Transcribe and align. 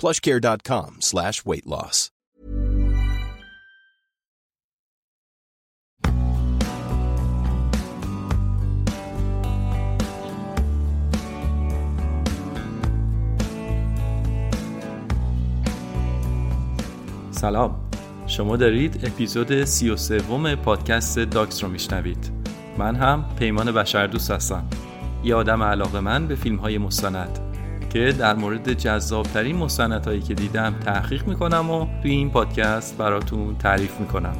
plushcare.com 0.00 1.00
slash 1.00 1.44
weight 1.44 1.66
loss. 1.66 2.10
سلام. 17.44 17.90
شما 18.26 18.56
دارید 18.56 19.06
اپیزود 19.06 19.64
سی 19.64 19.90
و 19.90 19.96
سوم 19.96 20.54
پادکست 20.54 21.18
داکس 21.18 21.64
رو 21.64 21.70
میشنوید. 21.70 22.30
من 22.78 22.96
هم 22.96 23.24
پیمان 23.38 23.72
بشردوست 23.72 24.30
هستم. 24.30 24.64
یه 25.24 25.34
آدم 25.34 25.62
علاقه 25.62 26.00
من 26.00 26.28
به 26.28 26.34
فیلم 26.34 26.56
های 26.56 26.78
مستند. 26.78 27.53
که 27.94 28.12
در 28.12 28.34
مورد 28.34 28.72
جذابترین 28.72 29.56
مستندهایی 29.56 30.20
که 30.20 30.34
دیدم 30.34 30.74
تحقیق 30.80 31.26
می‌کنم 31.26 31.70
و 31.70 32.02
توی 32.02 32.10
این 32.10 32.30
پادکست 32.30 32.96
براتون 32.96 33.58
تعریف 33.58 34.00
می‌کنم. 34.00 34.36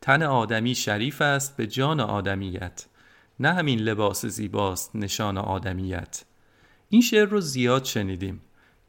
تن 0.00 0.22
آدمی 0.22 0.74
شریف 0.74 1.22
است 1.22 1.56
به 1.56 1.66
جان 1.66 2.00
آدمیت 2.00 2.86
نه 3.40 3.52
همین 3.52 3.78
لباس 3.78 4.26
زیباست 4.26 4.96
نشان 4.96 5.38
آدمیت. 5.38 6.24
این 6.88 7.00
شعر 7.00 7.28
رو 7.28 7.40
زیاد 7.40 7.84
شنیدیم. 7.84 8.40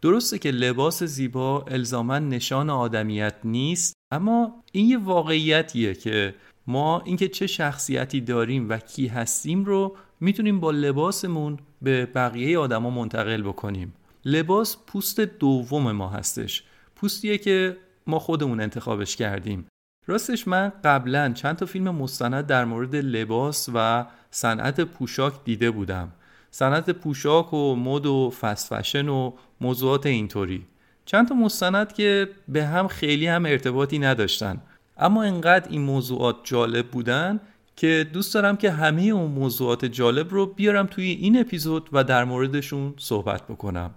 درسته 0.04 0.40
که 0.40 0.52
لباس 0.52 1.04
زیبا 1.04 1.66
الزاما 1.68 2.20
نشان 2.20 2.70
آدمیت 2.70 3.36
نیست 3.44 3.94
اما 4.12 4.64
این 4.72 4.86
یه 4.90 4.98
واقعیتیه 4.98 5.94
که 5.94 6.36
ما 6.68 7.02
اینکه 7.06 7.28
چه 7.28 7.48
شخصیتی 7.48 8.22
داریم 8.22 8.70
و 8.70 8.78
کی 8.78 9.08
هستیم 9.08 9.66
رو 9.66 9.96
می‌تونیم 10.20 10.60
با 10.60 10.72
لباسمون 10.72 11.60
به 11.82 12.06
بقیه 12.06 12.60
آدما 12.60 12.90
منتقل 12.90 13.42
بکنیم. 13.42 13.94
لباس 14.26 14.78
پوست 14.88 15.20
دوم 15.20 15.92
ما 15.92 16.10
هستش. 16.10 16.64
پوستیه 16.96 17.38
که 17.38 17.78
ما 18.08 18.20
خودمون 18.20 18.62
انتخابش 18.62 19.16
کردیم. 19.16 19.66
راستش 20.08 20.48
من 20.48 20.72
قبلا 20.84 21.34
چند 21.34 21.56
تا 21.56 21.66
فیلم 21.66 21.96
مستند 21.96 22.46
در 22.46 22.66
مورد 22.66 22.96
لباس 22.96 23.70
و 23.74 24.06
صنعت 24.32 24.82
پوشاک 24.82 25.34
دیده 25.46 25.72
بودم. 25.72 26.12
صنعت 26.56 26.90
پوشاک 26.90 27.54
و 27.54 27.76
مد 27.76 28.06
و 28.06 28.34
فست 28.42 28.74
فشن 28.74 29.08
و 29.08 29.32
موضوعات 29.64 30.06
اینطوری. 30.06 30.66
چند 31.06 31.28
تا 31.28 31.36
مستند 31.36 31.94
که 31.94 32.30
به 32.48 32.66
هم 32.66 32.88
خیلی 32.88 33.28
هم 33.28 33.46
ارتباطی 33.46 34.00
نداشتن. 34.00 34.62
اما 34.98 35.24
انقدر 35.24 35.70
این 35.70 35.82
موضوعات 35.82 36.36
جالب 36.44 36.88
بودن 36.88 37.40
که 37.76 38.08
دوست 38.14 38.34
دارم 38.34 38.58
که 38.58 38.72
همه 38.72 39.02
اون 39.02 39.32
موضوعات 39.32 39.86
جالب 39.86 40.28
رو 40.32 40.46
بیارم 40.46 40.86
توی 40.86 41.06
این 41.06 41.40
اپیزود 41.40 41.90
و 41.94 42.04
در 42.04 42.24
موردشون 42.24 42.94
صحبت 42.98 43.44
بکنم. 43.44 43.92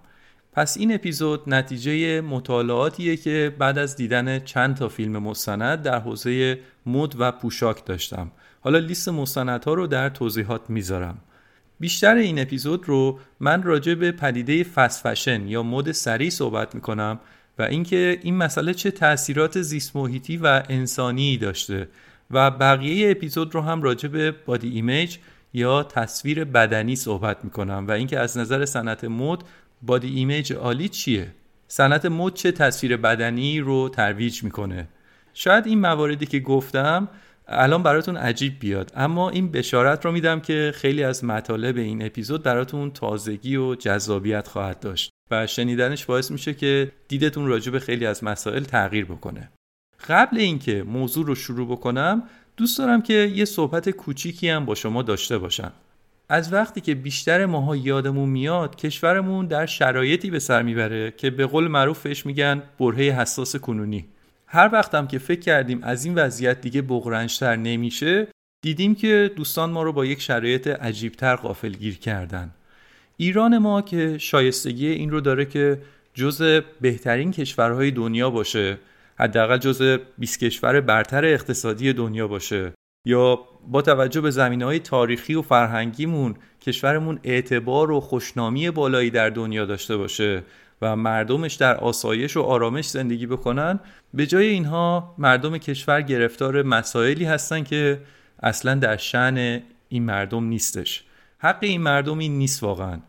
پس 0.53 0.77
این 0.77 0.93
اپیزود 0.93 1.41
نتیجه 1.47 2.21
مطالعاتیه 2.21 3.17
که 3.17 3.55
بعد 3.59 3.77
از 3.77 3.95
دیدن 3.95 4.39
چند 4.39 4.75
تا 4.75 4.87
فیلم 4.89 5.17
مستند 5.17 5.81
در 5.81 5.99
حوزه 5.99 6.59
مد 6.85 7.15
و 7.19 7.31
پوشاک 7.31 7.85
داشتم. 7.85 8.31
حالا 8.61 8.79
لیست 8.79 9.09
مستندها 9.09 9.73
رو 9.73 9.87
در 9.87 10.09
توضیحات 10.09 10.69
می‌ذارم. 10.69 11.17
بیشتر 11.79 12.15
این 12.15 12.39
اپیزود 12.39 12.89
رو 12.89 13.19
من 13.39 13.63
راجع 13.63 13.93
به 13.93 14.11
پدیده 14.11 14.63
فست 14.63 15.07
فشن 15.07 15.47
یا 15.47 15.63
مد 15.63 15.91
سریع 15.91 16.29
صحبت 16.29 16.75
می‌کنم 16.75 17.19
و 17.59 17.61
اینکه 17.61 18.19
این 18.21 18.37
مسئله 18.37 18.73
چه 18.73 18.91
تاثیرات 18.91 19.61
زیست 19.61 19.95
محیطی 19.95 20.37
و 20.37 20.63
انسانی 20.69 21.37
داشته 21.37 21.89
و 22.31 22.51
بقیه 22.51 23.11
اپیزود 23.11 23.55
رو 23.55 23.61
هم 23.61 23.81
راجع 23.81 24.09
به 24.09 24.31
بادی 24.31 24.69
ایمیج 24.69 25.17
یا 25.53 25.83
تصویر 25.83 26.43
بدنی 26.43 26.95
صحبت 26.95 27.37
می‌کنم 27.43 27.85
و 27.87 27.91
اینکه 27.91 28.19
از 28.19 28.37
نظر 28.37 28.65
صنعت 28.65 29.03
مد 29.03 29.43
بادی 29.81 30.15
ایمیج 30.15 30.53
عالی 30.53 30.89
چیه؟ 30.89 31.27
صنعت 31.67 32.05
مد 32.05 32.33
چه 32.33 32.51
تصویر 32.51 32.97
بدنی 32.97 33.59
رو 33.59 33.89
ترویج 33.89 34.43
می‌کنه؟ 34.43 34.87
شاید 35.33 35.67
این 35.67 35.79
مواردی 35.79 36.25
که 36.25 36.39
گفتم 36.39 37.07
الان 37.49 37.83
براتون 37.83 38.17
عجیب 38.17 38.59
بیاد. 38.59 38.91
اما 38.95 39.29
این 39.29 39.51
بشارت 39.51 40.05
رو 40.05 40.11
میدم 40.11 40.39
که 40.39 40.71
خیلی 40.75 41.03
از 41.03 41.23
مطالب 41.23 41.77
این 41.77 42.05
اپیزود 42.05 42.43
براتون 42.43 42.91
تازگی 42.91 43.55
و 43.55 43.75
جذابیت 43.75 44.47
خواهد 44.47 44.79
داشت 44.79 45.11
و 45.31 45.47
شنیدنش 45.47 46.05
باعث 46.05 46.31
میشه 46.31 46.53
که 46.53 46.91
دیدتون 47.07 47.47
راجع 47.47 47.71
به 47.71 47.79
خیلی 47.79 48.05
از 48.05 48.23
مسائل 48.23 48.63
تغییر 48.63 49.05
بکنه. 49.05 49.49
قبل 50.07 50.37
اینکه 50.37 50.83
موضوع 50.83 51.25
رو 51.25 51.35
شروع 51.35 51.67
بکنم 51.67 52.23
دوست 52.57 52.77
دارم 52.77 53.01
که 53.01 53.13
یه 53.13 53.45
صحبت 53.45 53.89
کوچیکی 53.89 54.49
هم 54.49 54.65
با 54.65 54.75
شما 54.75 55.01
داشته 55.01 55.37
باشم. 55.37 55.71
از 56.29 56.53
وقتی 56.53 56.81
که 56.81 56.95
بیشتر 56.95 57.45
ماها 57.45 57.75
یادمون 57.75 58.29
میاد 58.29 58.75
کشورمون 58.75 59.47
در 59.47 59.65
شرایطی 59.65 60.29
به 60.29 60.39
سر 60.39 60.61
می‌بره 60.61 61.11
که 61.11 61.29
به 61.29 61.45
قول 61.45 61.67
معروفش 61.67 62.25
میگن 62.25 62.63
برهه 62.79 63.21
حساس 63.21 63.55
کنونی. 63.55 64.05
هر 64.47 64.69
وقتم 64.73 65.07
که 65.07 65.19
فکر 65.19 65.39
کردیم 65.39 65.79
از 65.83 66.05
این 66.05 66.15
وضعیت 66.15 66.61
دیگه 66.61 66.81
بغرنجتر 66.81 67.55
نمیشه 67.55 68.27
دیدیم 68.61 68.95
که 68.95 69.31
دوستان 69.35 69.69
ما 69.69 69.83
رو 69.83 69.93
با 69.93 70.05
یک 70.05 70.21
شرایط 70.21 70.67
عجیبتر 70.67 71.35
قافل 71.35 71.71
گیر 71.71 71.97
کردن. 71.97 72.53
ایران 73.17 73.57
ما 73.57 73.81
که 73.81 74.17
شایستگی 74.17 74.87
این 74.87 75.11
رو 75.11 75.21
داره 75.21 75.45
که 75.45 75.81
جز 76.13 76.61
بهترین 76.81 77.31
کشورهای 77.31 77.91
دنیا 77.91 78.29
باشه 78.29 78.77
حداقل 79.19 79.57
جز 79.57 79.99
20 80.17 80.39
کشور 80.39 80.81
برتر 80.81 81.25
اقتصادی 81.25 81.93
دنیا 81.93 82.27
باشه 82.27 82.73
یا 83.05 83.39
با 83.67 83.81
توجه 83.81 84.21
به 84.21 84.31
زمینه 84.31 84.65
های 84.65 84.79
تاریخی 84.79 85.35
و 85.35 85.41
فرهنگیمون 85.41 86.35
کشورمون 86.61 87.19
اعتبار 87.23 87.91
و 87.91 87.99
خوشنامی 87.99 88.71
بالایی 88.71 89.09
در 89.09 89.29
دنیا 89.29 89.65
داشته 89.65 89.97
باشه. 89.97 90.43
و 90.81 90.95
مردمش 90.95 91.53
در 91.53 91.77
آسایش 91.77 92.37
و 92.37 92.41
آرامش 92.41 92.89
زندگی 92.89 93.25
بکنن 93.25 93.79
به 94.13 94.25
جای 94.25 94.47
اینها 94.47 95.15
مردم 95.17 95.57
کشور 95.57 96.01
گرفتار 96.01 96.63
مسائلی 96.63 97.25
هستن 97.25 97.63
که 97.63 98.01
اصلا 98.43 98.75
در 98.75 98.97
شعن 98.97 99.61
این 99.89 100.03
مردم 100.03 100.43
نیستش. 100.43 101.03
حق 101.37 101.57
این 101.61 101.81
مردم 101.81 102.17
این 102.17 102.37
نیست 102.37 102.63
واقعا. 102.63 102.99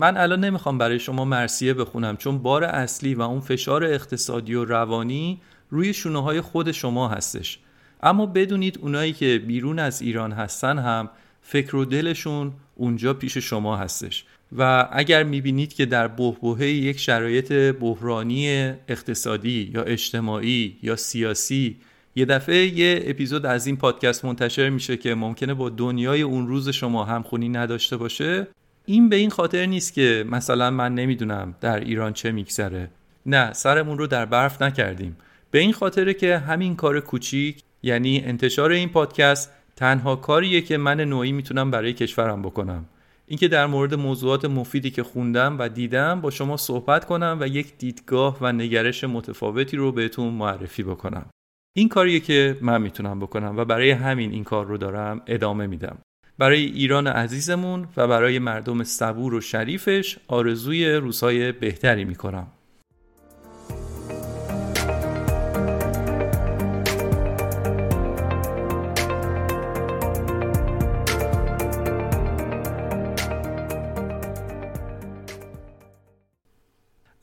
من 0.00 0.16
الان 0.16 0.44
نمی‌خوام 0.44 0.78
برای 0.78 0.98
شما 0.98 1.24
مرسیه 1.24 1.74
بخونم 1.74 2.16
چون 2.16 2.38
بار 2.38 2.64
اصلی 2.64 3.14
و 3.14 3.22
اون 3.22 3.40
فشار 3.40 3.84
اقتصادی 3.84 4.54
و 4.54 4.64
روانی 4.64 5.40
روی 5.70 5.94
شونه 5.94 6.22
های 6.22 6.40
خود 6.40 6.72
شما 6.72 7.08
هستش. 7.08 7.58
اما 8.02 8.26
بدونید 8.26 8.78
اونایی 8.82 9.12
که 9.12 9.42
بیرون 9.46 9.78
از 9.78 10.02
ایران 10.02 10.32
هستن 10.32 10.78
هم 10.78 11.10
فکر 11.40 11.76
و 11.76 11.84
دلشون 11.84 12.52
اونجا 12.74 13.14
پیش 13.14 13.38
شما 13.38 13.76
هستش. 13.76 14.24
و 14.58 14.88
اگر 14.92 15.22
می‌بینید 15.22 15.74
که 15.74 15.86
در 15.86 16.08
بحبوحه 16.08 16.66
یک 16.68 16.98
شرایط 16.98 17.52
بحرانی 17.52 18.48
اقتصادی 18.88 19.70
یا 19.74 19.82
اجتماعی 19.82 20.76
یا 20.82 20.96
سیاسی 20.96 21.76
یه 22.16 22.24
دفعه 22.24 22.78
یه 22.78 23.02
اپیزود 23.06 23.46
از 23.46 23.66
این 23.66 23.76
پادکست 23.76 24.24
منتشر 24.24 24.68
میشه 24.68 24.96
که 24.96 25.14
ممکنه 25.14 25.54
با 25.54 25.68
دنیای 25.70 26.22
اون 26.22 26.46
روز 26.46 26.68
شما 26.68 27.04
همخونی 27.04 27.48
نداشته 27.48 27.96
باشه 27.96 28.46
این 28.84 29.08
به 29.08 29.16
این 29.16 29.30
خاطر 29.30 29.66
نیست 29.66 29.94
که 29.94 30.24
مثلا 30.30 30.70
من 30.70 30.94
نمی‌دونم 30.94 31.54
در 31.60 31.80
ایران 31.80 32.12
چه 32.12 32.32
میگذره. 32.32 32.90
نه 33.26 33.52
سرمون 33.52 33.98
رو 33.98 34.06
در 34.06 34.26
برف 34.26 34.62
نکردیم. 34.62 35.16
به 35.50 35.58
این 35.58 35.72
خاطره 35.72 36.14
که 36.14 36.38
همین 36.38 36.76
کار 36.76 37.00
کوچیک 37.00 37.62
یعنی 37.82 38.22
انتشار 38.24 38.70
این 38.70 38.88
پادکست 38.88 39.52
تنها 39.76 40.16
کاریه 40.16 40.60
که 40.60 40.76
من 40.76 41.00
نوعی 41.00 41.32
می‌تونم 41.32 41.70
برای 41.70 41.92
کشورم 41.92 42.42
بکنم. 42.42 42.84
اینکه 43.26 43.48
در 43.48 43.66
مورد 43.66 43.94
موضوعات 43.94 44.44
مفیدی 44.44 44.90
که 44.90 45.02
خوندم 45.02 45.56
و 45.58 45.68
دیدم 45.68 46.20
با 46.20 46.30
شما 46.30 46.56
صحبت 46.56 47.04
کنم 47.04 47.38
و 47.40 47.46
یک 47.46 47.78
دیدگاه 47.78 48.38
و 48.40 48.52
نگرش 48.52 49.04
متفاوتی 49.04 49.76
رو 49.76 49.92
بهتون 49.92 50.32
معرفی 50.32 50.82
بکنم. 50.82 51.26
این 51.76 51.88
کاریه 51.88 52.20
که 52.20 52.56
من 52.60 52.82
می‌تونم 52.82 53.20
بکنم 53.20 53.56
و 53.56 53.64
برای 53.64 53.90
همین 53.90 54.32
این 54.32 54.44
کار 54.44 54.66
رو 54.66 54.78
دارم 54.78 55.22
ادامه 55.26 55.66
میدم. 55.66 55.98
برای 56.38 56.64
ایران 56.64 57.06
عزیزمون 57.06 57.88
و 57.96 58.08
برای 58.08 58.38
مردم 58.38 58.84
صبور 58.84 59.34
و 59.34 59.40
شریفش 59.40 60.18
آرزوی 60.28 60.92
روزهای 60.92 61.52
بهتری 61.52 62.04
می‌کنم. 62.04 62.46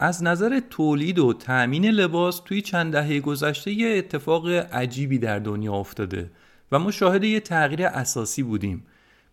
از 0.04 0.24
نظر 0.24 0.60
تولید 0.70 1.20
و 1.20 1.34
تأمین 1.34 1.86
لباس 1.86 2.40
توی 2.40 2.62
چند 2.62 2.92
دهه 2.92 3.20
گذشته 3.20 3.72
یه 3.72 3.98
اتفاق 3.98 4.48
عجیبی 4.50 5.18
در 5.18 5.40
دنیا 5.40 5.74
افتاده 5.74 6.32
و 6.72 6.80
ما 6.80 6.92
شاهد 6.92 7.24
یه 7.24 7.40
تغییر 7.40 7.86
اساسی 7.86 8.44
بودیم. 8.44 8.86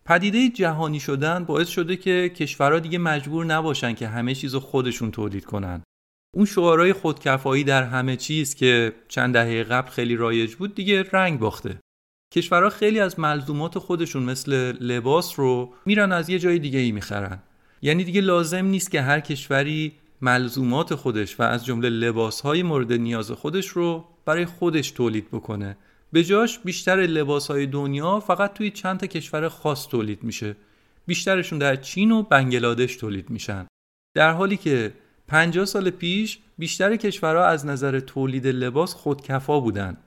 پدیده 0.05 0.49
جهانی 0.49 0.99
شدن 0.99 1.43
باعث 1.43 1.67
شده 1.67 1.95
که 1.95 2.29
کشورها 2.35 2.79
دیگه 2.79 2.97
مجبور 2.97 3.45
نباشن 3.45 3.93
که 3.93 4.07
همه 4.07 4.35
چیز 4.35 4.55
خودشون 4.55 5.11
تولید 5.11 5.45
کنن. 5.45 5.81
اون 6.35 6.45
شعارهای 6.45 6.93
خودکفایی 6.93 7.63
در 7.63 7.83
همه 7.83 8.15
چیز 8.15 8.55
که 8.55 8.93
چند 9.07 9.33
دهه 9.33 9.63
قبل 9.63 9.89
خیلی 9.89 10.15
رایج 10.15 10.55
بود 10.55 10.75
دیگه 10.75 11.03
رنگ 11.11 11.39
باخته. 11.39 11.79
کشورها 12.33 12.69
خیلی 12.69 12.99
از 12.99 13.19
ملزومات 13.19 13.79
خودشون 13.79 14.23
مثل 14.23 14.53
لباس 14.79 15.39
رو 15.39 15.73
میرن 15.85 16.11
از 16.11 16.29
یه 16.29 16.39
جای 16.39 16.59
دیگه 16.59 16.79
ای 16.79 16.91
می‌خرن. 16.91 17.39
یعنی 17.81 18.03
دیگه 18.03 18.21
لازم 18.21 18.65
نیست 18.65 18.91
که 18.91 19.01
هر 19.01 19.19
کشوری 19.19 20.00
ملزومات 20.21 20.95
خودش 20.95 21.39
و 21.39 21.43
از 21.43 21.65
جمله 21.65 21.89
لباسهای 21.89 22.63
مورد 22.63 22.93
نیاز 22.93 23.31
خودش 23.31 23.67
رو 23.67 24.05
برای 24.25 24.45
خودش 24.45 24.91
تولید 24.91 25.27
بکنه. 25.31 25.77
به 26.11 26.23
جاش 26.23 26.59
بیشتر 26.59 26.95
لباسهای 26.95 27.65
دنیا 27.65 28.19
فقط 28.19 28.53
توی 28.53 28.71
چند 28.71 28.99
تا 28.99 29.07
کشور 29.07 29.49
خاص 29.49 29.87
تولید 29.87 30.23
میشه. 30.23 30.55
بیشترشون 31.05 31.59
در 31.59 31.75
چین 31.75 32.11
و 32.11 32.23
بنگلادش 32.23 32.95
تولید 32.95 33.29
میشن. 33.29 33.67
در 34.15 34.31
حالی 34.33 34.57
که 34.57 34.93
50 35.27 35.65
سال 35.65 35.89
پیش 35.89 36.39
بیشتر 36.57 36.95
کشورها 36.95 37.45
از 37.45 37.65
نظر 37.65 37.99
تولید 37.99 38.47
لباس 38.47 38.93
خودکفا 38.93 39.59
بودن. 39.59 39.97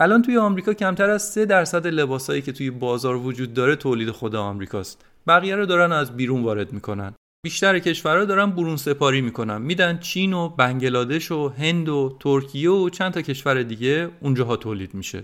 الان 0.00 0.22
توی 0.22 0.38
آمریکا 0.38 0.74
کمتر 0.74 1.10
از 1.10 1.22
3 1.22 1.46
درصد 1.46 1.86
لباسایی 1.86 2.42
که 2.42 2.52
توی 2.52 2.70
بازار 2.70 3.16
وجود 3.16 3.54
داره 3.54 3.76
تولید 3.76 4.10
خود 4.10 4.34
آمریکاست. 4.34 5.04
بقیه 5.26 5.56
رو 5.56 5.66
دارن 5.66 5.92
از 5.92 6.16
بیرون 6.16 6.42
وارد 6.42 6.72
می‌کنن. 6.72 7.14
بیشتر 7.48 7.78
کشورها 7.78 8.24
دارن 8.24 8.50
برون 8.50 8.76
سپاری 8.76 9.20
می‌کنن. 9.20 9.62
میدن 9.62 9.98
چین 9.98 10.32
و 10.32 10.48
بنگلادش 10.48 11.32
و 11.32 11.48
هند 11.48 11.88
و 11.88 12.16
ترکیه 12.20 12.70
و 12.70 12.90
چند 12.90 13.12
تا 13.12 13.22
کشور 13.22 13.62
دیگه 13.62 14.10
اونجاها 14.20 14.56
تولید 14.56 14.94
میشه. 14.94 15.22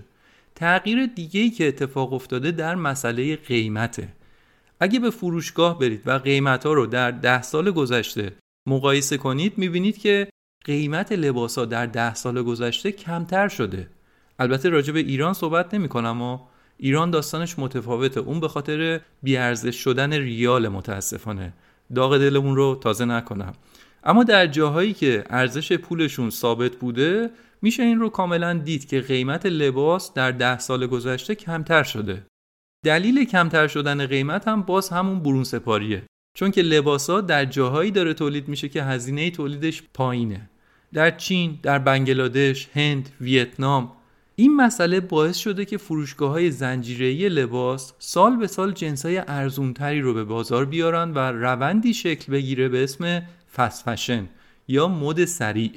تغییر 0.54 1.06
دیگه 1.06 1.40
ای 1.40 1.50
که 1.50 1.68
اتفاق 1.68 2.12
افتاده 2.12 2.50
در 2.50 2.74
مسئله 2.74 3.36
قیمته. 3.36 4.08
اگه 4.80 4.98
به 4.98 5.10
فروشگاه 5.10 5.78
برید 5.78 6.02
و 6.06 6.18
قیمت 6.18 6.66
ها 6.66 6.72
رو 6.72 6.86
در 6.86 7.10
ده 7.10 7.42
سال 7.42 7.70
گذشته 7.70 8.32
مقایسه 8.66 9.16
کنید 9.16 9.58
می‌بینید 9.58 9.98
که 9.98 10.28
قیمت 10.64 11.12
لباس 11.12 11.58
ها 11.58 11.64
در 11.64 11.86
ده 11.86 12.14
سال 12.14 12.42
گذشته 12.42 12.92
کمتر 12.92 13.48
شده. 13.48 13.88
البته 14.38 14.68
راجع 14.68 14.92
به 14.92 15.00
ایران 15.00 15.32
صحبت 15.32 15.74
نمی 15.74 15.88
کنم 15.88 16.22
و 16.22 16.38
ایران 16.78 17.10
داستانش 17.10 17.58
متفاوته. 17.58 18.20
اون 18.20 18.40
به 18.40 18.48
خاطر 18.48 19.00
بیارزش 19.22 19.76
شدن 19.76 20.12
ریال 20.12 20.68
متاسفانه. 20.68 21.52
داغ 21.94 22.18
دلمون 22.18 22.56
رو 22.56 22.78
تازه 22.82 23.04
نکنم. 23.04 23.52
اما 24.04 24.24
در 24.24 24.46
جاهایی 24.46 24.92
که 24.92 25.24
ارزش 25.30 25.72
پولشون 25.72 26.30
ثابت 26.30 26.76
بوده 26.76 27.30
میشه 27.62 27.82
این 27.82 28.00
رو 28.00 28.08
کاملا 28.08 28.54
دید 28.54 28.88
که 28.88 29.00
قیمت 29.00 29.46
لباس 29.46 30.14
در 30.14 30.30
ده 30.30 30.58
سال 30.58 30.86
گذشته 30.86 31.34
کمتر 31.34 31.82
شده. 31.82 32.26
دلیل 32.84 33.24
کمتر 33.24 33.68
شدن 33.68 34.06
قیمت 34.06 34.48
هم 34.48 34.62
باز 34.62 34.88
همون 34.88 35.20
برون 35.20 35.44
سپاریه. 35.44 36.02
چون 36.38 36.50
که 36.50 36.62
لباسا 36.62 37.20
در 37.20 37.44
جاهایی 37.44 37.90
داره 37.90 38.14
تولید 38.14 38.48
میشه 38.48 38.68
که 38.68 38.82
هزینه 38.82 39.30
تولیدش 39.30 39.82
پایینه. 39.94 40.50
در 40.92 41.10
چین، 41.10 41.58
در 41.62 41.78
بنگلادش، 41.78 42.68
هند، 42.74 43.08
ویتنام 43.20 43.92
این 44.36 44.56
مسئله 44.56 45.00
باعث 45.00 45.36
شده 45.36 45.64
که 45.64 45.76
فروشگاه 45.78 46.30
های 46.30 46.50
زنجیره‌ای 46.50 47.28
لباس 47.28 47.92
سال 47.98 48.36
به 48.36 48.46
سال 48.46 48.72
جنسای 48.72 49.18
ارزونتری 49.18 50.00
رو 50.00 50.14
به 50.14 50.24
بازار 50.24 50.64
بیارن 50.64 51.10
و 51.10 51.18
روندی 51.18 51.94
شکل 51.94 52.32
بگیره 52.32 52.68
به 52.68 52.84
اسم 52.84 53.22
fast 53.56 53.84
fashion 53.84 54.28
یا 54.68 54.88
مد 54.88 55.24
سریع. 55.24 55.72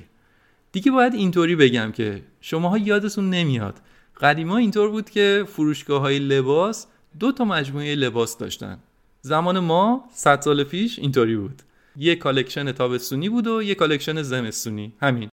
دیگه 0.72 0.92
باید 0.92 1.14
اینطوری 1.14 1.56
بگم 1.56 1.92
که 1.92 2.22
شماها 2.42 2.78
یادتون 2.78 3.30
نمیاد. 3.30 3.82
قدیما 4.22 4.58
اینطور 4.58 4.90
بود 4.90 5.10
که 5.10 5.44
فروشگاه 5.48 6.02
های 6.02 6.20
لباس 6.20 6.88
دو 7.20 7.32
تا 7.32 7.46
مجموعه 7.46 7.96
لباس 7.96 8.38
داشتن. 8.38 8.80
زمان 9.22 9.60
ما 9.60 10.10
100 10.14 10.42
سال 10.42 10.64
پیش 10.64 11.00
اینطوری 11.00 11.36
بود. 11.36 11.62
یه 11.98 12.16
collection 12.16 12.72
تابستونی 12.72 13.30
بود 13.30 13.48
و 13.48 13.64
یه 13.64 13.76
collection 13.76 14.22
زمستونی. 14.22 14.94
همین. 15.02 15.30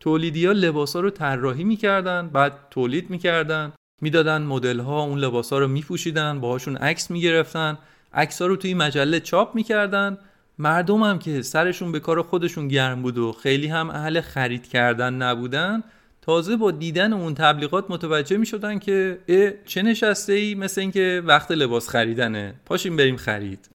تولیدیا 0.00 0.52
لباس 0.52 0.96
ها 0.96 1.00
رو 1.00 1.10
طراحی 1.10 1.64
می‌کردن 1.64 2.28
بعد 2.28 2.52
تولید 2.70 3.10
می‌کردن 3.10 3.72
می‌دادن 4.02 4.42
مدل 4.42 4.80
ها 4.80 5.02
اون 5.02 5.18
لباس 5.18 5.52
ها 5.52 5.58
رو 5.58 5.68
میپوشیدن 5.68 6.40
باهاشون 6.40 6.76
عکس 6.76 7.10
می‌گرفتن 7.10 7.78
عکس 8.12 8.42
ها 8.42 8.48
رو 8.48 8.56
توی 8.56 8.74
مجله 8.74 9.20
چاپ 9.20 9.54
می‌کردن. 9.54 10.18
مردم 10.58 11.02
هم 11.02 11.18
که 11.18 11.42
سرشون 11.42 11.92
به 11.92 12.00
کار 12.00 12.22
خودشون 12.22 12.68
گرم 12.68 13.02
بود 13.02 13.18
و 13.18 13.32
خیلی 13.32 13.66
هم 13.66 13.90
اهل 13.90 14.20
خرید 14.20 14.68
کردن 14.68 15.14
نبودن 15.14 15.82
تازه 16.22 16.56
با 16.56 16.70
دیدن 16.70 17.12
اون 17.12 17.34
تبلیغات 17.34 17.90
متوجه 17.90 18.36
می 18.36 18.46
شدن 18.46 18.78
که 18.78 19.18
اه 19.28 19.50
چه 19.64 19.82
نشسته 19.82 20.32
ای 20.32 20.54
مثل 20.54 20.80
اینکه 20.80 21.22
وقت 21.26 21.50
لباس 21.50 21.88
خریدنه. 21.88 22.54
پاشیم 22.66 22.96
بریم 22.96 23.16
خرید. 23.16 23.68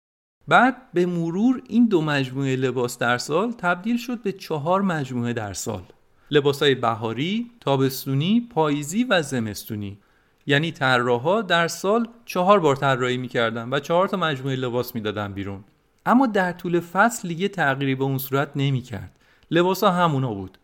بعد 0.48 0.78
به 0.94 1.06
مرور 1.06 1.62
این 1.68 1.88
دو 1.88 2.02
مجموعه 2.02 2.56
لباس 2.56 2.98
در 2.98 3.18
سال 3.18 3.52
تبدیل 3.52 3.98
شد 3.98 4.22
به 4.22 4.32
چهار 4.32 4.82
مجموعه 4.82 5.34
در 5.34 5.54
سال. 5.54 5.84
های 6.62 6.76
بهاری، 6.76 7.52
تابستونی، 7.60 8.48
پاییزی 8.54 9.04
و 9.04 9.22
زمستونی. 9.22 9.98
یعنی 10.46 10.72
طراحا 10.72 11.42
در 11.42 11.68
سال 11.68 12.08
چهار 12.26 12.60
بار 12.60 12.76
طراحی 12.76 13.18
می‌کردن 13.18 13.70
و 13.74 13.80
چهار 13.80 14.08
تا 14.08 14.18
مجموعه 14.18 14.56
لباس 14.56 14.96
می‌دادن 14.96 15.34
بیرون. 15.34 15.64
اما 16.06 16.28
در 16.28 16.52
طول 16.52 16.80
فصل 16.80 17.32
یه 17.32 17.48
تغییری 17.48 17.96
به 17.96 18.04
اون 18.04 18.18
صورت 18.18 18.50
نمی‌کرد. 18.56 19.16
لباس 19.52 19.84
ها 19.84 19.92
همونا 19.92 20.34
بود. 20.34 20.58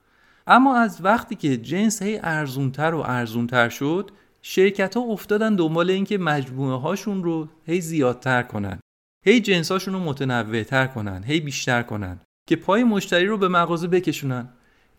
اما 0.48 0.78
از 0.78 1.00
وقتی 1.04 1.36
که 1.36 1.58
جنس 1.58 2.02
هی 2.02 2.20
ارزونتر 2.24 2.94
و 2.94 3.00
ارزونتر 3.00 3.70
شد 3.70 4.12
شرکت 4.42 4.98
ها 4.98 5.04
افتادن 5.04 5.56
دنبال 5.56 5.90
اینکه 5.90 6.18
مجموعه 6.18 6.80
هاشون 6.80 7.24
رو 7.24 7.48
هی 7.66 7.82
زیادتر 7.82 8.44
کنن. 8.44 8.80
هی 9.26 9.40
جنس 9.40 9.72
هاشون 9.72 9.94
رو 9.94 10.00
متنوع 10.00 10.64
تر 10.64 10.88
کنن 10.88 11.24
هی 11.24 11.40
بیشتر 11.40 11.82
کنن 11.82 12.20
که 12.50 12.56
پای 12.56 12.84
مشتری 12.84 13.26
رو 13.26 13.38
به 13.38 13.48
مغازه 13.48 13.88
بکشونن. 13.88 14.50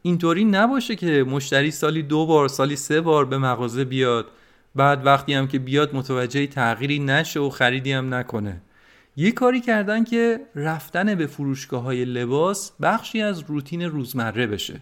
اینطوری 0.02 0.44
نباشه 0.44 0.96
که 0.96 1.24
مشتری 1.28 1.70
سالی 1.70 2.02
دو 2.02 2.26
بار 2.26 2.48
سالی 2.48 2.76
سه 2.76 3.00
بار 3.00 3.24
به 3.24 3.38
مغازه 3.38 3.84
بیاد. 3.84 4.26
بعد 4.74 5.06
وقتی 5.06 5.34
هم 5.34 5.48
که 5.48 5.58
بیاد 5.58 5.94
متوجه 5.94 6.46
تغییری 6.46 6.98
نشه 6.98 7.40
و 7.40 7.50
خریدی 7.50 7.92
هم 7.92 8.14
نکنه. 8.14 8.60
یه 9.16 9.32
کاری 9.32 9.60
کردن 9.60 10.04
که 10.04 10.40
رفتن 10.54 11.14
به 11.14 11.26
فروشگاه 11.26 11.82
های 11.82 12.04
لباس 12.04 12.72
بخشی 12.82 13.22
از 13.22 13.44
روتین 13.48 13.82
روزمره 13.82 14.46
بشه. 14.46 14.80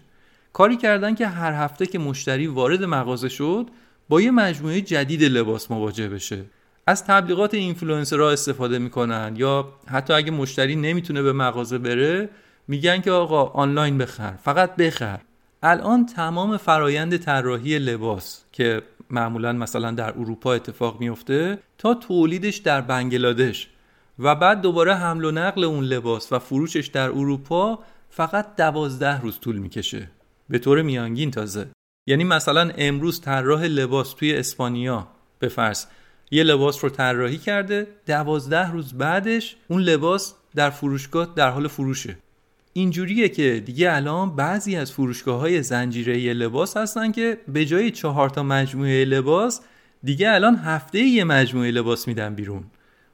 کاری 0.53 0.77
کردن 0.77 1.15
که 1.15 1.27
هر 1.27 1.53
هفته 1.53 1.85
که 1.85 1.99
مشتری 1.99 2.47
وارد 2.47 2.83
مغازه 2.83 3.29
شد 3.29 3.67
با 4.09 4.21
یه 4.21 4.31
مجموعه 4.31 4.81
جدید 4.81 5.23
لباس 5.23 5.71
مواجه 5.71 6.07
بشه. 6.07 6.45
از 6.87 7.05
تبلیغات 7.05 7.53
اینفلوئنسرها 7.53 8.31
استفاده 8.31 8.79
می‌کنن 8.79 9.33
یا 9.37 9.73
حتی 9.87 10.13
اگه 10.13 10.31
مشتری 10.31 10.75
نمی‌تونه 10.75 11.21
به 11.21 11.33
مغازه 11.33 11.77
بره 11.77 12.29
میگن 12.67 13.01
که 13.01 13.11
آقا 13.11 13.45
آنلاین 13.45 13.97
بخر 13.97 14.31
فقط 14.43 14.75
بخر. 14.75 15.19
الان 15.63 16.05
تمام 16.05 16.57
فرایند 16.57 17.17
طراحی 17.17 17.79
لباس 17.79 18.43
که 18.51 18.81
معمولا 19.09 19.53
مثلا 19.53 19.91
در 19.91 20.09
اروپا 20.09 20.53
اتفاق 20.53 20.99
میفته 20.99 21.59
تا 21.77 21.93
تولیدش 21.93 22.57
در 22.57 22.81
بنگلادش 22.81 23.69
و 24.19 24.35
بعد 24.35 24.61
دوباره 24.61 24.95
حمل 24.95 25.25
و 25.25 25.31
نقل 25.31 25.63
اون 25.63 25.83
لباس 25.83 26.33
و 26.33 26.39
فروشش 26.39 26.87
در 26.87 27.09
اروپا 27.09 27.79
فقط 28.09 28.55
دوازده 28.55 29.21
روز 29.21 29.39
طول 29.39 29.57
می‌کشه. 29.57 30.09
به 30.49 30.59
طور 30.59 30.81
میانگین 30.81 31.31
تازه. 31.31 31.67
یعنی 32.07 32.23
مثلا 32.23 32.71
امروز 32.77 33.21
طراح 33.21 33.63
لباس 33.63 34.13
توی 34.13 34.35
اسپانیا 34.35 35.07
به 35.39 35.47
فرض 35.47 35.85
یه 36.31 36.43
لباس 36.43 36.83
رو 36.83 36.89
طراحی 36.89 37.37
کرده 37.37 37.87
دوازده 38.05 38.71
روز 38.71 38.93
بعدش 38.93 39.55
اون 39.67 39.81
لباس 39.81 40.33
در 40.55 40.69
فروشگاه 40.69 41.33
در 41.35 41.49
حال 41.49 41.67
فروشه. 41.67 42.17
اینجوریه 42.77 43.29
که 43.29 43.63
دیگه 43.65 43.93
الان 43.93 44.35
بعضی 44.35 44.75
از 44.75 44.91
فروشگاه 44.91 45.39
های 45.39 45.63
زنجیره 45.63 46.33
لباس 46.33 46.77
هستن 46.77 47.11
که 47.11 47.37
به 47.47 47.65
جای 47.65 47.91
چهار 47.91 48.29
تا 48.29 48.43
مجموعه 48.43 49.05
لباس 49.05 49.61
دیگه 50.03 50.31
الان 50.31 50.55
هفته 50.55 50.99
یه 50.99 51.23
مجموعه 51.23 51.71
لباس 51.71 52.07
میدن 52.07 52.35
بیرون. 52.35 52.63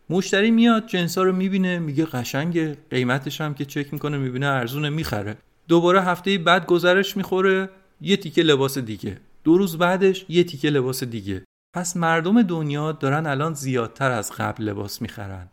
مشتری 0.09 0.51
میاد 0.51 0.87
جنس 0.87 1.17
رو 1.17 1.31
می‌بینه 1.31 1.79
میگه 1.79 2.05
قشنگه 2.05 2.77
قیمتش 2.89 3.41
هم 3.41 3.53
که 3.53 3.65
چک 3.65 3.93
می‌کنه 3.93 4.17
می‌بینه 4.17 4.45
ارزونه 4.45 4.89
می‌خره. 4.89 5.37
دوباره 5.67 6.01
هفته 6.01 6.37
بعد 6.37 6.65
گذرش 6.65 7.17
می‌خوره 7.17 7.69
یه 8.01 8.17
تیکه 8.17 8.43
لباس 8.43 8.77
دیگه. 8.77 9.17
دو 9.43 9.57
روز 9.57 9.77
بعدش 9.77 10.25
یه 10.29 10.43
تیکه 10.43 10.69
لباس 10.69 11.03
دیگه. 11.03 11.43
پس 11.75 11.97
مردم 11.97 12.41
دنیا 12.41 12.91
دارن 12.91 13.25
الان 13.25 13.53
زیادتر 13.53 14.11
از 14.11 14.31
قبل 14.31 14.63
لباس 14.63 15.01
می‌خرن. 15.01 15.47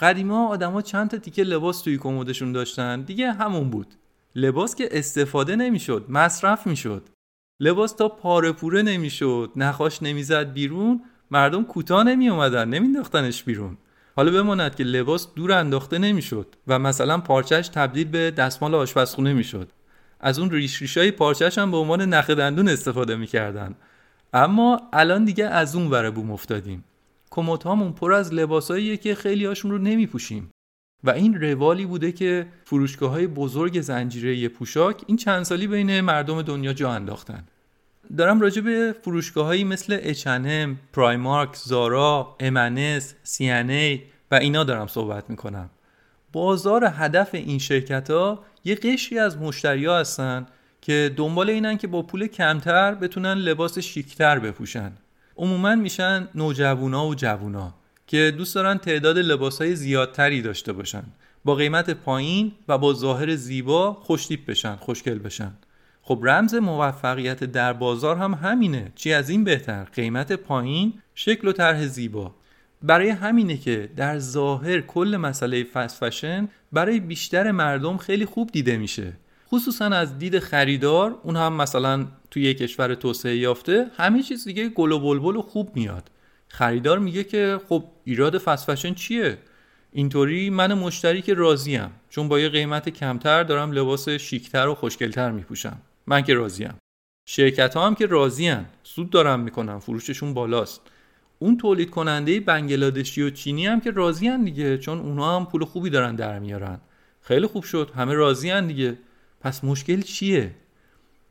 قدیما 0.00 0.48
آدما 0.48 0.82
چند 0.82 1.10
تا 1.10 1.18
تیکه 1.18 1.44
لباس 1.44 1.82
توی 1.82 1.98
کمدشون 1.98 2.52
داشتن. 2.52 3.00
دیگه 3.00 3.32
همون 3.32 3.70
بود. 3.70 3.94
لباس 4.34 4.74
که 4.74 4.88
استفاده 4.90 5.56
نمی‌شد 5.56 6.06
مصرف 6.08 6.66
می‌شد. 6.66 7.08
لباس 7.60 7.92
تا 7.92 8.08
پاره 8.08 8.52
پوره 8.52 8.82
نمی‌شد 8.82 9.50
نخاش 9.56 10.02
نمی‌زد 10.02 10.52
بیرون 10.52 11.02
مردم 11.30 11.64
کوتاه 11.64 12.04
نمی 12.04 12.28
اومدن 12.28 12.68
نمینداختنش 12.68 13.42
بیرون. 13.42 13.78
حالا 14.16 14.32
بماند 14.32 14.74
که 14.74 14.84
لباس 14.84 15.34
دور 15.34 15.52
انداخته 15.52 15.98
نمی‌شد 15.98 16.54
و 16.66 16.78
مثلا 16.78 17.18
پارچش 17.18 17.68
تبدیل 17.68 18.08
به 18.08 18.30
دستمال 18.30 18.74
آشپزخونه 18.74 19.32
می‌شد. 19.32 19.72
از 20.20 20.38
اون 20.38 20.50
ریش 20.50 20.82
ریشای 20.82 21.10
پارچش 21.10 21.58
هم 21.58 21.70
به 21.70 21.76
عنوان 21.76 22.02
نخ 22.02 22.30
دندون 22.30 22.68
استفاده 22.68 23.16
می‌کردن. 23.16 23.74
اما 24.32 24.80
الان 24.92 25.24
دیگه 25.24 25.44
از 25.44 25.76
اون 25.76 25.90
ور 25.90 26.10
بوم 26.10 26.30
افتادیم. 26.30 26.84
کموت 27.34 27.64
هامون 27.64 27.92
پر 27.92 28.12
از 28.12 28.34
لباساییه 28.34 28.96
که 28.96 29.14
خیلی 29.14 29.44
هاشون 29.44 29.70
رو 29.70 29.78
نمیپوشیم. 29.78 30.50
و 31.04 31.10
این 31.10 31.40
روالی 31.40 31.86
بوده 31.86 32.12
که 32.12 32.46
فروشگاه 32.64 33.10
های 33.10 33.26
بزرگ 33.26 33.80
زنجیره 33.80 34.48
پوشاک 34.48 35.02
این 35.06 35.16
چند 35.16 35.42
سالی 35.42 35.66
بین 35.66 36.00
مردم 36.00 36.42
دنیا 36.42 36.72
جا 36.72 36.90
انداختن. 36.90 37.44
دارم 38.16 38.40
راجع 38.40 38.62
به 38.62 38.94
فروشگاه 39.02 39.46
هایی 39.46 39.64
مثل 39.64 40.12
H&M، 40.14 40.76
پرایمارک، 40.92 41.56
زارا، 41.56 42.36
امنس، 42.40 43.14
سی 43.22 43.50
و 44.30 44.34
اینا 44.34 44.64
دارم 44.64 44.86
صحبت 44.86 45.30
می‌کنم. 45.30 45.70
بازار 46.32 46.84
هدف 46.84 47.34
این 47.34 47.58
شرکت 47.58 48.10
ها 48.10 48.44
یه 48.64 48.74
قشری 48.74 49.18
از 49.18 49.38
مشتری 49.38 49.86
هستن 49.86 50.46
که 50.80 51.14
دنبال 51.16 51.50
اینن 51.50 51.76
که 51.78 51.86
با 51.86 52.02
پول 52.02 52.26
کمتر 52.26 52.94
بتونن 52.94 53.34
لباس 53.34 53.78
شیکتر 53.78 54.38
بپوشن. 54.38 54.92
عموما 55.36 55.74
میشن 55.74 56.28
نوجوونا 56.34 57.06
و 57.06 57.14
جوونا 57.14 57.74
که 58.06 58.34
دوست 58.38 58.54
دارن 58.54 58.78
تعداد 58.78 59.18
لباس 59.18 59.60
های 59.60 59.76
زیادتری 59.76 60.42
داشته 60.42 60.72
باشن. 60.72 61.02
با 61.44 61.54
قیمت 61.54 61.90
پایین 61.90 62.52
و 62.68 62.78
با 62.78 62.94
ظاهر 62.94 63.36
زیبا 63.36 63.92
خوشتیپ 63.92 64.46
بشن 64.46 64.76
خوشگل 64.76 65.18
بشن. 65.18 65.52
خب 66.02 66.20
رمز 66.22 66.54
موفقیت 66.54 67.44
در 67.44 67.72
بازار 67.72 68.16
هم 68.16 68.34
همینه. 68.34 68.92
چی 68.94 69.12
از 69.12 69.30
این 69.30 69.44
بهتر؟ 69.44 69.84
قیمت 69.84 70.32
پایین 70.32 70.92
شکل 71.14 71.48
و 71.48 71.52
طرح 71.52 71.86
زیبا. 71.86 72.34
برای 72.82 73.08
همینه 73.08 73.56
که 73.56 73.90
در 73.96 74.18
ظاهر 74.18 74.80
کل 74.80 75.16
مسئله 75.20 75.64
فست 75.64 76.04
فشن 76.04 76.48
برای 76.72 77.00
بیشتر 77.00 77.50
مردم 77.50 77.96
خیلی 77.96 78.26
خوب 78.26 78.50
دیده 78.52 78.76
میشه. 78.76 79.12
خصوصا 79.48 79.84
از 79.84 80.18
دید 80.18 80.38
خریدار 80.38 81.18
اون 81.22 81.36
هم 81.36 81.52
مثلا 81.52 82.06
توی 82.34 82.42
یک 82.42 82.58
کشور 82.58 82.94
توسعه 82.94 83.36
یافته 83.36 83.86
همه 83.96 84.22
چیز 84.22 84.44
دیگه 84.44 84.68
گل 84.68 84.92
و 84.92 84.98
بلبل 84.98 85.36
و 85.36 85.42
خوب 85.42 85.76
میاد. 85.76 86.10
خریدار 86.48 86.98
میگه 86.98 87.24
که 87.24 87.60
خب 87.68 87.84
ایراد 88.04 88.38
فست 88.38 88.70
فشن 88.70 88.94
چیه؟ 88.94 89.38
اینطوری 89.92 90.50
من 90.50 90.74
مشتری 90.74 91.22
که 91.22 91.34
راضیم 91.34 91.90
چون 92.10 92.28
با 92.28 92.40
یه 92.40 92.48
قیمت 92.48 92.88
کمتر 92.88 93.42
دارم 93.42 93.72
لباس 93.72 94.08
شیکتر 94.08 94.68
و 94.68 94.74
خوشگلتر 94.74 95.30
میپوشم. 95.30 95.80
من 96.06 96.22
که 96.22 96.34
راضیم. 96.34 96.74
شرکت 97.26 97.74
ها 97.74 97.86
هم 97.86 97.94
که 97.94 98.06
راضیان 98.06 98.66
سود 98.82 99.10
دارم 99.10 99.40
می‌کنم. 99.40 99.78
فروششون 99.78 100.34
بالاست. 100.34 100.80
اون 101.38 101.56
تولید 101.56 101.90
کننده 101.90 102.40
بنگلادشی 102.40 103.22
و 103.22 103.30
چینی 103.30 103.66
هم 103.66 103.80
که 103.80 103.90
راضیان 103.90 104.44
دیگه 104.44 104.78
چون 104.78 104.98
اونها 104.98 105.36
هم 105.36 105.46
پول 105.46 105.64
خوبی 105.64 105.90
دارن 105.90 106.16
در 106.16 106.38
میارن. 106.38 106.80
خیلی 107.20 107.46
خوب 107.46 107.64
شد. 107.64 107.90
همه 107.96 108.14
راضیان 108.14 108.66
دیگه. 108.66 108.98
پس 109.40 109.64
مشکل 109.64 110.00
چیه؟ 110.00 110.54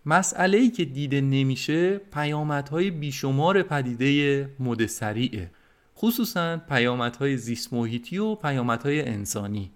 مسئله 0.06 0.58
ای 0.58 0.70
که 0.70 0.86
دیده 0.86 1.22
نمیشه 1.22 1.98
پیامدهای 1.98 2.92
بیشمار 2.92 3.64
پدیده 3.64 4.50
مد 4.60 4.86
سریعه. 4.86 5.52
خصوصا 5.98 6.58
پیامدهای 6.58 7.38
زیست 7.38 7.74
محیطی 7.74 8.18
و 8.18 8.36
پیامدهای 8.36 9.02
انسانی. 9.02 9.72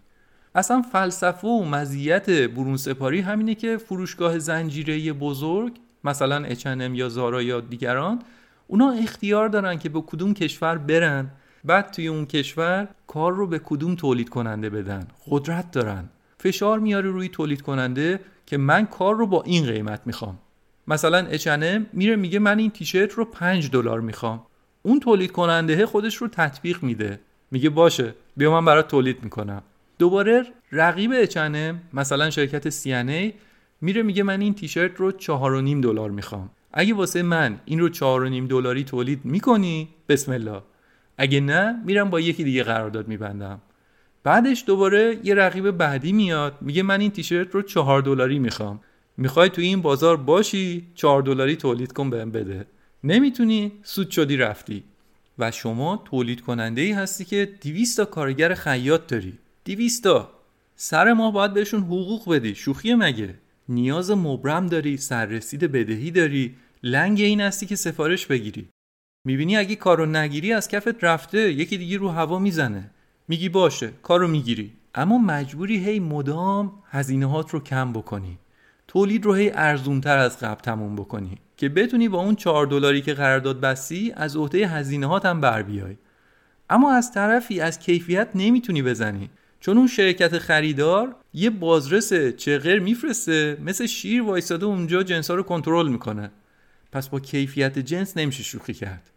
اصلا 0.55 0.81
فلسفه 0.81 1.47
و 1.47 1.65
مزیت 1.65 2.29
برون 2.29 2.77
سپاری 2.77 3.21
همینه 3.21 3.55
که 3.55 3.77
فروشگاه 3.77 4.39
زنجیره 4.39 5.13
بزرگ 5.13 5.73
مثلا 6.03 6.49
H&M 6.49 6.91
یا 6.93 7.09
زارا 7.09 7.41
یا 7.41 7.61
دیگران 7.61 8.21
اونا 8.67 8.91
اختیار 8.91 9.49
دارن 9.49 9.79
که 9.79 9.89
به 9.89 10.01
کدوم 10.01 10.33
کشور 10.33 10.77
برن. 10.77 11.31
بعد 11.63 11.91
توی 11.91 12.07
اون 12.07 12.25
کشور 12.25 12.87
کار 13.07 13.33
رو 13.33 13.47
به 13.47 13.59
کدوم 13.59 13.95
تولید 13.95 14.29
کننده 14.29 14.69
بدن؟ 14.69 15.07
قدرت 15.29 15.71
دارن. 15.71 16.09
فشار 16.39 16.79
میاره 16.79 17.09
روی 17.09 17.29
تولید 17.29 17.61
کننده 17.61 18.19
که 18.45 18.57
من 18.57 18.85
کار 18.85 19.15
رو 19.15 19.27
با 19.27 19.43
این 19.43 19.65
قیمت 19.65 20.01
می‌خوام. 20.05 20.39
مثلا 20.87 21.37
H&M 21.37 21.81
میره 21.93 22.15
میگه 22.15 22.39
من 22.39 22.59
این 22.59 22.71
تیشرت 22.71 23.11
رو 23.11 23.25
5 23.25 23.69
دلار 23.71 24.01
می‌خوام. 24.01 24.45
اون 24.83 24.99
تولید 24.99 25.31
کننده 25.31 25.85
خودش 25.85 26.15
رو 26.15 26.27
تطبیق 26.27 26.83
میده. 26.83 27.19
میگه 27.51 27.69
باشه 27.69 28.13
بیا 28.37 28.51
من 28.51 28.65
برات 28.65 28.87
تولید 28.87 29.23
می‌کنم. 29.23 29.63
دوباره 29.99 30.45
رقیب 30.71 31.11
اچنم 31.13 31.81
مثلا 31.93 32.29
شرکت 32.29 32.69
سی 32.69 33.31
میره 33.81 34.03
میگه 34.03 34.23
من 34.23 34.41
این 34.41 34.53
تیشرت 34.53 34.95
رو 34.95 35.11
چهار 35.11 35.53
و 35.53 35.61
نیم 35.61 35.81
دلار 35.81 36.11
می‌خوام. 36.11 36.49
اگه 36.73 36.93
واسه 36.93 37.23
من 37.23 37.59
این 37.65 37.79
رو 37.79 37.89
چهار 37.89 38.23
و 38.23 38.29
نیم 38.29 38.47
دلاری 38.47 38.83
تولید 38.83 39.25
می‌کنی 39.25 39.87
بسم 40.09 40.31
الله. 40.31 40.61
اگه 41.17 41.39
نه 41.39 41.81
میرم 41.85 42.09
با 42.09 42.19
یکی 42.19 42.43
دیگه 42.43 42.63
قرارداد 42.63 43.07
میبندم. 43.07 43.61
بعدش 44.27 44.63
دوباره 44.67 45.19
یه 45.23 45.35
رقیب 45.35 45.71
بعدی 45.71 46.11
میاد 46.11 46.57
میگه 46.61 46.83
من 46.83 46.99
این 46.99 47.11
تیشرت 47.11 47.55
رو 47.55 47.61
چهار 47.61 48.01
دلاری 48.01 48.39
می‌خوام. 48.39 48.79
می‌خوای 49.17 49.49
تو 49.49 49.61
این 49.61 49.81
بازار 49.81 50.17
باشی 50.17 50.87
چهار 50.95 51.21
دلاری 51.21 51.55
تولید 51.55 51.93
کن 51.93 52.09
بهم 52.09 52.31
بده. 52.31 52.65
نمی‌تونی 53.03 53.71
سود 53.83 54.09
شدی 54.09 54.37
رفتی. 54.37 54.83
و 55.39 55.51
شما 55.51 56.03
تولید 56.05 56.41
کننده 56.41 56.81
ای 56.81 56.91
هستی 56.91 57.25
که 57.25 57.49
200 57.61 57.97
تا 57.97 58.05
کارگر 58.05 58.53
خیاط 58.53 59.07
داری. 59.07 59.33
دیویستا 59.63 60.29
سر 60.75 61.13
ما 61.13 61.31
باید 61.31 61.53
بهشون 61.53 61.81
حقوق 61.83 62.33
بدی. 62.33 62.55
شوخی 62.55 62.93
مگه؟ 62.93 63.35
نیاز 63.69 64.11
مبرم 64.11 64.67
داری 64.67 64.97
سررسید 64.97 65.63
بدهی 65.63 66.11
داری. 66.11 66.55
لنگ 66.83 67.21
این 67.21 67.41
هستی 67.41 67.65
که 67.65 67.75
سفارش 67.75 68.25
بگیری. 68.25 68.69
می‌بینی 69.25 69.57
اگه 69.57 69.75
کارو 69.75 70.05
نگیری 70.05 70.53
از 70.53 70.67
کفت 70.67 71.03
رفته. 71.03 71.53
یکی 71.53 71.77
دیگه 71.77 71.97
رو 71.97 72.09
هوا 72.09 72.39
می‌زنه. 72.39 72.91
میگی 73.27 73.49
باشه 73.49 73.91
کارو 74.03 74.27
می‌گیری. 74.27 74.73
اما 74.95 75.17
مجبوری 75.17 75.85
هی 75.85 75.99
مدام 75.99 76.71
هزینه 76.89 77.43
رو 77.49 77.59
کم 77.59 77.93
بکنی. 77.93 78.37
تولید 78.87 79.25
رو 79.25 79.33
هی 79.33 79.51
ارزونتر 79.53 80.17
از 80.17 80.39
قبل 80.39 80.61
تموم 80.61 80.95
بکنی. 80.95 81.37
که 81.57 81.69
بتونی 81.69 82.09
با 82.09 82.19
اون 82.19 82.35
چهار 82.35 82.65
دلاری 82.65 83.01
که 83.01 83.13
قرارداد 83.13 83.59
بستی 83.59 84.13
از 84.15 84.35
عهده 84.35 84.67
هزینه 84.67 85.19
هم 85.19 85.41
بر 85.41 85.61
بیای. 85.61 85.97
اما 86.69 86.93
از 86.93 87.11
طرفی 87.11 87.59
از 87.59 87.79
کیفیت 87.79 88.27
نمی‌تونی 88.35 88.81
بزنی. 88.81 89.29
چون 89.59 89.77
اون 89.77 89.87
شرکت 89.87 90.37
خریدار 90.37 91.15
یه 91.33 91.49
بازرس 91.49 92.13
چغر 92.13 92.79
میفرسته 92.79 93.57
مثل 93.65 93.85
شیر 93.85 94.21
وایساده 94.21 94.65
اونجا 94.65 95.03
جنس 95.03 95.29
ها 95.29 95.35
رو 95.35 95.43
کنترل 95.43 95.87
می‌کنه. 95.87 96.31
پس 96.91 97.09
با 97.09 97.19
کیفیت 97.19 97.79
جنس 97.79 98.17
نمیشه 98.17 98.43
شوخی 98.43 98.73
کرد. 98.73 99.09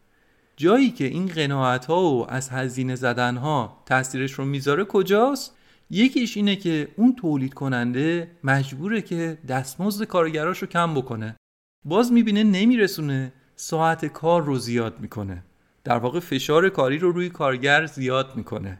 جایی 0.61 0.91
که 0.91 1.05
این 1.05 1.27
قناعت 1.27 1.87
ها 1.87 2.03
و 2.03 2.31
از 2.31 2.49
هزینه 2.49 2.95
زدن 2.95 3.37
ها 3.37 3.83
تاثیرش 3.87 4.33
رو 4.33 4.45
می‌ذاره 4.45 4.85
کجاست؟ 4.85 5.57
یکیش 5.91 6.37
اینه 6.37 6.57
که 6.57 6.89
اون 6.97 7.17
تولید 7.17 7.55
کننده 7.55 8.31
مجبوره 8.45 9.03
که 9.03 9.39
دستمزد 9.49 10.05
کارگراش 10.05 10.59
رو 10.59 10.67
کم 10.67 10.95
بکنه. 10.95 11.37
باز 11.85 12.13
می‌بینه 12.13 12.43
نمیرسونه 12.43 13.33
ساعت 13.57 14.07
کار 14.07 14.43
رو 14.43 14.59
زیاد 14.59 15.01
می‌کنه. 15.01 15.43
در 15.85 15.99
واقع 15.99 16.21
فشار 16.21 16.69
کاری 16.69 16.99
رو 16.99 17.13
روی 17.13 17.29
کارگر 17.29 17.87
زیاد 17.87 18.37
می‌کنه. 18.37 18.79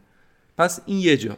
پس 0.57 0.81
این 0.85 0.99
یه 0.99 1.17
جا. 1.17 1.37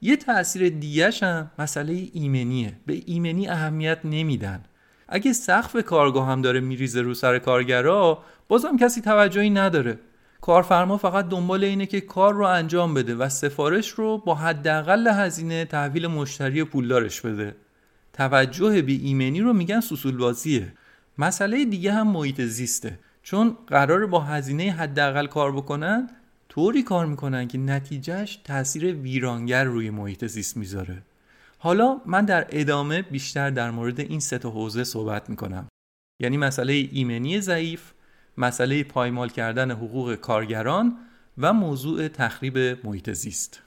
یه 0.00 0.16
تاثیر 0.16 0.68
دیگهش 0.68 1.22
هم 1.22 1.50
مسئله 1.58 2.08
ایمنیه. 2.12 2.72
به 2.86 3.02
ایمنی 3.06 3.48
اهمیت 3.48 3.98
نمیدن. 4.04 4.64
اگه 5.08 5.32
سقف 5.32 5.76
کارگاه 5.84 6.28
هم 6.28 6.42
داره 6.42 6.60
میریزه 6.60 7.00
رو 7.00 7.14
سر 7.14 7.38
کارگرا 7.38 8.22
بازم 8.48 8.76
کسی 8.76 9.00
توجهی 9.00 9.50
نداره. 9.50 9.98
کارفرما 10.40 10.96
فقط 10.96 11.28
دنبال 11.28 11.64
اینه 11.64 11.86
که 11.86 12.00
کار 12.00 12.34
رو 12.34 12.46
انجام 12.46 12.94
بده 12.94 13.14
و 13.14 13.28
سفارش 13.28 13.88
رو 13.88 14.18
با 14.18 14.34
حداقل 14.34 15.08
هزینه 15.08 15.64
تحویل 15.64 16.06
مشتری 16.06 16.64
پولدارش 16.64 17.20
بده. 17.20 17.56
توجه 18.12 18.82
به 18.82 18.92
ایمنی 18.92 19.40
رو 19.40 19.52
میگن 19.52 19.80
سوسول 19.80 20.16
بازیه 20.16 20.72
مسئله 21.18 21.64
دیگه 21.64 21.92
هم 21.92 22.08
محیط 22.08 22.40
زیسته. 22.40 22.98
چون 23.22 23.56
قرار 23.66 24.06
با 24.06 24.20
هزینه 24.20 24.72
حداقل 24.72 25.26
کار 25.26 25.52
بکنن 25.52 26.10
طوری 26.48 26.82
کار 26.82 27.06
می‌کنن 27.06 27.48
که 27.48 27.58
نتیجهش 27.58 28.36
تاثیر 28.44 28.94
ویرانگر 28.94 29.64
روی 29.64 29.90
محیط 29.90 30.24
زیست 30.24 30.56
می‌ذاره. 30.56 31.02
حالا 31.58 32.00
من 32.06 32.24
در 32.24 32.46
ادامه 32.50 33.02
بیشتر 33.02 33.50
در 33.50 33.70
مورد 33.70 34.00
این 34.00 34.20
سه 34.20 34.38
تا 34.38 34.50
حوزه 34.50 34.84
صحبت 34.84 35.30
می‌کنم. 35.30 35.68
یعنی 36.22 36.36
مسئله 36.36 36.72
ایمنی 36.72 37.40
ضعیف 37.40 37.92
مسئله 38.36 38.84
پایمال 38.84 39.28
کردن 39.28 39.70
حقوق 39.70 40.14
کارگران 40.14 40.98
و 41.38 41.52
موضوع 41.52 42.08
تخریب 42.08 42.86
محیط 42.86 43.10
زیست. 43.10 43.62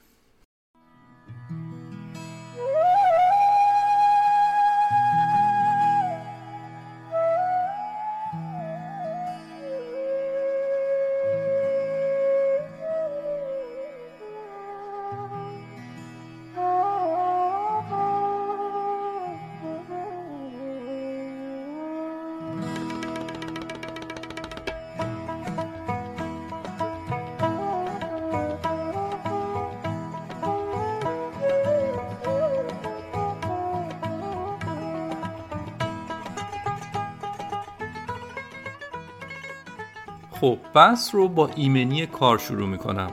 خب 40.40 40.58
بس 40.74 41.10
رو 41.14 41.28
با 41.28 41.50
ایمنی 41.56 42.06
کار 42.06 42.38
شروع 42.38 42.68
می‌کنم. 42.68 43.10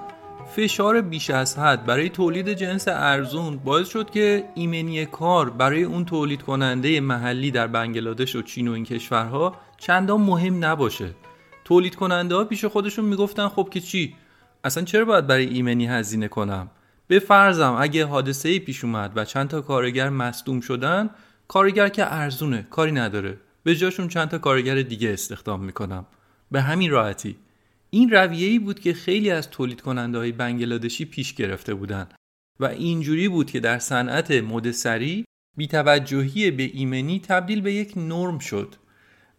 فشار 0.55 1.01
بیش 1.01 1.29
از 1.29 1.57
حد 1.57 1.85
برای 1.85 2.09
تولید 2.09 2.53
جنس 2.53 2.87
ارزون 2.87 3.57
باعث 3.57 3.89
شد 3.89 4.09
که 4.09 4.43
ایمنی 4.55 5.05
کار 5.05 5.49
برای 5.49 5.83
اون 5.83 6.05
تولید 6.05 6.41
کننده 6.41 6.99
محلی 6.99 7.51
در 7.51 7.67
بنگلادش 7.67 8.35
و 8.35 8.41
چین 8.41 8.67
و 8.67 8.71
این 8.71 8.83
کشورها 8.83 9.55
چندان 9.77 10.21
مهم 10.21 10.65
نباشه. 10.65 11.09
تولید 11.65 11.95
کننده 11.95 12.35
ها 12.35 12.43
پیش 12.43 12.65
خودشون 12.65 13.05
می‌گفتن 13.05 13.47
خب 13.47 13.69
که 13.71 13.79
چی؟ 13.79 14.15
اصلا 14.63 14.83
چرا 14.83 15.05
باید 15.05 15.27
برای 15.27 15.45
ایمنی 15.45 15.87
هزینه 15.87 16.27
کنم؟ 16.27 16.69
به 17.07 17.19
فرضم 17.19 17.75
اگه 17.79 18.05
حادثه 18.05 18.59
پیش 18.59 18.83
اومد 18.83 19.11
و 19.15 19.25
چند 19.25 19.47
تا 19.47 19.61
کارگر 19.61 20.09
مصدوم 20.09 20.61
شدن 20.61 21.09
کارگر 21.47 21.89
که 21.89 22.13
ارزونه 22.13 22.67
کاری 22.69 22.91
نداره. 22.91 23.37
به 23.63 23.75
جاشون 23.75 24.07
چند 24.07 24.27
تا 24.27 24.37
کارگر 24.37 24.81
دیگه 24.81 25.13
استخدام 25.13 25.63
می‌کنم. 25.63 26.05
به 26.51 26.61
همین 26.61 26.91
راحتی. 26.91 27.37
این 27.89 28.09
رویه‌ای 28.09 28.59
بود 28.59 28.79
که 28.79 28.93
خیلی 28.93 29.31
از 29.31 29.49
تولید 29.49 29.81
کننده 29.81 30.17
های 30.17 30.31
بنگلادشی 30.31 31.05
پیش 31.05 31.33
گرفته 31.33 31.73
بودند 31.73 32.13
و 32.59 32.65
اینجوری 32.65 33.29
بود 33.29 33.51
که 33.51 33.59
در 33.59 33.79
صنعت 33.79 34.31
مد 34.31 34.71
سری 34.71 35.25
بیتوجهی 35.57 36.51
به 36.51 36.63
ایمنی 36.63 37.19
تبدیل 37.19 37.61
به 37.61 37.73
یک 37.73 37.93
نرم 37.97 38.39
شد 38.39 38.75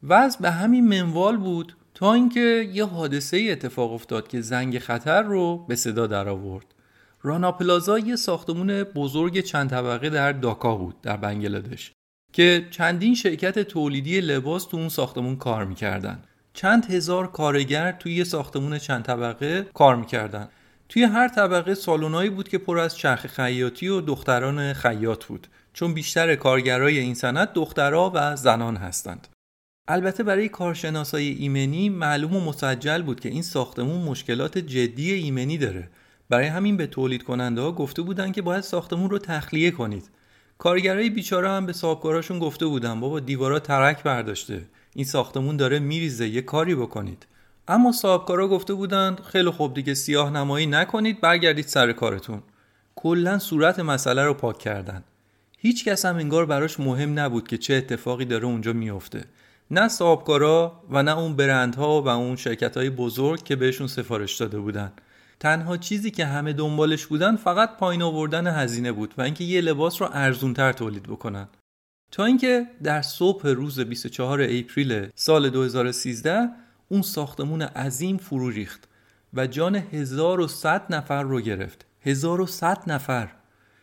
وضع 0.03 0.41
به 0.41 0.51
همین 0.51 0.89
منوال 0.89 1.37
بود 1.37 1.77
تا 1.95 2.15
اینکه 2.15 2.71
یه 2.73 2.85
حادثه 2.85 3.49
اتفاق 3.51 3.93
افتاد 3.93 4.29
که 4.29 4.41
زنگ 4.41 4.79
خطر 4.79 5.23
رو 5.23 5.65
به 5.69 5.77
صدا 5.77 6.07
در 6.07 6.29
آورد 6.29 6.75
رانا 7.23 7.53
پلازا 7.53 7.99
یه 7.99 8.17
ساختمون 8.17 8.83
بزرگ 8.83 9.41
چند 9.41 9.71
طبقه 9.71 10.11
در 10.11 10.33
داکا 10.33 10.77
بود 10.77 11.01
در 11.01 11.17
بنگلادش 11.17 11.93
که 12.33 12.67
چندین 12.71 13.15
شرکت 13.15 13.59
تولیدی 13.59 14.21
لباس 14.21 14.65
تو 14.65 14.77
اون 14.77 14.89
ساختمون 14.89 15.37
کار 15.37 15.65
می‌کردن. 15.65 16.23
چند 16.61 16.91
هزار 16.91 17.27
کارگر 17.27 17.93
توی 17.93 18.15
یه 18.15 18.25
ساختمون 18.25 18.79
چند 18.79 19.05
طبقه 19.05 19.67
کار 19.75 19.97
می‌کردن. 19.97 20.49
توی 20.89 21.03
هر 21.03 21.29
طبقه 21.29 21.75
سالونایی 21.75 22.31
بود 22.31 22.49
که 22.49 22.59
پر 22.59 22.79
از 22.79 22.97
چرخ 22.97 23.27
خیاطی 23.27 23.89
و 23.89 24.01
دختران 24.01 24.73
خیاط 24.73 25.25
بود. 25.25 25.47
چون 25.73 25.95
بیشتر 25.95 26.35
کارگرای 26.35 26.99
این 26.99 27.15
صنعت 27.15 27.53
دخترها 27.53 28.13
و 28.15 28.37
زنان 28.37 28.77
هستند. 28.77 29.29
البته 29.89 30.23
برای 30.23 30.49
کارشناسای 30.49 31.29
ایمنی 31.29 31.89
معلوم 31.89 32.37
و 32.37 32.41
مسجل 32.41 33.03
بود 33.03 33.21
که 33.21 33.29
این 33.29 33.43
ساختمون 33.43 34.03
مشکلات 34.03 34.59
جدی 34.59 35.13
ایمنی 35.13 35.59
داره. 35.59 35.89
برای 36.29 36.47
همین 36.47 36.77
به 36.77 36.87
تولید 36.87 37.23
کننده 37.23 37.61
ها 37.61 37.73
گفته 37.73 38.03
بودن 38.03 38.33
که 38.33 38.43
باید 38.43 38.61
ساختمون 38.61 39.11
رو 39.11 39.19
تخلیه 39.19 39.71
کنید. 39.71 40.11
کارگرای 40.59 41.11
بیچاره 41.11 41.49
هم 41.49 41.67
به 41.67 41.73
صاحبکاراشون 41.73 42.39
گفته 42.39 42.67
بودن 42.67 43.01
بابا 43.01 43.21
دیوارا 43.21 43.59
ترک 43.59 44.03
برداشته. 44.03 44.63
این 44.99 45.07
ساختمون 45.07 45.57
داره 45.57 45.79
میریزه 45.79 46.29
یه 46.29 46.43
کاری 46.43 46.75
بکنید. 46.75 47.27
اما 47.69 47.93
صاحبکارا 47.93 48.49
گفته 48.49 48.75
بودند 48.75 49.21
خیلی 49.21 49.51
خوب 49.51 49.75
دیگه 49.75 49.95
سیاه 49.95 50.31
نمایی 50.31 50.67
نکنید 50.67 51.21
برگردید 51.21 51.67
سر 51.67 51.93
کارتون. 51.93 52.43
کلا 52.97 53.39
صورت 53.39 53.81
مسئله 53.81 54.25
رو 54.25 54.35
پاک 54.35 54.59
کردن. 54.59 55.05
هیچ 55.59 55.85
کس 55.85 56.05
هم 56.05 56.17
انگار 56.17 56.47
براش 56.47 56.81
مهم 56.81 57.19
نبود 57.19 57.49
که 57.49 57.59
چه 57.59 57.75
اتفاقی 57.75 58.25
داره 58.25 58.45
اونجا 58.45 58.73
میفته 58.73 59.25
نه 59.71 59.89
صاحبکارا 59.89 60.83
و 60.91 61.03
نه 61.03 61.19
اون 61.19 61.37
برندها 61.37 62.03
و 62.03 62.09
اون 62.09 62.37
شرکت 62.37 62.77
های 62.77 62.91
بزرگ 62.91 63.43
که 63.43 63.57
بهشون 63.57 63.87
سفارش 63.87 64.37
داده 64.37 64.59
بودن. 64.59 64.93
تنها 65.41 65.77
چیزی 65.77 66.11
که 66.11 66.27
همه 66.27 66.53
دنبالش 66.53 67.07
بودن 67.07 67.37
فقط 67.37 67.77
پایین 67.77 68.03
آوردن 68.03 68.47
هزینه 68.47 68.93
بود 68.93 69.15
و 69.19 69.23
اینکه 69.23 69.45
یه 69.45 69.61
لباس 69.61 70.03
رو 70.03 70.09
ارزونتر 70.13 70.73
تولید 70.73 71.03
بکنن. 71.03 71.49
تا 72.11 72.25
اینکه 72.25 72.67
در 72.83 73.03
صبح 73.03 73.49
روز 73.49 73.81
24 73.81 74.43
اپریل 74.43 75.09
سال 75.15 75.51
2013 75.51 76.49
اون 76.89 77.03
ساختمون 77.03 77.63
عظیم 77.63 78.17
فرو 78.17 78.51
ریخت 78.51 78.89
و 79.35 79.47
جان 79.47 79.77
1100 79.77 80.95
نفر 80.95 81.23
رو 81.23 81.41
گرفت. 81.41 81.87
1100 82.01 82.83
نفر. 82.87 83.29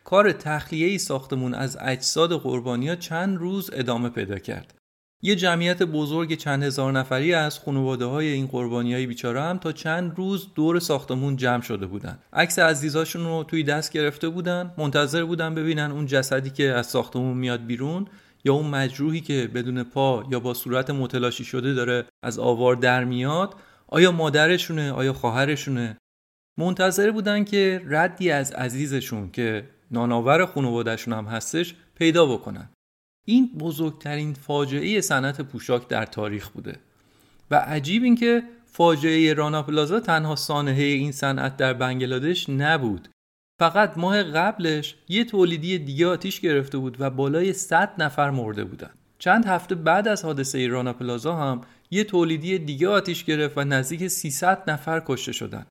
کار 0.04 0.32
تخلیه 0.32 0.88
ای 0.88 0.98
ساختمون 0.98 1.54
از 1.54 1.78
اجساد 1.82 2.34
قربانی 2.42 2.96
چند 2.96 3.38
روز 3.38 3.70
ادامه 3.74 4.10
پیدا 4.10 4.40
کرد. 4.40 4.74
یه 5.26 5.36
جمعیت 5.36 5.84
بزرگ 5.84 6.34
چند 6.34 6.64
هزار 6.64 6.92
نفری 6.92 7.34
از 7.34 7.60
خانواده 7.60 8.06
های 8.06 8.28
این 8.28 8.48
قربانی 8.48 8.94
های 8.94 9.06
بیچاره 9.06 9.42
هم 9.42 9.58
تا 9.58 9.72
چند 9.72 10.14
روز 10.18 10.48
دور 10.56 10.80
ساختمون 10.80 11.36
جمع 11.36 11.62
شده 11.62 11.86
بودن. 11.86 12.20
عکس 12.34 12.60
عزیزاشون 12.60 13.24
رو 13.24 13.44
توی 13.44 13.64
دست 13.64 13.92
گرفته 13.92 14.30
بودن 14.30 14.74
منتظر 14.78 15.26
بودن 15.26 15.56
ببینن 15.56 15.92
اون 15.92 16.06
جسدی 16.06 16.50
که 16.50 16.64
از 16.64 16.88
ساختمون 16.88 17.38
میاد 17.38 17.66
بیرون 17.66 18.08
یا 18.44 18.54
اون 18.54 18.68
مجروحی 18.68 19.22
که 19.22 19.50
بدون 19.54 19.84
پا 19.84 20.24
یا 20.32 20.40
با 20.40 20.54
صورت 20.54 20.90
متلاشی 20.90 21.44
شده 21.44 21.74
داره 21.74 22.06
از 22.24 22.40
آوار 22.40 22.76
در 22.76 23.04
میاد 23.04 23.56
آیا 23.88 24.12
مادرشونه 24.12 24.92
آیا 24.92 25.14
خواهرشونه؟ 25.14 25.98
منتظر 26.60 27.12
بودن 27.12 27.44
که 27.44 27.82
ردی 27.86 28.32
از 28.32 28.52
عزیزشون 28.52 29.32
که 29.32 29.70
ناناور 29.92 30.46
خانوادهشون 30.46 31.14
هم 31.14 31.26
هستش 31.26 31.76
پیدا 31.96 32.26
بکنن. 32.26 32.70
این 33.26 33.52
بزرگترین 33.60 34.34
فاجعه 34.34 35.02
صنعت 35.02 35.42
پوشاک 35.42 35.88
در 35.88 36.06
تاریخ 36.06 36.50
بوده. 36.50 36.76
و 37.52 37.56
عجیب 37.56 38.04
این 38.04 38.16
که 38.16 38.44
فاجعه 38.66 39.34
رانا 39.34 39.64
پلازا 39.64 40.00
تنها 40.00 40.36
سانحه 40.36 40.84
این 40.84 41.12
صنعت 41.12 41.58
در 41.58 41.74
بنگلادش 41.74 42.50
نبود. 42.50 43.10
فقط 43.60 43.98
ماه 43.98 44.24
قبلش 44.24 44.96
یه 45.10 45.24
تولیدی 45.24 45.80
دیگه 45.80 46.08
آتیش 46.08 46.40
گرفته 46.40 46.78
بود 46.78 46.98
و 47.00 47.10
بالای 47.10 47.54
100 47.54 47.94
نفر 47.98 48.30
مرده 48.30 48.64
بودن 48.64 48.90
چند 49.20 49.46
هفته 49.46 49.76
بعد 49.76 50.08
از 50.08 50.26
حادثه 50.26 50.68
رانا 50.68 50.94
پلازا 50.94 51.36
هم 51.36 51.62
یه 51.92 52.04
تولیدی 52.04 52.60
دیگه 52.60 52.88
آتیش 52.88 53.24
گرفت 53.24 53.58
و 53.58 53.64
نزدیک 53.64 54.08
300 54.08 54.70
نفر 54.70 55.04
کشته 55.06 55.32
شدن 55.32 55.66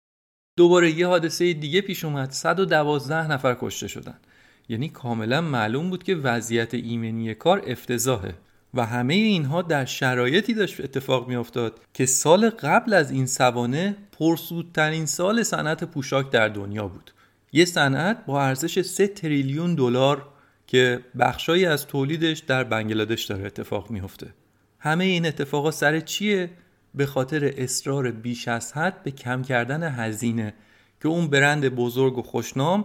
دوباره 0.59 0.91
یه 0.91 1.07
حادثه 1.07 1.53
دیگه 1.53 1.81
پیش 1.81 2.05
اومد. 2.05 2.31
112 2.31 3.33
نفر 3.33 3.57
کشته 3.61 3.89
شدن 3.89 4.19
یعنی 4.69 4.89
کاملا 4.89 5.41
معلوم 5.41 5.91
بود 5.91 6.03
که 6.03 6.15
وضعیت 6.15 6.75
ایمنی 6.75 7.35
کار 7.35 7.63
افتضاحه 7.67 8.35
و 8.75 8.87
همه 8.87 9.15
اینها 9.15 9.63
در 9.63 9.85
شرایطی 9.85 10.55
داشت 10.55 10.81
اتفاق 10.81 11.29
میافتاد 11.29 11.81
که 11.95 12.07
سال 12.07 12.51
قبل 12.51 12.93
از 12.93 13.11
این 13.11 13.27
سوانه 13.27 13.97
پرسودترین 14.13 15.07
سال 15.07 15.43
صنعت 15.43 15.85
پوشاک 15.85 16.31
در 16.31 16.49
دنیا 16.49 16.89
بود. 16.89 17.11
یه 17.53 17.65
صنعت 17.65 18.27
با 18.27 18.43
ارزش 18.43 18.83
3 18.83 19.07
تریلیون 19.07 19.75
دلار 19.75 20.29
که 20.67 21.01
بخشایی 21.19 21.67
از 21.67 21.87
تولیدش 21.87 22.39
در 22.39 22.65
بنگلادش 22.65 23.25
داره 23.25 23.47
اتفاق 23.47 23.91
میفته 23.91 24.35
همه 24.79 25.05
این 25.05 25.27
اتفاقا 25.27 25.71
سر 25.71 26.01
چیه؟ 26.01 26.51
به 26.95 27.07
خاطر 27.07 27.55
اصرار 27.57 28.11
بیش 28.11 28.49
از 28.49 28.73
حد 28.73 29.03
به 29.03 29.11
کم 29.11 29.43
کردن 29.43 29.83
هزینه 29.83 30.55
که 31.03 31.09
اون 31.09 31.29
برند 31.29 31.69
بزرگ 31.69 32.19
و 32.19 32.23
خوشنام 32.23 32.85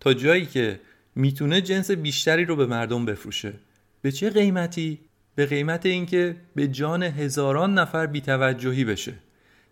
تا 0.00 0.14
جایی 0.14 0.46
که 0.46 0.80
می‌تونه 1.18 1.60
جنس 1.60 1.90
بیشتری 1.90 2.44
رو 2.44 2.56
به 2.56 2.66
مردم 2.66 3.04
بفروشه. 3.04 3.52
به 4.02 4.12
چه 4.12 4.30
قیمتی؟ 4.30 4.98
به 5.34 5.46
قیمت 5.46 5.86
اینکه 5.86 6.36
به 6.54 6.68
جان 6.68 7.02
هزاران 7.02 7.78
نفر 7.78 8.06
بیتوجهی 8.06 8.84
بشه. 8.84 9.14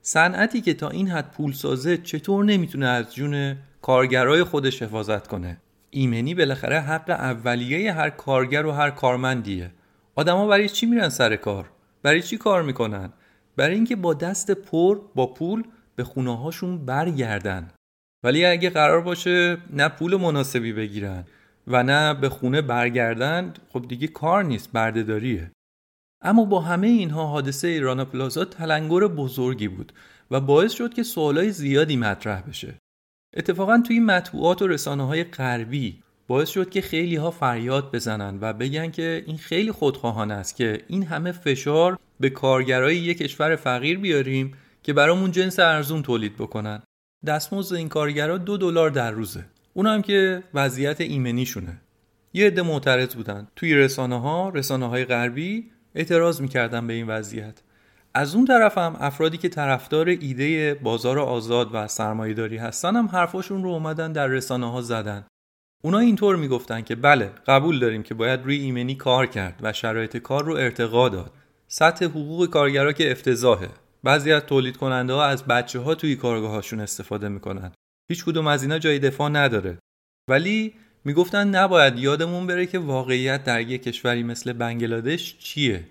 صنعتی 0.03 0.61
که 0.61 0.75
تا 0.75 0.89
این 0.89 1.09
حد 1.09 1.31
پول 1.31 1.53
سازه 1.53 1.97
چطور 1.97 2.45
نمی‌تونه 2.45 2.87
از 2.87 3.15
جون 3.15 3.57
کارگرای 3.83 4.45
خودش 4.45 4.83
حفاظت 4.83 5.27
کنه؟ 5.27 5.57
ایمنی 5.91 6.35
بالاخره 6.35 6.81
حق 6.81 7.11
اولیه 7.11 7.93
هر 7.93 8.11
کارگر 8.11 8.67
و 8.67 8.71
هر 8.71 8.91
کارمندیه. 8.91 9.71
آدما 10.15 10.47
برای 10.47 10.69
چی 10.69 10.87
میرن 10.87 11.09
سر 11.09 11.37
کار؟ 11.37 11.71
برای 12.03 12.23
چی 12.23 12.37
کار 12.37 12.63
می‌کنن؟ 12.63 13.13
برای 13.57 13.75
اینکه 13.75 13.97
با 13.97 14.15
دست 14.15 14.51
پر 14.51 15.01
با 15.15 15.27
پول 15.27 15.63
به 15.97 16.05
خونه 16.05 16.37
هاشون 16.37 16.85
برگردن. 16.85 17.71
ولی 18.25 18.45
اگه 18.45 18.71
قرار 18.71 19.01
باشه 19.01 19.57
نه 19.73 19.89
پول 19.89 20.17
مناسبی 20.17 20.73
بگیرن 20.73 21.25
و 21.67 21.83
نه 21.83 22.15
به 22.15 22.29
خونه 22.29 22.63
برگردن 22.63 23.55
خب 23.73 23.89
دیگه 23.89 24.07
کار 24.07 24.45
نیست 24.45 24.73
بردهداریه. 24.73 25.51
اما 26.23 26.45
با 26.45 26.61
همه 26.61 26.87
اینها 26.87 27.27
حادثه 27.27 27.81
رانا 27.81 28.05
پلازا 28.05 28.45
تلنگر 28.45 29.09
بزرگی 29.09 29.69
بود 29.69 29.93
و 30.31 30.41
باعث 30.41 30.73
شد 30.73 30.95
که 30.95 31.03
سوالای 31.03 31.51
زیادی 31.51 31.97
مطرح 31.97 32.41
بشه. 32.41 32.75
اتفاقا 33.37 33.83
توی 33.87 34.01
مطبوعات 34.01 34.63
و 34.63 34.67
رسانه 34.67 35.07
های 35.07 35.25
غربی 35.25 36.03
باعث 36.29 36.49
شد 36.49 36.71
که 36.71 36.81
خیلی 36.81 37.17
ها 37.17 37.31
فریاد 37.31 37.95
بزنن 37.95 38.39
و 38.41 38.53
بگن 38.53 38.91
که 38.91 39.25
این 39.27 39.37
خیلی 39.37 39.73
خودخواهانه 39.73 40.35
است 40.35 40.57
که 40.57 40.85
این 40.89 41.03
همه 41.03 41.33
فشار 41.33 41.99
به 42.21 42.31
کارگرای 42.31 42.97
یک 42.97 43.19
کشور 43.19 43.57
فقیر 43.57 43.99
بیاریم 43.99 44.55
که 44.83 44.93
برامون 44.93 45.31
جنس 45.31 45.59
ارزون 45.59 46.03
تولید 46.03 46.37
بکنن. 46.37 46.83
دستمزد 47.27 47.75
این 47.75 47.89
کارگرا 47.89 48.39
دو 48.39 48.57
دلار 48.57 48.91
در 48.91 49.11
روزه. 49.11 49.45
اون 49.77 49.87
هم 49.87 50.03
که 50.03 50.43
وضعیت 50.55 51.01
ایمنیشونه. 51.01 51.81
یه 52.33 52.47
عده 52.47 52.63
معترض 52.63 53.15
بودن. 53.15 53.49
توی 53.57 53.75
رسانه 53.75 54.21
ها 54.21 54.49
رسانه 54.49 54.89
های 54.89 55.05
غربی 55.05 55.71
اعتراض 55.95 56.41
می‌کردن 56.41 56.87
به 56.87 56.93
این 56.93 57.07
وضعیت. 57.07 57.63
از 58.15 58.35
اون 58.35 58.45
طرف 58.45 58.79
هم 58.79 58.97
افرادی 59.01 59.37
که 59.37 59.49
طرفدار 59.49 60.09
ایده 60.09 60.75
بازار 60.75 61.19
آزاد 61.19 61.71
و 61.73 61.89
سرمایهداری 61.89 62.57
هستن 62.57 62.97
هم 62.97 63.07
حرفاشون 63.07 63.63
رو 63.63 63.71
اومدن 63.71 64.13
در 64.13 64.27
رسانه 64.27 64.73
ها 64.73 64.83
زدن. 64.83 65.25
اونا 65.85 65.99
اینطور 65.99 66.37
می‌گفتن 66.37 66.81
که 66.81 66.95
بله 66.95 67.31
قبول 67.47 67.79
داریم 67.79 68.03
که 68.03 68.15
باید 68.15 68.45
روی 68.45 68.57
ایمنی 68.57 68.95
کار 68.95 69.27
کرد 69.27 69.61
و 69.63 69.73
شرایط 69.73 70.17
کار 70.17 70.45
رو 70.45 70.55
ارتقا 70.55 71.09
داد. 71.09 71.33
سطح 71.69 72.05
حقوق 72.05 72.47
کارگرا 72.47 72.93
که 72.93 73.11
افتضاحه. 73.11 73.69
بعضی 74.03 74.33
از 74.33 74.43
تولید 74.43 74.77
کننده 74.77 75.13
ها 75.13 75.25
از 75.25 75.45
بچه 75.45 75.79
ها 75.79 75.95
توی 75.95 76.17
کارگاهاشون 76.17 76.81
استفاده 76.81 77.29
می‌کنن. 77.29 77.73
هیچ 78.09 78.25
کدوم 78.25 78.47
از 78.47 78.63
اینا 78.63 78.79
جای 78.79 78.99
دفاع 78.99 79.29
نداره. 79.29 79.79
ولی 80.31 80.75
می‌گفتن 81.05 81.49
نباید 81.49 81.99
یادمون 81.99 82.47
بره 82.47 82.67
که 82.67 82.79
واقعیت 82.79 83.45
در 83.45 83.61
یک 83.61 83.83
کشوری 83.83 84.23
مثل 84.23 84.53
بنگلادش 84.53 85.39
چیه؟ 85.39 85.85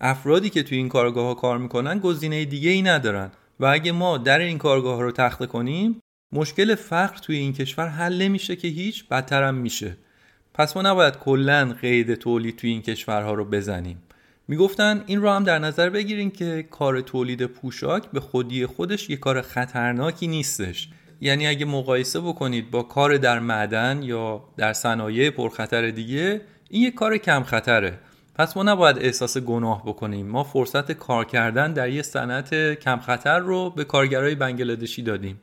افرادی 0.00 0.50
که 0.50 0.62
توی 0.62 0.78
این 0.78 0.88
کارگاه 0.88 1.26
ها 1.26 1.34
کار 1.34 1.58
می‌کنن 1.58 1.98
گزینه 1.98 2.44
دیگه 2.44 2.70
ای 2.70 2.82
ندارن. 2.82 3.30
و 3.60 3.66
اگه 3.66 3.92
ما 3.92 4.18
در 4.18 4.38
این 4.38 4.58
کارگاه 4.58 4.96
ها 4.96 5.02
رو 5.02 5.12
تخته 5.12 5.46
کنیم 5.46 6.00
مشکل 6.32 6.74
فقر 6.74 7.18
توی 7.18 7.36
این 7.36 7.52
کشور 7.52 7.88
حل 7.88 8.22
نمیشه 8.22 8.56
که 8.56 8.68
هیچ 8.68 9.08
بدترم 9.08 9.54
میشه. 9.54 9.96
پس 10.54 10.76
ما 10.76 10.82
نباید 10.82 11.16
کلا 11.16 11.76
قید 11.80 12.14
تولید 12.14 12.56
توی 12.56 12.70
این 12.70 12.82
کشورها 12.82 13.34
رو 13.34 13.44
بزنیم. 13.44 14.02
می‌گفتن 14.48 15.04
این 15.06 15.22
رو 15.22 15.30
هم 15.30 15.44
در 15.44 15.58
نظر 15.58 15.90
بگیریم 15.90 16.30
که 16.30 16.66
کار 16.70 17.00
تولید 17.00 17.46
پوشاک 17.46 18.10
به 18.10 18.20
خودی 18.20 18.66
خودش 18.66 19.10
یه 19.10 19.16
کار 19.16 19.42
خطرناکی 19.42 20.26
نیستش. 20.26 20.88
یعنی 21.20 21.46
اگه 21.46 21.64
مقایسه 21.64 22.20
بکنید 22.20 22.70
با 22.70 22.82
کار 22.82 23.16
در 23.16 23.38
معدن 23.38 24.00
یا 24.02 24.44
در 24.56 24.72
صنایع 24.72 25.30
پرخطر 25.30 25.90
دیگه 25.90 26.40
این 26.70 26.82
یه 26.82 26.90
کار 26.90 27.16
کم 27.16 27.42
خطره. 27.42 27.98
پس 28.34 28.56
ما 28.56 28.62
نباید 28.62 28.98
احساس 28.98 29.38
گناه 29.38 29.82
بکنیم. 29.86 30.26
ما 30.26 30.44
فرصت 30.44 30.92
کار 30.92 31.24
کردن 31.24 31.72
در 31.72 31.88
یه 31.88 32.02
صنعت 32.02 32.74
کم 32.80 32.98
خطر 32.98 33.38
رو 33.38 33.70
به 33.70 33.84
کارگرای 33.84 34.34
بنگلادشی 34.34 35.02
دادیم. 35.02 35.40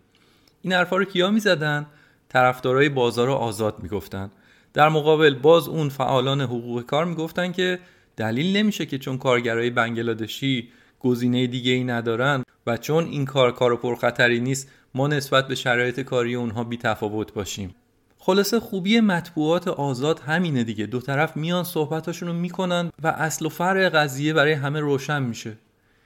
این 0.62 0.74
حرفا 0.74 0.98
رو 0.98 1.06
کیا 1.06 1.32
می‌زدن؟ 1.32 1.86
طرفدارای 2.30 2.90
بازار 2.90 3.30
آزاد 3.30 3.76
می‌گفتن. 3.84 4.32
در 4.74 4.90
مقابل 4.90 5.34
باز 5.34 5.68
اون 5.68 5.90
فعالان 5.90 6.42
حقوق 6.42 6.82
کار 6.82 7.06
می‌گفتن 7.06 7.52
که 7.52 7.80
دلیل 8.18 8.58
نمیشه 8.58 8.86
که 8.86 8.98
چون 8.98 9.18
کارگرای 9.18 9.70
بنگلادشی 9.70 10.70
گزینه 11.00 11.48
دیگه 11.48 11.72
ای 11.72 11.84
ندارن 11.84 12.44
و 12.68 12.78
چون 12.78 13.06
این 13.06 13.26
کار 13.26 13.52
کار 13.52 13.76
پرخطری 13.76 14.40
نیست 14.40 14.72
ما 14.95 15.08
نسبت 15.08 15.47
به 15.47 15.55
شرایط 15.55 15.99
کاری 15.99 16.36
اونها 16.36 16.63
بی 16.63 16.77
تفاوت 16.77 17.34
باشیم. 17.34 17.75
خلاصه 18.17 18.60
خوبی 18.60 18.99
مطبوعات 18.99 19.67
آزاد 19.67 20.19
همینه 20.19 20.63
دیگه. 20.63 20.86
دو 20.86 20.99
طرف 21.01 21.38
میان 21.38 21.63
صحبتاشون 21.63 22.27
رو 22.27 22.34
می‌کنن 22.34 22.91
و 23.03 23.08
اصل 23.08 23.45
و 23.45 23.49
فرع 23.49 23.89
قضیه 23.89 24.34
برای 24.34 24.53
همه 24.53 24.79
روشن 24.79 25.23
میشه. 25.23 25.58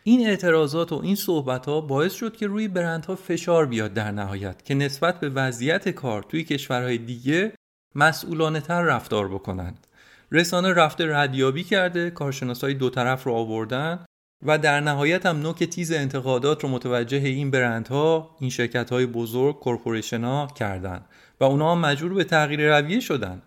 این 0.04 0.28
اعتراضات 0.28 0.92
و 0.92 1.02
این 1.04 1.16
صحبت 1.16 1.66
ها 1.66 1.82
باعث 1.82 2.14
شد 2.14 2.38
که 2.38 2.48
روی 2.48 2.68
برندها 2.68 3.16
فشار 3.16 3.66
بیاد 3.66 3.94
در 3.94 4.12
نهایت 4.12 4.66
که 4.66 4.76
نسبت 4.76 5.20
به 5.20 5.30
وضعیت 5.30 5.90
کار 5.90 6.24
توی 6.24 6.44
کشورهای 6.44 6.98
دیگه 6.98 7.54
مسئولانه 7.96 8.60
تر 8.60 8.82
رفتار 8.82 9.28
بکنند. 9.28 9.88
رسانه 10.32 10.74
رفته 10.74 11.16
ردیابی 11.16 11.64
کرده 11.64 12.10
کارشناسای 12.10 12.74
دو 12.74 12.90
طرف 12.90 13.24
رو 13.24 13.34
آوردن 13.34 14.06
و 14.44 14.58
در 14.58 14.80
نهایت 14.80 15.26
هم 15.26 15.42
نوک 15.42 15.64
تیز 15.64 15.92
انتقادات 15.92 16.64
رو 16.64 16.70
متوجه 16.70 17.18
این 17.18 17.52
برندها 17.52 18.36
این 18.40 18.50
شرکت 18.50 18.90
های 18.90 19.06
بزرگ 19.06 19.60
کورپوریشن 19.60 20.24
ها 20.24 20.48
کردن. 20.56 21.02
و 21.40 21.44
اونا 21.44 21.72
هم 21.72 21.80
مجبور 21.80 22.14
به 22.14 22.24
تغییر 22.24 22.80
رویه 22.80 23.00
شدن. 23.00 23.42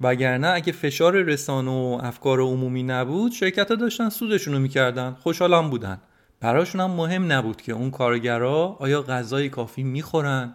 وگرنه 0.00 0.48
اگه 0.48 0.72
فشار 0.72 1.22
رسانه 1.22 1.70
و 1.70 2.00
افکار 2.02 2.40
عمومی 2.40 2.82
نبود 2.82 3.32
شرکت 3.32 3.70
ها 3.70 3.76
داشتن 3.76 4.08
سودشون 4.08 4.54
رو 4.54 4.60
می‌کردن 4.60 5.16
خوشحالم 5.20 5.70
بودن. 5.70 6.00
براشون 6.40 6.80
هم 6.80 6.90
مهم 6.90 7.32
نبود 7.32 7.62
که 7.62 7.72
اون 7.72 7.90
کارگرا 7.90 8.76
آیا 8.78 9.02
غذای 9.02 9.48
کافی 9.48 9.82
می‌خورن 9.82 10.54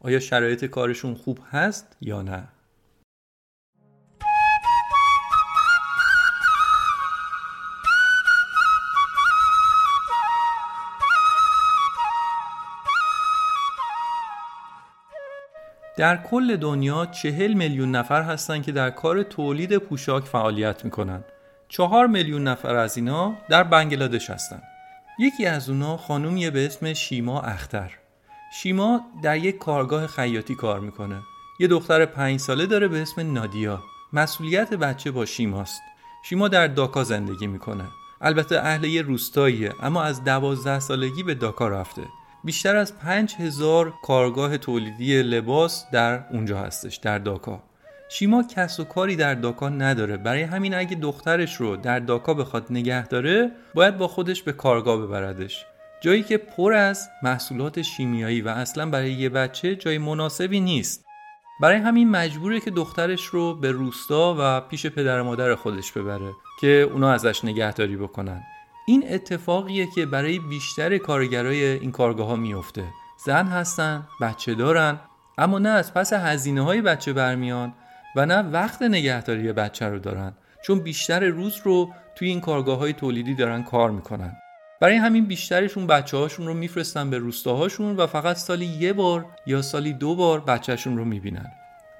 آیا 0.00 0.20
شرایط 0.20 0.64
کارشون 0.64 1.14
خوب 1.14 1.38
هست 1.50 1.96
یا 2.00 2.22
نه. 2.22 2.48
در 16.00 16.16
کل 16.16 16.56
دنیا 16.56 17.06
چهل 17.06 17.52
میلیون 17.52 17.90
نفر 17.90 18.22
هستند 18.22 18.62
که 18.62 18.72
در 18.72 18.90
کار 18.90 19.22
تولید 19.22 19.78
پوشاک 19.78 20.24
فعالیت 20.24 20.84
می‌کنن. 20.84 21.24
چهار 21.68 22.06
میلیون 22.06 22.44
نفر 22.48 22.76
از 22.76 22.96
اینا 22.96 23.34
در 23.48 23.62
بنگلادش 23.62 24.30
هستند. 24.30 24.62
یکی 25.18 25.46
از 25.46 25.70
اونا 25.70 25.96
خانومیه 25.96 26.50
به 26.50 26.66
اسم 26.66 26.92
شیما 26.92 27.40
اختر. 27.40 27.92
شیما 28.52 29.00
در 29.22 29.36
یک 29.36 29.58
کارگاه 29.58 30.06
خیاطی 30.06 30.54
کار 30.54 30.80
می‌کنه. 30.80 31.20
یه 31.60 31.68
دختر 31.68 32.06
پنج 32.06 32.40
ساله 32.40 32.66
داره 32.66 32.88
به 32.88 33.02
اسم 33.02 33.32
نادیا. 33.32 33.82
مسئولیت 34.12 34.74
بچه 34.74 35.10
با 35.10 35.24
شیماست. 35.24 35.82
شیما 36.24 36.48
در 36.48 36.66
داکا 36.66 37.04
زندگی 37.04 37.46
می‌کنه. 37.46 37.84
البته 38.20 38.58
اهل 38.58 38.84
یه 38.84 39.02
روستاییه 39.02 39.72
اما 39.82 40.02
از 40.02 40.24
دوازده 40.24 40.80
سالگی 40.80 41.22
به 41.22 41.34
داکا 41.34 41.68
رفته. 41.68 42.02
بیشتر 42.44 42.76
از 42.76 42.98
5000 42.98 43.94
کارگاه 44.02 44.58
تولیدی 44.58 45.22
لباس 45.22 45.90
در 45.92 46.24
اونجا 46.30 46.58
هستش 46.58 46.96
در 46.96 47.18
داکا. 47.18 47.62
شیما 48.08 48.42
کس 48.42 48.80
و 48.80 48.84
کاری 48.84 49.16
در 49.16 49.34
داکا 49.34 49.68
نداره. 49.68 50.16
برای 50.16 50.42
همین 50.42 50.74
اگه 50.74 50.96
دخترش 50.96 51.56
رو 51.56 51.76
در 51.76 51.98
داکا 51.98 52.34
بخواد 52.34 52.66
نگه 52.70 53.06
داره 53.06 53.50
باید 53.74 53.98
با 53.98 54.08
خودش 54.08 54.42
به 54.42 54.52
کارگاه 54.52 55.06
ببردش. 55.06 55.66
جایی 56.00 56.22
که 56.22 56.36
پر 56.36 56.72
از 56.72 57.08
محصولات 57.22 57.82
شیمیایی 57.82 58.40
و 58.40 58.48
اصلا 58.48 58.90
برای 58.90 59.12
یه 59.12 59.28
بچه 59.28 59.76
جای 59.76 59.98
مناسبی 59.98 60.60
نیست. 60.60 61.04
برای 61.60 61.76
همین 61.76 62.10
مجبوره 62.10 62.60
که 62.60 62.70
دخترش 62.70 63.24
رو 63.24 63.54
به 63.54 63.70
روستا 63.70 64.36
و 64.38 64.60
پیش 64.60 64.86
پدر 64.86 65.22
مادر 65.22 65.54
خودش 65.54 65.92
ببره 65.92 66.32
که 66.60 66.88
اونا 66.92 67.12
ازش 67.12 67.44
نگهداری 67.44 67.96
بکنن. 67.96 68.42
این 68.90 69.04
اتفاقیه 69.08 69.86
که 69.94 70.06
برای 70.06 70.38
بیشتر 70.38 70.98
کارگرای 70.98 71.64
این 71.64 71.92
کارگاه 71.92 72.26
ها 72.26 72.36
میفته 72.36 72.84
زن 73.24 73.46
هستن 73.46 74.06
بچه 74.20 74.54
دارن 74.54 75.00
اما 75.38 75.58
نه 75.58 75.68
از 75.68 75.94
پس 75.94 76.12
هزینه 76.12 76.62
های 76.62 76.82
بچه 76.82 77.12
برمیان 77.12 77.74
و 78.16 78.26
نه 78.26 78.42
وقت 78.42 78.82
نگهداری 78.82 79.52
بچه 79.52 79.86
رو 79.86 79.98
دارن. 79.98 80.32
چون 80.64 80.78
بیشتر 80.78 81.24
روز 81.24 81.56
رو 81.64 81.90
توی 82.14 82.28
این 82.28 82.40
کارگاه 82.40 82.78
های 82.78 82.92
تولیدی 82.92 83.34
دارن 83.34 83.62
کار 83.62 83.90
می‌کنن. 83.90 84.36
برای 84.80 84.96
همین 84.96 85.26
بیشترشون 85.26 85.86
بچه 85.86 86.16
هاشون 86.16 86.46
رو 86.46 86.54
میفرستن 86.54 87.10
به 87.10 87.18
روستاهاشون 87.18 87.96
و 87.96 88.06
فقط 88.06 88.36
سالی 88.36 88.66
یه 88.66 88.92
بار 88.92 89.26
یا 89.46 89.62
سالی 89.62 89.92
دو 89.92 90.14
بار 90.14 90.40
بچهشون 90.40 90.96
رو 90.96 91.04
می‌بینن. 91.04 91.46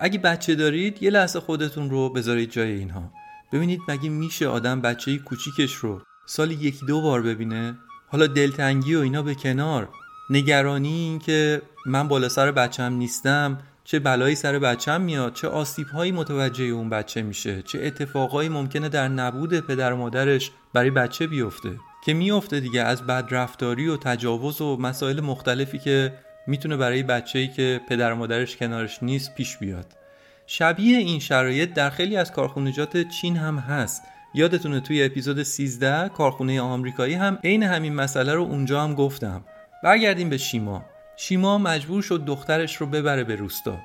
اگه 0.00 0.18
بچه 0.18 0.54
دارید 0.54 1.02
یه 1.02 1.10
لحظه 1.10 1.40
خودتون 1.40 1.90
رو 1.90 2.08
بذارید 2.08 2.50
جای 2.50 2.72
اینها. 2.72 3.12
ببینید 3.52 3.80
مگه 3.88 4.08
میشه 4.08 4.48
آدم 4.48 4.80
بچه 4.80 5.18
کوچیکش 5.18 5.74
رو 5.74 6.02
سالی 6.32 6.54
یکی 6.54 6.86
دو 6.86 7.00
بار 7.00 7.22
ببینه. 7.22 7.78
حالا 8.08 8.26
دلتنگی 8.26 8.94
و 8.94 9.00
اینا 9.00 9.22
به 9.22 9.34
کنار. 9.34 9.88
نگرانی 10.30 10.88
این 10.88 11.18
که 11.18 11.62
من 11.86 12.08
بالا 12.08 12.28
سر 12.28 12.52
بچم 12.52 12.92
نیستم. 12.92 13.58
چه 13.84 13.98
بلایی 13.98 14.34
سر 14.34 14.58
بچم 14.58 15.00
میاد. 15.00 15.34
چه 15.34 15.48
آسیبهایی 15.48 16.12
متوجه 16.12 16.64
اون 16.64 16.90
بچه 16.90 17.22
میشه. 17.22 17.62
چه 17.62 17.78
اتفاقایی 17.82 18.48
ممکنه 18.48 18.88
در 18.88 19.08
نبود 19.08 19.60
پدر 19.60 19.92
و 19.92 19.96
مادرش 19.96 20.50
برای 20.72 20.90
بچه 20.90 21.26
بیفته. 21.26 21.70
که 22.04 22.14
میفته 22.14 22.60
دیگه 22.60 22.82
از 22.82 23.06
بدرفتاری 23.06 23.88
و 23.88 23.96
تجاوز 23.96 24.60
و 24.60 24.76
مسائل 24.76 25.20
مختلفی 25.20 25.78
که 25.78 26.14
می‌تونه 26.46 26.76
برای 26.76 27.02
بچه‌ای 27.02 27.48
که 27.48 27.80
پدر 27.88 28.12
و 28.12 28.16
مادرش 28.16 28.56
کنارش 28.56 29.02
نیست 29.02 29.34
پیش 29.34 29.56
بیاد. 29.56 29.86
شبیه 30.46 30.98
این 30.98 31.20
شرایط 31.20 31.74
در 31.74 31.90
خیلی 31.90 32.16
از 32.16 32.32
کارخونجات 32.32 33.08
چین 33.08 33.36
هم 33.36 33.58
هست. 33.58 34.02
یادتونه 34.34 34.80
توی 34.80 35.04
اپیزود 35.04 35.42
13 35.42 36.08
کارخونه 36.08 36.60
آمریکایی 36.60 37.14
هم 37.14 37.38
عین 37.44 37.62
همین 37.62 37.94
مسئله 37.94 38.34
رو 38.34 38.42
اونجا 38.42 38.82
هم 38.82 38.94
گفتم. 38.94 39.44
برگردیم 39.82 40.30
به 40.30 40.38
شیما. 40.38 40.84
شیما 41.16 41.58
مجبور 41.58 42.02
شد 42.02 42.24
دخترش 42.24 42.76
رو 42.76 42.86
ببره 42.86 43.24
به 43.24 43.36
روستا. 43.36 43.78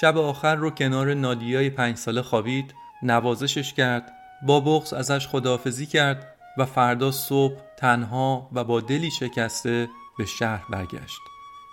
شب 0.00 0.18
آخر 0.18 0.54
رو 0.54 0.70
کنار 0.70 1.14
نادیای 1.14 1.70
پنج 1.70 1.96
ساله 1.96 2.22
خوابید 2.22 2.74
نوازشش 3.02 3.72
کرد 3.72 4.12
با 4.46 4.60
بغز 4.60 4.92
ازش 4.92 5.28
خداحافظی 5.28 5.86
کرد 5.86 6.36
و 6.58 6.66
فردا 6.66 7.10
صبح 7.10 7.60
تنها 7.76 8.50
و 8.52 8.64
با 8.64 8.80
دلی 8.80 9.10
شکسته 9.10 9.88
به 10.18 10.24
شهر 10.24 10.64
برگشت. 10.70 11.20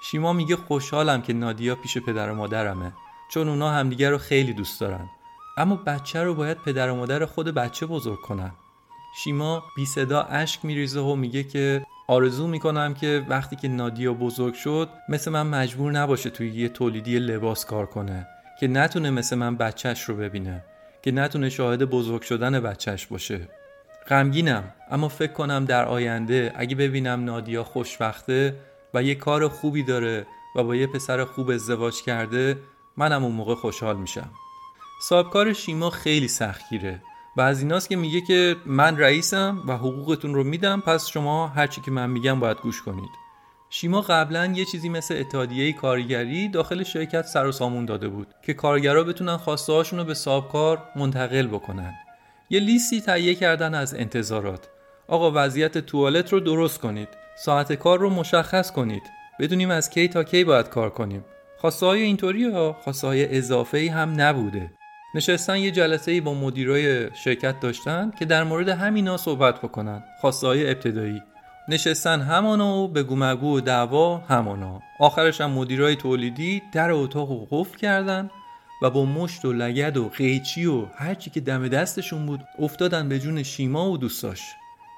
شیما 0.04 0.34
میگه 0.34 0.56
خوشحالم 0.56 1.22
که 1.22 1.34
نادیا 1.34 1.76
پیش 1.76 1.98
پدر 1.98 2.32
و 2.32 2.36
مادرمه 2.36 2.94
چون 3.32 3.50
اونا 3.50 3.72
همدیگر 3.72 4.10
رو 4.10 4.18
خیلی 4.18 4.54
دوست 4.54 4.82
دارن. 4.82 5.10
اما 5.60 5.76
بچه 5.76 6.24
رو 6.24 6.36
باید 6.36 6.58
پدر 6.58 6.90
و 6.90 6.96
مادر 6.96 7.26
خود 7.26 7.48
بچه 7.48 7.86
بزرگ 7.86 8.22
کنن. 8.22 8.52
شیما 9.24 9.64
بی 9.76 9.86
صدا 9.86 10.22
اشک 10.22 10.66
میریزه 10.66 11.00
و 11.00 11.16
میگه 11.16 11.44
که 11.44 11.86
آرزو 12.08 12.48
می‌کنم 12.48 12.94
که 12.94 13.26
وقتی 13.30 13.56
که 13.56 13.68
نادیا 13.68 14.14
بزرگ 14.14 14.54
شد 14.54 14.90
مثل 15.10 15.32
من 15.32 15.48
مجبور 15.48 15.92
نباشه 15.92 16.30
توی 16.30 16.50
یه 16.50 16.70
تولیدی 16.70 17.20
لباس 17.20 17.66
کار 17.66 17.86
کنه 17.86 18.28
که 18.60 18.68
نتونه 18.68 19.10
مثل 19.10 19.36
من 19.36 19.56
بچهش 19.56 20.02
رو 20.02 20.16
ببینه 20.16 20.64
که 21.02 21.12
نتونه 21.12 21.50
شاهد 21.50 21.84
بزرگ 21.84 22.22
شدن 22.22 22.60
بچهش 22.60 23.06
باشه. 23.06 23.48
غمگینم 24.08 24.64
اما 24.92 25.08
فکر 25.08 25.34
کنم 25.34 25.66
در 25.66 25.86
آینده 25.86 26.54
اگه 26.56 26.76
ببینم 26.76 27.24
نادیا 27.24 27.64
خوشبخته 27.64 28.56
و 28.94 29.04
یه 29.04 29.16
کار 29.16 29.48
خوبی 29.48 29.84
داره 29.84 30.26
و 30.56 30.64
با 30.64 30.76
یه 30.76 30.88
پسر 30.88 31.26
خوب 31.26 31.50
ازدواج 31.50 32.02
کرده 32.02 32.58
منم 32.98 33.24
اون 33.24 33.36
موقع 33.36 33.56
خوشحال 33.56 33.98
میشم. 33.98 34.30
صاحبکار 35.02 35.54
شیما 35.54 35.90
خیلی 35.90 36.28
سختگیره. 36.28 37.02
و 37.38 37.42
از 37.42 37.62
ایناست 37.62 37.90
که 37.90 37.96
میگه 37.96 38.22
که 38.22 38.56
من 38.66 38.98
رئیسم 38.98 39.64
و 39.68 39.78
حقوقتون 39.78 40.34
رو 40.34 40.44
میدم 40.44 40.82
پس 40.82 41.08
شما 41.08 41.48
هرچی 41.48 41.82
که 41.82 41.92
من 41.92 42.10
میگم 42.10 42.40
باید 42.40 42.58
گوش 42.58 42.82
کنید. 42.82 43.10
شیما 43.70 44.02
قبلا 44.02 44.46
یه 44.46 44.66
چیزی 44.66 44.90
مثل 44.90 45.18
اتحادیه 45.18 45.74
کارگری 45.74 46.48
داخل 46.48 46.84
شرکت 46.84 47.26
سر 47.26 47.48
و 47.48 47.52
سامون 47.52 47.86
داده 47.86 48.08
بود 48.08 48.28
که 48.46 48.54
کارگرا 48.54 49.04
بتونن 49.04 49.38
خواسته 49.38 49.82
رو 49.92 50.04
به 50.04 50.14
صاحبکار 50.14 50.84
منتقل 50.96 51.48
بکنن. 51.48 51.94
یه 52.50 52.60
لیستی 52.60 53.02
تهیه 53.02 53.36
کردن 53.36 53.76
از 53.76 53.94
انتظارات. 53.94 54.70
آقا 55.08 55.32
وضعیت 55.36 55.78
توالت 55.78 56.34
رو 56.34 56.40
درست 56.40 56.80
کنید. 56.80 57.10
ساعت 57.46 57.74
کار 57.74 58.00
رو 58.00 58.10
مشخص 58.10 58.72
کنید. 58.72 59.04
بدونیم 59.40 59.70
از 59.72 59.90
کی 59.90 60.08
تا 60.08 60.24
کی 60.24 60.44
باید 60.44 60.70
کار 60.70 60.90
کنیم. 60.90 61.26
خواسته 61.58 61.86
های 61.86 62.02
اینطوری 62.02 62.50
ها 62.50 62.78
خواسته 62.84 63.08
های 63.08 63.38
اضافه 63.38 63.78
ای 63.78 63.88
هم 63.88 64.22
نبوده. 64.22 64.79
نشستن 65.16 65.58
یه 65.58 65.72
جلسه 65.72 66.12
ای 66.12 66.22
با 66.22 66.34
مدیرای 66.34 67.16
شرکت 67.16 67.60
داشتن 67.60 68.12
که 68.20 68.26
در 68.26 68.44
مورد 68.44 68.70
همینا 68.70 69.18
صحبت 69.18 69.62
بکنن 69.62 70.04
خواسته 70.22 70.48
های 70.48 70.70
ابتدایی. 70.70 71.22
نشستن 71.70 72.22
همانا 72.22 72.78
و 72.78 72.88
به 72.88 73.04
مگو 73.04 73.58
و 73.58 73.60
دعوا 73.60 74.18
همانا. 74.18 74.82
آخرش 75.00 75.42
هم 75.42 75.52
مدیرای 75.52 75.96
تولیدی 75.96 76.62
در 76.74 76.92
اتاق 76.92 77.32
و 77.32 77.46
قفل 77.52 77.78
کردن 77.78 78.30
و 78.82 78.90
با 78.90 79.06
مشت 79.06 79.46
و 79.46 79.54
لگد 79.54 79.98
و 79.98 80.10
قیچی 80.10 80.66
و 80.66 80.86
هرچی 80.96 81.30
که 81.30 81.40
دم 81.40 81.68
دستشون 81.68 82.26
بود 82.26 82.40
افتادن 82.60 83.10
به 83.10 83.20
جون 83.20 83.44
شیما 83.44 83.92
و 83.92 83.98
دوستاش. 83.98 84.42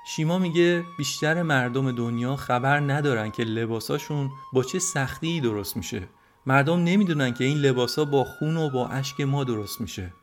شیما 0.08 0.40
میگه 0.40 0.84
بیشتر 0.98 1.42
مردم 1.42 1.92
دنیا 1.92 2.36
خبر 2.36 2.80
ندارن 2.80 3.32
که 3.32 3.44
لباساشون 3.44 4.30
با 4.54 4.64
چه 4.64 4.80
سختی 4.80 5.42
درست 5.42 5.78
میشه. 5.78 6.02
مردم 6.46 6.84
نمی‌دونن 6.84 7.34
که 7.34 7.44
این 7.44 7.58
لباسا 7.58 8.06
با 8.06 8.24
خون 8.24 8.58
و 8.58 8.70
با 8.70 8.88
اشک 8.88 9.22
ما 9.22 9.44
درست 9.44 9.82
میشه. 9.82 10.14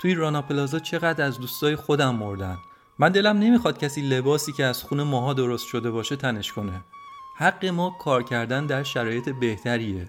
توی 0.00 0.14
رانا 0.14 0.42
پلازا 0.42 0.78
چقدر 0.78 1.24
از 1.24 1.38
دوستای 1.38 1.76
خودم 1.76 2.14
مردن. 2.14 2.58
من 2.98 3.12
دلم 3.12 3.38
نمی‌خواد 3.38 3.78
کسی 3.78 4.00
لباسی 4.00 4.52
که 4.52 4.64
از 4.64 4.82
خون 4.82 5.02
ماها 5.02 5.34
درست 5.34 5.66
شده 5.66 5.90
باشه 5.90 6.16
تنش 6.16 6.52
کنه. 6.52 6.80
حق 7.36 7.66
ما 7.66 7.96
کار 8.00 8.22
کردن 8.22 8.66
در 8.66 8.82
شرایط 8.82 9.28
بهتریه. 9.28 10.08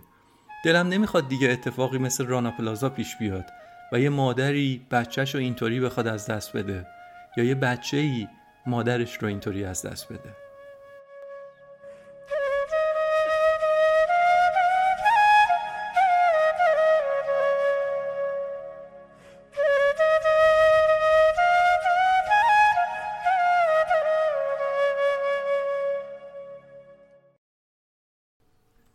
دلم 0.66 0.88
نمی‌خواد 0.88 1.28
دیگه 1.28 1.50
اتفاقی 1.50 1.98
مثل 1.98 2.26
رانا 2.26 2.52
پلازا 2.52 2.90
پیش 2.90 3.18
بیاد 3.20 3.46
و 3.92 4.00
یه 4.00 4.10
مادری 4.10 4.86
بچهش 4.92 5.36
رو 5.36 5.42
اینطوری 5.42 5.80
بخواد 5.80 6.08
از 6.08 6.28
دست 6.28 6.58
بده 6.58 6.88
یا 7.38 7.44
یه 7.44 7.56
بچه 7.56 7.98
ای 7.98 8.28
مادرش 8.66 9.18
رو 9.18 9.28
اینطوری 9.28 9.66
از 9.66 9.86
دست 9.86 10.14
بده. 10.14 10.36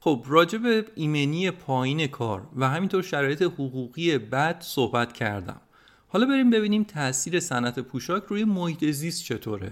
خب 0.05 0.25
راجع 0.29 0.59
به 0.59 0.85
ایمنی 0.95 1.51
پایین 1.51 2.07
کار 2.07 2.47
و 2.57 2.69
همینطور 2.69 3.03
شرایط 3.03 3.43
حقوقی 3.43 4.19
بد 4.19 4.61
صحبت 4.61 5.13
کردم. 5.13 5.61
حالا 6.09 6.27
بریم 6.27 6.51
ببینیم 6.51 6.85
تاثیر 6.85 7.41
صنعت 7.41 7.79
پوشاک 7.79 8.23
روی 8.29 8.45
محیط 8.45 8.85
زیست 8.85 9.25
چطوره. 9.25 9.71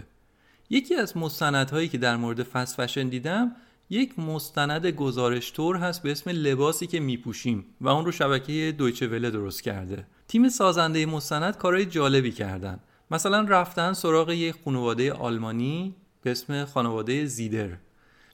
یکی 0.70 0.94
از 0.94 1.16
مستندهایی 1.16 1.88
که 1.88 1.98
در 1.98 2.16
مورد 2.16 2.42
فست 2.42 2.80
فشن 2.80 3.08
دیدم 3.08 3.56
یک 3.90 4.18
مستند 4.18 4.86
گزارش 4.86 5.50
تور 5.50 5.76
هست 5.76 6.02
به 6.02 6.10
اسم 6.10 6.30
لباسی 6.30 6.86
که 6.86 7.00
میپوشیم 7.00 7.64
و 7.80 7.88
اون 7.88 8.04
رو 8.04 8.12
شبکه 8.12 8.74
دویچه 8.78 9.06
وله 9.06 9.30
درست 9.30 9.62
کرده. 9.62 10.06
تیم 10.28 10.48
سازنده 10.48 11.06
مستند 11.06 11.56
کارهای 11.56 11.86
جالبی 11.86 12.30
کردن. 12.30 12.80
مثلا 13.10 13.40
رفتن 13.40 13.92
سراغ 13.92 14.30
یک 14.30 14.54
خانواده 14.64 15.12
آلمانی 15.12 15.94
به 16.22 16.30
اسم 16.30 16.64
خانواده 16.64 17.24
زیدر. 17.24 17.70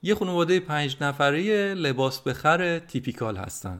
یه 0.02 0.14
خانواده 0.14 0.60
پنج 0.60 0.96
نفره 1.00 1.74
لباس 1.74 2.20
بخر 2.20 2.78
تیپیکال 2.78 3.36
هستن. 3.36 3.78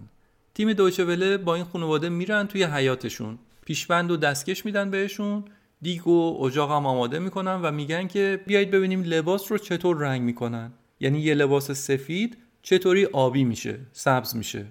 تیم 0.55 0.73
دویچه 0.73 1.37
با 1.37 1.55
این 1.55 1.65
خانواده 1.65 2.09
میرن 2.09 2.47
توی 2.47 2.65
حیاتشون 2.65 3.39
پیشبند 3.67 4.11
و 4.11 4.17
دستکش 4.17 4.65
میدن 4.65 4.91
بهشون. 4.91 5.45
دیگ 5.83 6.09
و 6.09 6.45
اجاق 6.45 6.71
هم 6.71 6.87
آماده 6.87 7.19
می‌کنن 7.19 7.61
و 7.63 7.71
میگن 7.71 8.07
که 8.07 8.41
بیایید 8.47 8.71
ببینیم 8.71 9.03
لباس 9.03 9.53
رو 9.53 9.59
چطور 9.59 9.97
رنگ 9.97 10.23
می‌کنن. 10.23 10.73
یعنی 11.01 11.21
یه 11.21 11.35
لباس 11.35 11.71
سفید 11.71 12.39
چطوری 12.63 13.05
آبی 13.05 13.45
میشه 13.45 13.79
سبز 13.93 14.37
میشه. 14.37 14.67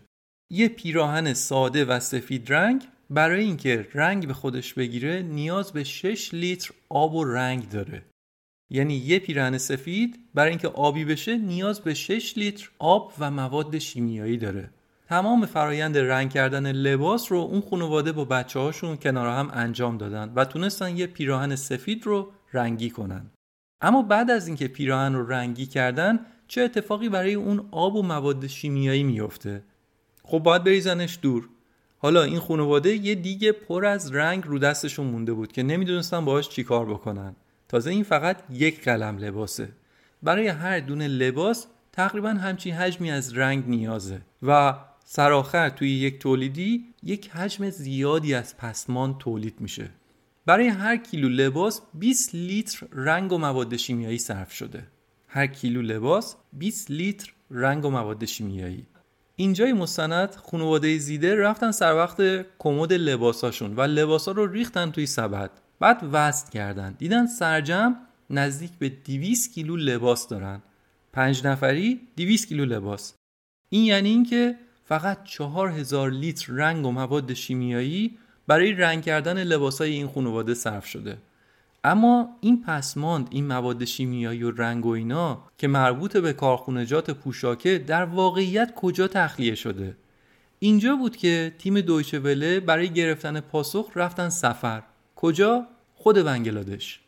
یه 0.51 0.67
پیراهن 0.67 1.33
ساده 1.33 1.85
و 1.85 1.99
سفید 1.99 2.53
رنگ 2.53 2.87
برای 3.09 3.43
اینکه 3.43 3.87
رنگ 3.93 4.27
به 4.27 4.33
خودش 4.33 4.73
بگیره 4.73 5.21
نیاز 5.21 5.71
به 5.71 5.83
6 5.83 6.33
لیتر 6.33 6.71
آب 6.89 7.15
و 7.15 7.23
رنگ 7.23 7.69
داره. 7.69 8.03
یعنی 8.69 8.93
یه 8.93 9.19
پیراهن 9.19 9.57
سفید 9.57 10.19
برای 10.33 10.49
اینکه 10.49 10.67
آبی 10.67 11.05
بشه 11.05 11.37
نیاز 11.37 11.81
به 11.81 11.93
6 11.93 12.37
لیتر 12.37 12.69
آب 12.79 13.13
و 13.19 13.31
مواد 13.31 13.77
شیمیایی 13.77 14.37
داره. 14.37 14.69
تمام 15.09 15.45
فرایند 15.45 15.97
رنگ 15.97 16.29
کردن 16.29 16.71
لباس 16.71 17.31
رو 17.31 17.37
اون 17.37 17.61
خانواده 17.61 18.11
با 18.11 18.25
بچه 18.25 18.59
هاشون 18.59 18.97
کنار 18.97 19.27
هم 19.27 19.49
انجام 19.53 19.97
دادن 19.97 20.33
و 20.35 20.45
تونستن 20.45 20.97
یه 20.97 21.07
پیراهن 21.07 21.55
سفید 21.55 22.05
رو 22.05 22.31
رنگی 22.53 22.89
کنن. 22.89 23.31
اما 23.81 24.01
بعد 24.01 24.31
از 24.31 24.47
اینکه 24.47 24.67
پیراهن 24.67 25.13
رو 25.13 25.27
رنگی 25.27 25.65
کردن 25.65 26.19
چه 26.47 26.61
اتفاقی 26.61 27.09
برای 27.09 27.33
اون 27.33 27.67
آب 27.71 27.95
و 27.95 28.03
مواد 28.03 28.47
شیمیایی 28.47 29.03
میفته 29.03 29.63
خب 30.23 30.39
باید 30.39 30.63
بریزنش 30.63 31.19
دور. 31.21 31.49
حالا 31.97 32.23
این 32.23 32.39
خانواده 32.39 32.95
یه 32.95 33.15
دیگه 33.15 33.51
پر 33.51 33.85
از 33.85 34.11
رنگ 34.11 34.43
رو 34.45 34.59
دستشون 34.59 35.07
مونده 35.07 35.33
بود 35.33 35.51
که 35.51 35.63
نمی‌دونستن 35.63 36.25
باهاش 36.25 36.49
چیکار 36.49 36.85
بکنن. 36.85 37.35
تازه 37.69 37.89
این 37.89 38.03
فقط 38.03 38.37
یک 38.49 38.83
قلم 38.83 39.17
لباسه. 39.17 39.69
برای 40.23 40.47
هر 40.47 40.79
دونه 40.79 41.07
لباس 41.07 41.67
تقریبا 41.91 42.29
همچین 42.29 42.73
حجمی 42.73 43.11
از 43.11 43.37
رنگ 43.37 43.67
نیازه 43.67 44.21
و 44.43 44.75
سرآخر 45.05 45.69
توی 45.69 45.91
یک 45.91 46.19
تولیدی 46.19 46.85
یک 47.03 47.29
حجم 47.29 47.69
زیادی 47.69 48.33
از 48.33 48.57
پسمان 48.57 49.17
تولید 49.17 49.61
میشه. 49.61 49.89
برای 50.45 50.67
هر 50.67 50.97
کیلو 50.97 51.29
لباس 51.29 51.81
20 51.93 52.35
لیتر 52.35 52.87
رنگ 52.91 53.31
و 53.31 53.37
مواد 53.37 53.77
شیمیایی 53.77 54.17
صرف 54.17 54.51
شده. 54.51 54.87
هر 55.27 55.47
کیلو 55.47 55.81
لباس 55.81 56.35
20 56.53 56.91
لیتر 56.91 57.33
رنگ 57.51 57.85
و 57.85 57.89
مواد 57.89 58.25
شیمیایی. 58.25 58.87
اینجای 59.35 59.73
مستند 59.73 60.35
خانواده 60.35 60.97
زیده 60.97 61.35
رفتن 61.35 61.71
سر 61.71 61.95
وقت 61.95 62.45
کمد 62.59 62.93
لباساشون 62.93 63.75
و 63.75 63.81
لباسا 63.81 64.31
رو 64.31 64.47
ریختن 64.47 64.91
توی 64.91 65.05
سبد. 65.05 65.51
بعد 65.79 65.99
وزن 66.11 66.49
کردن. 66.49 66.95
دیدن 66.97 67.25
سرجم 67.25 67.95
نزدیک 68.29 68.71
به 68.79 68.89
200 68.89 69.53
کیلو 69.53 69.75
لباس 69.75 70.27
دارن. 70.27 70.61
پنج 71.13 71.47
نفری 71.47 72.01
200 72.17 72.47
کیلو 72.47 72.65
لباس. 72.65 73.13
این 73.69 73.83
یعنی 73.85 74.09
اینکه 74.09 74.55
فقط 74.85 75.23
چهار 75.23 75.69
هزار 75.69 76.11
لیتر 76.11 76.53
رنگ 76.53 76.85
و 76.85 76.91
مواد 76.91 77.33
شیمیایی 77.33 78.17
برای 78.47 78.73
رنگ 78.73 79.03
کردن 79.03 79.43
لباسای 79.43 79.91
این 79.91 80.07
خانواده 80.07 80.53
صرف 80.53 80.85
شده. 80.85 81.17
اما 81.83 82.29
این 82.41 82.61
پسماند 82.61 83.27
این 83.31 83.47
مواد 83.47 83.85
شیمیایی 83.85 84.43
و 84.43 84.51
رنگ 84.51 84.85
و 84.85 84.89
اینا 84.89 85.43
که 85.57 85.67
مربوط 85.67 86.17
به 86.17 86.33
کارخونجات 86.33 87.11
پوشاکه 87.11 87.77
در 87.77 88.05
واقعیت 88.05 88.73
کجا 88.75 89.07
تخلیه 89.07 89.55
شده؟ 89.55 89.97
اینجا 90.59 90.95
بود 90.95 91.17
که 91.17 91.53
تیم 91.59 91.81
دویچه 91.81 92.19
وله 92.19 92.59
برای 92.59 92.89
گرفتن 92.89 93.39
پاسخ 93.39 93.91
رفتن 93.95 94.29
سفر. 94.29 94.83
کجا؟ 95.17 95.67
خود 95.95 96.15
بنگلادش. 96.15 96.99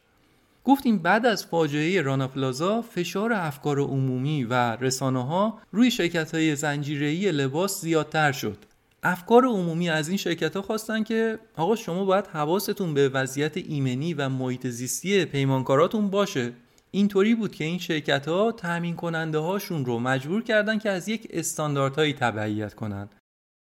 گفتیم 0.63 0.97
بعد 0.97 1.25
از 1.25 1.45
فاجعه 1.45 2.01
رانا 2.01 2.27
پلازا 2.27 2.81
فشار 2.81 3.33
افکار 3.33 3.79
عمومی 3.79 4.43
و 4.43 4.53
رسانه 4.75 5.25
ها 5.25 5.59
روی 5.71 5.91
شرکت 5.91 6.35
های 6.35 6.55
زنجیره‌ای 6.55 7.31
لباس 7.31 7.81
زیادتر 7.81 8.31
شد. 8.31 8.57
افکار 9.03 9.45
عمومی 9.45 9.89
از 9.89 10.07
این 10.07 10.17
شرکت 10.17 10.55
ها 10.55 10.61
خواستن 10.61 11.03
که 11.03 11.39
آقا 11.55 11.75
شما 11.75 12.05
باید 12.05 12.27
حواستون 12.27 12.93
به 12.93 13.09
وضعیت 13.09 13.57
ایمنی 13.57 14.13
و 14.13 14.29
محیط 14.29 14.67
زیستی 14.67 15.25
پیمانکاراتون 15.25 16.09
باشه. 16.09 16.53
اینطوری 16.91 17.35
بود 17.35 17.55
که 17.55 17.63
این 17.63 17.79
شرکت 17.79 18.27
ها 18.27 18.51
تأمین 18.51 18.95
کننده 18.95 19.37
هاشون 19.37 19.85
رو 19.85 19.99
مجبور 19.99 20.43
کردن 20.43 20.79
که 20.79 20.89
از 20.89 21.09
یک 21.09 21.27
استانداردهایی 21.33 22.13
تبعیت 22.13 22.73
کنند. 22.73 23.15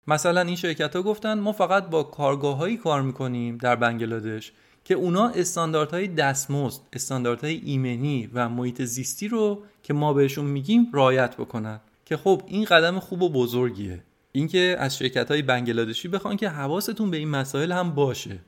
مثلا 0.07 0.41
این 0.41 0.57
شرکت 0.57 0.97
ها 0.97 1.03
گفتن 1.03 1.39
ما 1.39 1.53
فقط 1.53 1.87
با 1.87 2.03
کارگاه 2.03 2.57
هایی 2.57 2.77
کار 2.77 3.03
می‌کنیم 3.03 3.59
در 3.59 3.77
بنگلادش 3.77 4.53
که 4.85 4.95
اونا 4.95 5.29
استانداردهای 5.29 6.09
دستمزد، 6.09 6.81
استانداردهای 6.93 7.61
ایمنی 7.65 8.31
و 8.35 8.49
محیط 8.49 8.83
زیستی 8.83 9.29
رو 9.29 9.63
که 9.83 9.95
ما 9.95 10.13
بهشون 10.13 10.45
میگیم 10.45 10.91
رعایت 10.93 11.37
بکنن. 11.37 11.81
که 12.05 12.17
خب 12.17 12.43
این 12.47 12.65
قدم 12.65 12.99
خوب 12.99 13.23
و 13.23 13.29
بزرگیه. 13.29 14.03
اینکه 14.33 14.77
از 14.79 14.99
شرکت 14.99 15.31
های 15.31 15.43
بنگلادشی 15.43 16.09
بخوان 16.09 16.37
که 16.37 16.49
حواستون 16.49 17.11
به 17.11 17.17
این 17.17 17.29
مسائل 17.29 17.73
هم 17.73 17.95
باشه. 17.95 18.39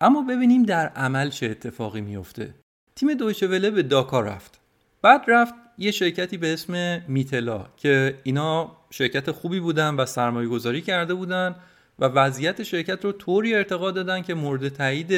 اما 0.00 0.22
ببینیم 0.22 0.62
در 0.62 0.88
عمل 0.88 1.30
چه 1.30 1.46
اتفاقی 1.46 2.00
میفته 2.00 2.54
تیم 2.96 3.14
دویچه 3.14 3.46
وله 3.46 3.70
به 3.70 3.82
داکا 3.82 4.20
رفت. 4.20 4.60
بعد 5.02 5.24
رفت 5.28 5.54
یه 5.78 5.90
شرکتی 5.90 6.36
به 6.36 6.52
اسم 6.52 7.02
میتلا 7.08 7.66
که 7.76 8.18
اینا 8.22 8.76
شرکت 8.90 9.30
خوبی 9.30 9.60
بودن 9.60 9.94
و 9.94 10.06
سرمایه 10.06 10.48
گذاری 10.48 10.82
کرده 10.82 11.14
بودن 11.14 11.56
و 11.98 12.04
وضعیت 12.04 12.62
شرکت 12.62 13.04
رو 13.04 13.12
طوری 13.12 13.54
ارتقا 13.54 13.90
دادن 13.90 14.22
که 14.22 14.34
مورد 14.34 14.68
تایید 14.68 15.12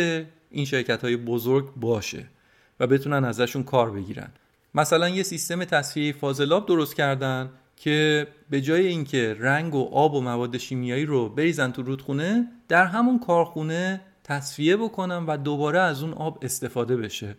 این 0.51 0.65
شرکت 0.65 1.05
های 1.05 1.17
بزرگ 1.17 1.75
باشه 1.77 2.27
و 2.81 2.87
بتونن 2.87 3.25
ازشون 3.25 3.63
کار 3.63 3.91
بگیرن. 3.91 4.29
مثلا 4.75 5.09
یه 5.09 5.23
سیستم 5.23 5.65
تصفیه 5.65 6.13
فاضلاب 6.13 6.67
درست 6.67 6.97
کردن 6.97 7.51
که 7.77 8.27
به 8.51 8.61
جای 8.61 8.87
اینکه 8.87 9.37
رنگ 9.39 9.75
و 9.75 9.89
آب 9.93 10.15
و 10.15 10.21
مواد 10.21 10.59
شیمیایی 10.59 11.07
رو 11.07 11.29
بریزن 11.29 11.73
تو 11.73 11.83
رودخونه 11.83 12.49
در 12.69 12.85
همون 12.85 13.19
کارخونه 13.19 14.01
تصفیه 14.25 14.77
بکنن 14.77 15.27
و 15.27 15.37
دوباره 15.37 15.81
از 15.81 16.03
اون 16.03 16.13
آب 16.13 16.39
استفاده 16.43 16.97
بشه. 16.97 17.37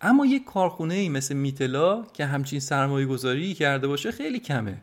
اما 0.00 0.26
یک 0.26 0.44
کارخونه 0.44 0.94
ای 0.94 1.08
مثل 1.08 1.34
میتلا 1.34 2.02
که 2.12 2.26
همچین 2.26 2.60
سرمایه 2.60 3.06
گذاری 3.06 3.54
کرده 3.54 3.88
باشه 3.88 4.10
خیلی 4.12 4.38
کمه. 4.38 4.76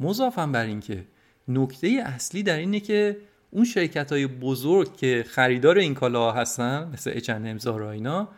مضافم 0.00 0.52
بر 0.52 0.64
اینکه 0.64 1.04
نکته 1.48 2.02
اصلی 2.06 2.42
در 2.42 2.56
اینه 2.56 2.80
که 2.80 3.16
اون 3.50 3.64
شرکت 3.64 4.12
های 4.12 4.26
بزرگ 4.26 4.96
که 4.96 5.24
خریدار 5.28 5.78
این 5.78 5.94
کالاها 5.94 6.32
هستن 6.32 6.90
مثل 6.92 7.10
اچن 7.14 7.46
امزار 7.46 7.82
اینا 7.82 8.28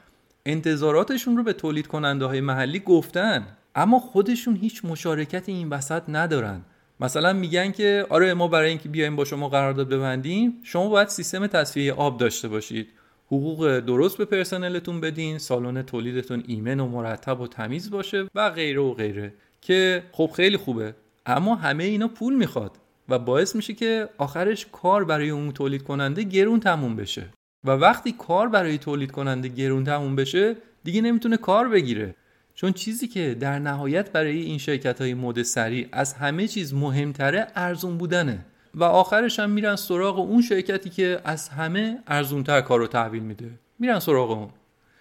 انتظاراتشون 0.46 1.36
رو 1.36 1.42
به 1.42 1.52
تولید 1.52 1.86
کننده 1.86 2.24
های 2.24 2.40
محلی 2.40 2.80
گفتن. 2.80 3.46
اما 3.74 3.98
خودشون 3.98 4.56
هیچ 4.56 4.84
مشارکت 4.84 5.48
این 5.48 5.68
وسط 5.68 6.02
ندارن. 6.08 6.62
مثلا 7.00 7.32
میگن 7.32 7.72
که 7.72 8.06
آره 8.10 8.34
ما 8.34 8.48
برای 8.48 8.68
اینکه 8.68 8.88
بیایم 8.88 9.16
با 9.16 9.24
شما 9.24 9.48
قرارداد 9.48 9.88
ببندیم 9.88 10.60
شما 10.62 10.88
باید 10.88 11.08
سیستم 11.08 11.46
تصفیه 11.46 11.92
آب 11.92 12.18
داشته 12.18 12.48
باشید. 12.48 12.88
حقوق 13.26 13.78
درست 13.78 14.18
به 14.18 14.24
پرسنلتون 14.24 15.00
بدین 15.00 15.38
سالن 15.38 15.82
تولیدتون 15.82 16.44
ایمن 16.46 16.80
و 16.80 16.88
مرتب 16.88 17.40
و 17.40 17.46
تمیز 17.46 17.90
باشه 17.90 18.26
و 18.34 18.50
غیره 18.50 18.80
و 18.80 18.94
غیره. 18.94 19.34
که 19.60 20.02
خب 20.12 20.30
خیلی 20.36 20.56
خوبه 20.56 20.94
اما 21.26 21.54
همه 21.54 21.84
اینا 21.84 22.08
پول 22.08 22.34
می‌خواد 22.34 22.70
و 23.08 23.18
باعث 23.18 23.56
میشه 23.56 23.74
که 23.74 24.08
آخرش 24.18 24.66
کار 24.72 25.04
برای 25.04 25.30
اون 25.30 25.52
تولید 25.52 25.82
کننده 25.82 26.22
گرون 26.22 26.60
تموم 26.60 26.96
بشه. 26.96 27.26
و 27.64 27.70
وقتی 27.70 28.12
کار 28.12 28.48
برای 28.48 28.78
تولید 28.78 29.10
کننده 29.10 29.48
گرون 29.48 29.84
تموم 29.84 30.16
بشه 30.16 30.56
دیگه 30.84 31.00
نمی‌تونه 31.00 31.36
کار 31.36 31.68
بگیره. 31.68 32.14
چون 32.54 32.72
چیزی 32.72 33.08
که 33.08 33.36
در 33.40 33.58
نهایت 33.58 34.12
برای 34.12 34.38
این 34.38 34.58
شرکت 34.58 35.00
های 35.00 35.14
مد 35.14 35.42
سریع 35.42 35.88
از 35.92 36.14
همه 36.14 36.48
چیز 36.48 36.74
مهمتره 36.74 37.46
ارزون 37.56 37.98
بودنه. 37.98 38.44
و 38.74 38.84
آخرش 38.84 39.38
هم 39.38 39.50
میرن 39.50 39.76
سراغ 39.76 40.18
اون 40.18 40.42
شرکتی 40.42 40.90
که 40.90 41.20
از 41.24 41.48
همه 41.48 41.98
ارزونتر 42.06 42.60
کار 42.60 42.78
رو 42.78 42.86
تحویل 42.86 43.22
میده. 43.22 43.50
میرن 43.78 43.98
سراغ 43.98 44.30
اون. 44.30 44.48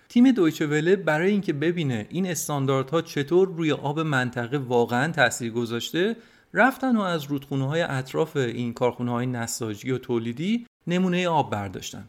تیم 0.09 0.31
دویچه 0.31 0.67
وله 0.67 0.95
برای 0.95 1.31
اینکه 1.31 1.53
ببینه 1.53 2.07
این 2.09 2.27
استانداردها 2.27 3.01
چطور 3.01 3.47
روی 3.47 3.71
آب 3.71 3.99
منطقه 3.99 4.57
واقعا 4.57 5.11
تاثیر 5.11 5.51
گذاشته 5.51 6.15
رفتن 6.53 6.95
و 6.95 7.01
از 7.01 7.23
رودخونه 7.23 7.67
های 7.67 7.81
اطراف 7.81 8.35
این 8.35 8.73
کارخونه 8.73 9.11
های 9.11 9.25
نساجی 9.25 9.91
و 9.91 9.97
تولیدی 9.97 10.65
نمونه 10.87 11.27
آب 11.27 11.51
برداشتن. 11.51 12.07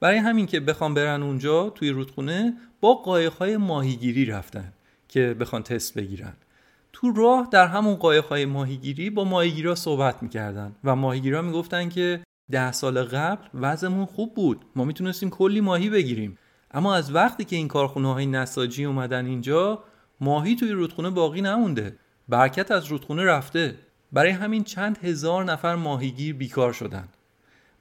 برای 0.00 0.18
همین 0.18 0.46
که 0.46 0.60
بخوام 0.60 0.94
برن 0.94 1.22
اونجا 1.22 1.70
توی 1.70 1.90
رودخونه 1.90 2.54
با 2.80 2.94
قایق 2.94 3.32
های 3.32 3.56
ماهیگیری 3.56 4.24
رفتن 4.24 4.72
که 5.08 5.36
بخوان 5.40 5.62
تست 5.62 5.94
بگیرن. 5.94 6.32
تو 6.98 7.12
راه 7.12 7.48
در 7.50 7.66
همون 7.66 7.94
قایق 7.94 8.24
های 8.24 8.44
ماهیگیری 8.44 9.10
با 9.10 9.24
ماهیگیرا 9.24 9.74
صحبت 9.74 10.22
می‌کردن 10.22 10.76
و 10.84 10.96
ماهیگیرا 10.96 11.42
می‌گفتن 11.42 11.88
که 11.88 12.20
ده 12.50 12.72
سال 12.72 13.02
قبل 13.02 13.48
وضعمون 13.54 14.06
خوب 14.06 14.34
بود. 14.34 14.64
ما 14.76 14.84
می‌تونستیم 14.84 15.30
کلی 15.30 15.60
ماهی 15.60 15.90
بگیریم. 15.90 16.38
اما 16.70 16.94
از 16.94 17.14
وقتی 17.14 17.44
که 17.44 17.56
این 17.56 17.68
کارخونه 17.68 18.12
های 18.12 18.26
نساجی 18.26 18.84
اومدن 18.84 19.26
اینجا 19.26 19.84
ماهی 20.20 20.56
توی 20.56 20.70
رودخونه 20.70 21.10
باقی 21.10 21.40
نمونده. 21.40 21.96
برکت 22.28 22.70
از 22.70 22.84
رودخونه 22.84 23.24
رفته. 23.24 23.74
برای 24.12 24.30
همین 24.30 24.64
چند 24.64 24.98
هزار 24.98 25.44
نفر 25.44 25.74
ماهیگیر 25.74 26.34
بیکار 26.34 26.72
شدن. 26.72 27.08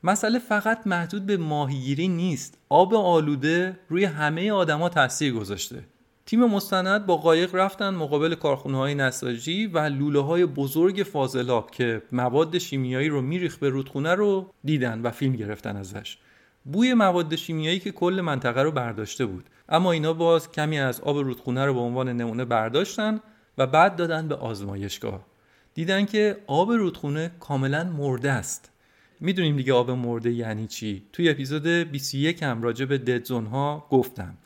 مسئله 0.04 0.39
فقط 0.39 0.88
محدود 0.88 1.25
به 1.25 1.38
ماهیگیری 1.38 2.08
نیست. 2.08 2.58
آب 2.69 2.93
آلوده 2.93 3.80
روی 3.89 4.06
همه 4.06 4.51
آدما 4.51 4.89
تاثیر 4.89 5.34
گذاشته. 5.34 5.84
تیم 6.27 6.45
مستند 6.45 7.05
با 7.05 7.17
قایق 7.17 7.55
رفتن 7.55 7.89
مقابل 7.89 8.35
کارخونه 8.35 8.77
های 8.77 8.95
نساجی 8.95 9.67
و 9.67 9.79
لوله 9.79 10.19
های 10.19 10.45
بزرگ 10.45 11.03
فاضلاب 11.11 11.71
که 11.71 12.01
مواد 12.11 12.57
شیمیایی 12.57 13.09
رو 13.09 13.21
میریخ 13.21 13.57
به 13.57 13.69
رودخونه 13.69 14.15
رو 14.15 14.53
دیدن 14.63 15.01
و 15.01 15.11
فیلم 15.11 15.33
گرفتن 15.33 15.75
ازش. 15.75 16.17
بوی 16.63 16.93
مواد 16.93 17.35
شیمیایی 17.35 17.79
که 17.79 17.91
کل 17.91 18.21
منطقه 18.23 18.61
رو 18.61 18.71
برداشته 18.71 19.25
بود. 19.25 19.43
اما 19.69 19.91
اینا 19.91 20.13
باز 20.13 20.51
کمی 20.51 20.79
از 20.79 21.01
آب 21.01 21.17
رودخونه 21.17 21.65
رو 21.65 21.73
به 21.73 21.79
عنوان 21.79 22.09
نمونه 22.09 22.45
برداشتن 22.45 23.19
و 23.57 23.67
بعد 23.67 23.95
دادن 23.95 24.27
به 24.27 24.35
آزمایشگاه. 24.35 25.25
دیدن 25.73 26.05
که 26.05 26.38
آب 26.47 26.71
رودخونه 26.71 27.31
کاملا 27.39 27.83
مرده 27.83 28.31
است. 28.31 28.71
می‌دونیم 29.19 29.55
دیگه 29.55 29.73
آب 29.73 29.91
مرده 29.91 30.31
یعنی 30.31 30.67
چی؟ 30.67 31.03
توی 31.13 31.29
اپیزود 31.29 31.67
21 31.67 32.43
هم 32.43 32.61
راجع 32.61 32.85
به 32.85 32.97
ددزون 32.97 33.45
ها 33.45 33.88
گفتم. 33.89 34.38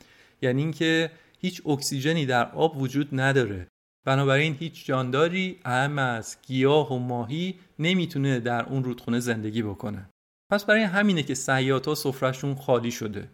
یعنی 0.42 0.62
اینکه 0.62 1.10
هیچ 1.42 1.66
اکسیژنی 1.66 2.26
در 2.26 2.50
آب 2.50 2.82
وجود 2.82 3.08
نداره. 3.12 3.68
بنابراین 4.06 4.54
هیچ 4.54 4.86
جانداری 4.86 5.60
اهم 5.64 5.98
از 5.98 6.36
گیاه 6.46 6.92
و 6.92 6.98
ماهی 6.98 7.58
نمی‌تونه 7.78 8.40
در 8.40 8.64
اون 8.64 8.84
رودخونه 8.84 9.20
زندگی 9.20 9.62
بکنه. 9.62 10.10
پس 10.50 10.64
برای 10.64 10.82
همینه 10.82 11.22
که 11.22 11.34
سیاتا 11.34 11.94
سفرشون 11.94 12.54
خالی 12.54 12.90
شده. 12.90 13.28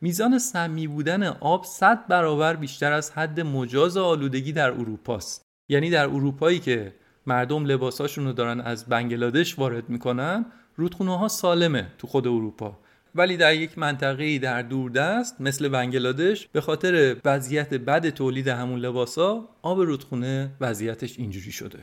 میزان 0.00 0.38
سمی 0.38 0.86
بودن 0.86 1.22
آب 1.22 1.64
100 1.64 2.06
برابر 2.06 2.56
بیشتر 2.56 2.92
از 2.92 3.10
حد 3.10 3.40
مجاز 3.40 3.96
آلودگی 3.96 4.52
در 4.52 4.70
اروپاست 4.70 5.42
یعنی 5.68 5.90
در 5.90 6.04
اروپایی 6.04 6.58
که 6.58 6.94
مردم 7.26 7.64
لباساشون 7.64 8.24
رو 8.24 8.32
دارن 8.32 8.60
از 8.60 8.84
بنگلادش 8.84 9.58
وارد 9.58 9.88
می‌کنن 9.88 10.46
رودخونه 10.76 11.18
ها 11.18 11.28
سالمه 11.28 11.92
تو 11.98 12.06
خود 12.06 12.26
اروپا. 12.26 12.78
ولی 13.14 13.36
در 13.36 13.54
یک 13.54 13.78
منطقه 13.78 14.38
در 14.38 14.62
دوردست 14.62 15.40
مثل 15.40 15.68
بنگلادش 15.68 16.48
به 16.52 16.60
خاطر 16.60 17.16
وضعیت 17.24 17.74
بد 17.74 18.10
تولید 18.10 18.48
همون 18.48 18.80
لباسا 18.80 19.48
آب 19.62 19.80
رودخونه 19.80 20.50
وضعیتش 20.60 21.18
اینجوری 21.18 21.52
شده. 21.52 21.78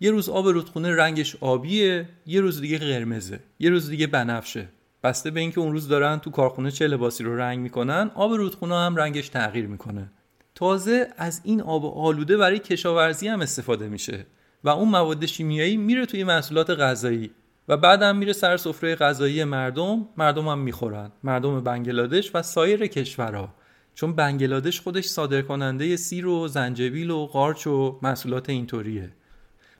یه 0.00 0.10
روز 0.10 0.28
آب 0.28 0.48
رودخونه 0.48 0.96
رنگش 0.96 1.36
آبیه 1.40 2.08
یه 2.26 2.40
روز 2.40 2.60
دیگه 2.60 2.78
قرمزه 2.78 3.40
یه 3.58 3.70
روز 3.70 3.90
دیگه 3.90 4.06
بنفشه. 4.06 4.68
بسته 5.02 5.30
به 5.30 5.40
اینکه 5.40 5.60
اون 5.60 5.72
روز 5.72 5.88
دارن 5.88 6.18
تو 6.18 6.30
کارخونه 6.30 6.70
چه 6.70 6.86
لباسی 6.86 7.24
رو 7.24 7.36
رنگ 7.36 7.58
می‌کنن 7.58 8.10
آب 8.14 8.32
رودخونه 8.32 8.74
هم 8.74 8.96
رنگش 8.96 9.28
تغییر 9.28 9.66
می‌کنه. 9.66 10.10
تازه 10.54 11.08
از 11.16 11.40
این 11.44 11.60
آب 11.60 11.98
آلوده 11.98 12.36
برای 12.36 12.58
کشاورزی 12.58 13.28
هم 13.28 13.40
استفاده 13.40 13.88
میشه 13.88 14.26
و 14.64 14.68
اون 14.68 14.88
مواد 14.88 15.26
شیمیایی 15.26 15.76
میره 15.76 16.06
توی 16.06 16.24
محصولات 16.24 16.70
غذایی. 16.70 17.30
و 17.68 17.76
بعدم 17.76 18.16
میره 18.16 18.32
سر 18.32 18.56
سفره 18.56 18.94
غذایی 18.94 19.44
مردم 19.44 20.08
مردم 20.16 20.48
هم 20.48 20.58
می‌خورن. 20.58 21.10
مردم 21.24 21.60
بنگلادش 21.60 22.30
و 22.34 22.42
سایر 22.42 22.86
کشورها. 22.86 23.54
چون 23.94 24.12
بنگلادش 24.12 24.80
خودش 24.80 25.04
صادر 25.04 25.42
کننده 25.42 25.96
سیر 25.96 26.26
و 26.26 26.48
زنجبیل 26.48 27.10
و 27.10 27.26
قارچ 27.26 27.66
و 27.66 27.98
محصولات 28.02 28.50
اینطوریه. 28.50 29.10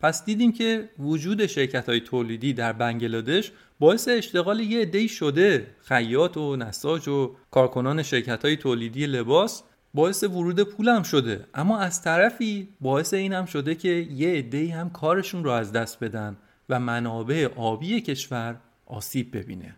پس 0.00 0.24
دیدیم 0.24 0.52
که 0.52 0.88
وجود 0.98 1.46
شرکت 1.46 1.88
های 1.88 2.00
تولیدی 2.00 2.52
در 2.52 2.72
بنگلادش 2.72 3.52
باعث 3.78 4.08
اشتغال 4.08 4.60
یه 4.60 4.80
عده‌ای 4.80 5.08
شده. 5.08 5.66
خیاط 5.80 6.36
و 6.36 6.56
نساج 6.56 7.08
و 7.08 7.36
کارکنان 7.50 8.02
شرکت 8.02 8.44
های 8.44 8.56
تولیدی 8.56 9.06
لباس 9.06 9.62
باعث 9.94 10.24
ورود 10.24 10.62
پول 10.62 10.88
هم 10.88 11.02
شده. 11.02 11.46
اما 11.54 11.78
از 11.78 12.02
طرفی 12.02 12.68
باعث 12.80 13.14
این 13.14 13.32
هم 13.32 13.44
شده 13.44 13.74
که 13.74 13.88
یه 13.88 14.38
عده‌ای 14.38 14.68
هم 14.68 14.90
کارشون 14.90 15.44
رو 15.44 15.50
از 15.50 15.72
دست 15.72 16.04
بدن. 16.04 16.36
و 16.70 16.80
منابع 16.80 17.48
آبی 17.56 18.00
کشور 18.00 18.60
آسیب 18.86 19.36
ببینه. 19.36 19.76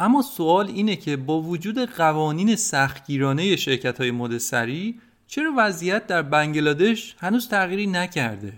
اما 0.00 0.22
سوال 0.22 0.66
اینه 0.66 0.96
که 0.96 1.16
با 1.16 1.42
وجود 1.42 1.78
قوانین 1.78 2.56
سختگیرانه 2.56 3.56
شرکت 3.56 4.00
های 4.00 4.10
مد 4.10 4.38
سری 4.38 5.00
چرا 5.26 5.52
وضعیت 5.56 6.06
در 6.06 6.22
بنگلادش 6.22 7.16
هنوز 7.18 7.48
تغییری 7.48 7.86
نکرده؟ 7.86 8.52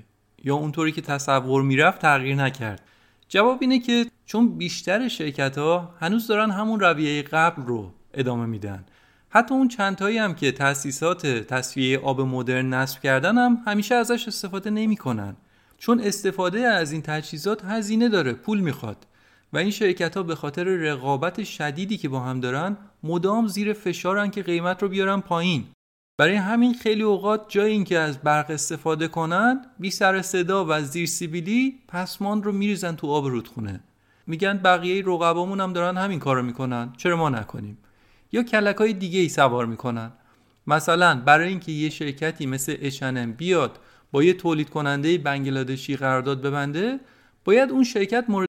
یا 0.45 0.55
اونطوری 0.55 0.93
که 0.93 1.01
تصور 1.01 1.63
می‌رفت 1.63 2.01
تغییر 2.01 2.37
نکرد؟ 2.37 2.83
جواب 3.29 3.59
اینه 3.61 3.79
که 3.79 4.07
چون 4.27 4.59
بیشتر 4.59 5.09
شرکت 5.09 5.59
ها 5.59 5.95
هنوز 6.01 6.27
دارن 6.27 6.51
همون 6.51 6.81
رویه 6.81 7.23
قبل 7.23 7.63
رو 7.63 7.93
ادامه 8.15 8.47
میدن. 8.47 8.85
حتی 9.31 9.55
اون 9.55 9.69
چندتایی 9.69 10.19
هم 10.19 10.35
که 10.35 10.53
تأسیسات 10.53 11.27
تصفیه 11.27 11.99
آب 11.99 12.21
مدرن 12.21 12.75
نصب 12.75 13.01
کردن 13.01 13.39
هم 13.39 13.59
همیشه 13.67 13.95
ازش 13.95 14.29
استفاده 14.29 14.71
نمی‌کنن. 14.71 15.37
چون 15.79 16.01
استفاده 16.01 16.61
از 16.61 16.93
این 16.93 17.03
تجهیزات 17.03 17.65
هزینه 17.65 18.09
داره 18.09 18.33
پول 18.33 18.61
می‌خواد. 18.61 19.07
و 19.53 19.59
این 19.59 19.71
شرکت 19.71 20.17
ها 20.17 20.23
به 20.23 20.35
خاطر 20.35 20.65
رقابت 20.65 21.45
شدیدی 21.45 21.97
که 21.97 22.09
با 22.09 22.21
هم 22.21 22.41
دارن 22.41 22.77
مدام 23.03 23.47
زیر 23.47 23.73
فشارن 23.73 24.31
که 24.31 24.43
قیمت 24.43 24.83
رو 24.83 24.89
بیارن 24.89 25.21
پایین. 25.21 25.65
برای 26.19 26.35
همین 26.35 26.75
خیلی 26.75 27.03
اوقات 27.03 27.45
جای 27.49 27.73
اینکه 27.73 27.99
از 27.99 28.19
برق 28.19 28.51
استفاده 28.51 29.09
کنن 29.09 29.61
بی 29.79 29.91
سر 29.91 30.23
صدا 30.23 30.67
و 30.69 30.81
زیر 30.83 31.07
سیبیلی 31.07 31.79
پسمان 31.89 32.43
رو 32.43 32.53
میریزن 32.53 32.97
تو 32.97 33.07
آب 33.07 33.27
رودخونه. 33.27 33.81
میگن 34.27 34.61
بقیه 34.65 35.03
رقبامون 35.07 35.61
هم 35.61 35.73
دارن 35.73 35.97
همین 35.97 36.19
کارو 36.19 36.43
می‌کنن. 36.43 36.93
چرا 36.97 37.17
ما 37.17 37.31
نکنیم؟ 37.31 37.79
یا 38.33 38.43
کلک 38.43 38.77
های 38.77 38.93
دیگه 38.93 39.21
ای 39.21 39.29
سوار 39.29 39.67
می‌کنن. 39.67 40.13
مثلا 40.67 41.23
برای 41.27 41.49
اینکه 41.49 41.73
یه 41.73 41.91
شرکتی 41.91 42.47
مثل 42.47 42.77
اچنم 42.81 43.33
بیاد 43.33 43.79
با 44.13 44.23
یه 44.23 44.33
تولید 44.33 44.71
کننده 44.71 45.19
بنگلادشی 45.19 45.97
قرارداد 45.97 46.43
ببنده 46.43 47.01
باید 47.45 47.71
اون 47.71 47.85
شرکت 47.85 48.25
مورد 48.29 48.49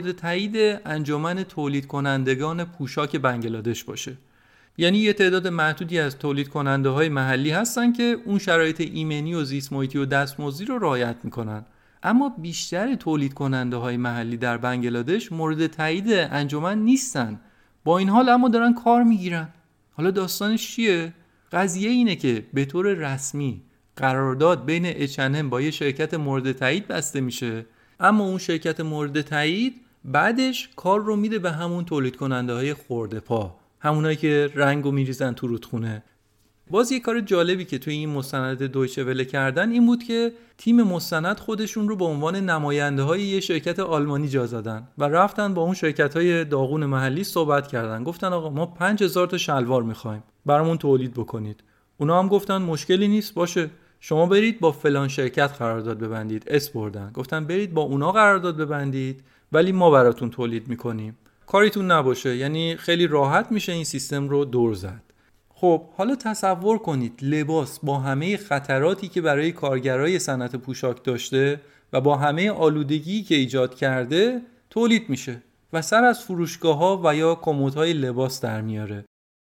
تایید 0.00 0.80
انجمن 0.84 1.42
تولید 1.42 1.86
کنندگان 1.86 2.64
پوشاک 2.64 3.16
بنگلادش 3.16 3.84
باشه. 3.84 4.16
یعنی 4.78 4.98
یه 4.98 5.12
تعداد 5.12 5.48
محدودی 5.48 5.98
از 5.98 6.18
تولید 6.18 6.48
کننده 6.48 6.88
های 6.88 7.08
محلی 7.08 7.50
هستن 7.50 7.92
که 7.92 8.16
اون 8.24 8.38
شرایط 8.38 8.80
ایمنی 8.80 9.34
و 9.34 9.44
زیست 9.44 9.72
محیطی 9.72 9.98
و 9.98 10.04
دستمزدی 10.04 10.64
رو 10.64 10.78
رعایت 10.78 11.16
می‌کنن. 11.24 11.64
اما 12.02 12.28
بیشتر 12.28 12.94
تولید 12.94 13.34
کننده 13.34 13.76
های 13.76 13.96
محلی 13.96 14.36
در 14.36 14.56
بنگلادش 14.56 15.32
مورد 15.32 15.66
تایید 15.66 16.12
انجمن 16.12 16.78
نیستن. 16.78 17.40
با 17.84 17.98
این 17.98 18.08
حال 18.08 18.28
اما 18.28 18.48
دارن 18.48 18.74
کار 18.74 19.02
می‌گیرن. 19.02 19.48
حالا 19.92 20.10
داستانش 20.10 20.70
چیه؟ 20.76 21.12
قضیه 21.52 21.90
اینه 21.90 22.16
که 22.16 22.46
به 22.54 22.64
طور 22.64 22.86
رسمی 22.86 23.62
قرارداد 23.96 24.64
بین 24.64 24.82
اچنم 24.86 25.50
با 25.50 25.60
یه 25.60 25.70
شرکت 25.70 26.14
مورد 26.14 26.52
تایید 26.52 26.88
بسته 26.88 27.20
میشه. 27.20 27.66
اما 28.00 28.24
اون 28.24 28.38
شرکت 28.38 28.80
مورد 28.80 29.20
تایید 29.20 29.80
بعدش 30.04 30.68
کار 30.76 31.00
رو 31.00 31.16
میده 31.16 31.38
به 31.38 31.52
همون 31.52 31.84
تولید 31.84 32.16
کننده 32.16 32.52
های 32.52 32.74
خورده 32.74 33.20
پا 33.20 33.56
همونایی 33.80 34.16
که 34.16 34.50
رنگ 34.54 34.86
و 34.86 34.90
میریزن 34.90 35.32
تو 35.32 35.46
رودخونه. 35.46 36.02
باز 36.70 36.92
یه 36.92 37.00
کار 37.00 37.20
جالبی 37.20 37.64
که 37.64 37.78
توی 37.78 37.94
این 37.94 38.08
مستند 38.08 38.62
دویچه 38.62 39.04
وله 39.04 39.24
کردن 39.24 39.70
این 39.70 39.86
بود 39.86 40.02
که 40.04 40.32
تیم 40.58 40.82
مستند 40.82 41.38
خودشون 41.38 41.88
رو 41.88 41.96
به 41.96 42.04
عنوان 42.04 42.36
نماینده 42.36 43.02
های 43.02 43.22
یه 43.22 43.40
شرکت 43.40 43.78
آلمانی 43.78 44.28
جا 44.28 44.46
زدن 44.46 44.88
و 44.98 45.04
رفتن 45.04 45.54
با 45.54 45.62
اون 45.62 45.74
شرکت 45.74 46.16
های 46.16 46.44
داغون 46.44 46.86
محلی 46.86 47.24
صحبت 47.24 47.66
کردن. 47.68 48.04
گفتن 48.04 48.32
آقا 48.32 48.50
ما 48.50 48.66
5000 48.66 49.26
تا 49.26 49.38
شلوار 49.38 49.82
می‌خوایم 49.82 50.22
برامون 50.46 50.78
تولید 50.78 51.14
بکنید. 51.14 51.64
اونا 51.98 52.18
هم 52.18 52.28
گفتن 52.28 52.62
مشکلی 52.62 53.08
نیست 53.08 53.34
باشه. 53.34 53.70
شما 54.00 54.26
برید 54.26 54.60
با 54.60 54.72
فلان 54.72 55.08
شرکت 55.08 55.52
قرارداد 55.58 55.98
ببندید. 55.98 56.44
اس 56.46 56.70
بردن. 56.70 57.10
گفتن 57.14 57.44
برید 57.44 57.74
با 57.74 57.82
اونا 57.82 58.12
قرارداد 58.12 58.56
ببندید. 58.56 59.24
ولی 59.52 59.72
ما 59.72 59.90
براتون 59.90 60.30
تولید 60.30 60.68
می‌کنیم. 60.68 61.18
کاریتون 61.46 61.90
نباشه 61.90 62.36
یعنی 62.36 62.76
خیلی 62.76 63.06
راحت 63.06 63.52
میشه 63.52 63.72
این 63.72 63.84
سیستم 63.84 64.28
رو 64.28 64.44
دور 64.44 64.74
زد. 64.74 65.02
خب 65.48 65.82
حالا 65.96 66.16
تصور 66.16 66.78
کنید 66.78 67.18
لباس 67.22 67.80
با 67.82 67.98
همه 67.98 68.36
خطراتی 68.36 69.08
که 69.08 69.20
برای 69.20 69.52
کارگرای 69.52 70.18
صنعت 70.18 70.56
پوشاک 70.56 71.04
داشته 71.04 71.60
و 71.92 72.00
با 72.00 72.16
همه 72.16 72.50
آلودگی 72.50 73.22
که 73.22 73.34
ایجاد 73.34 73.74
کرده 73.74 74.42
تولید 74.70 75.08
میشه 75.08 75.42
و 75.72 75.82
سر 75.82 76.04
از 76.04 76.24
فروشگاه 76.24 76.76
ها 76.76 77.00
و 77.04 77.16
یا 77.16 77.34
کمودهای 77.34 77.92
لباس 77.92 78.40
در 78.40 78.60
میاره. 78.60 79.04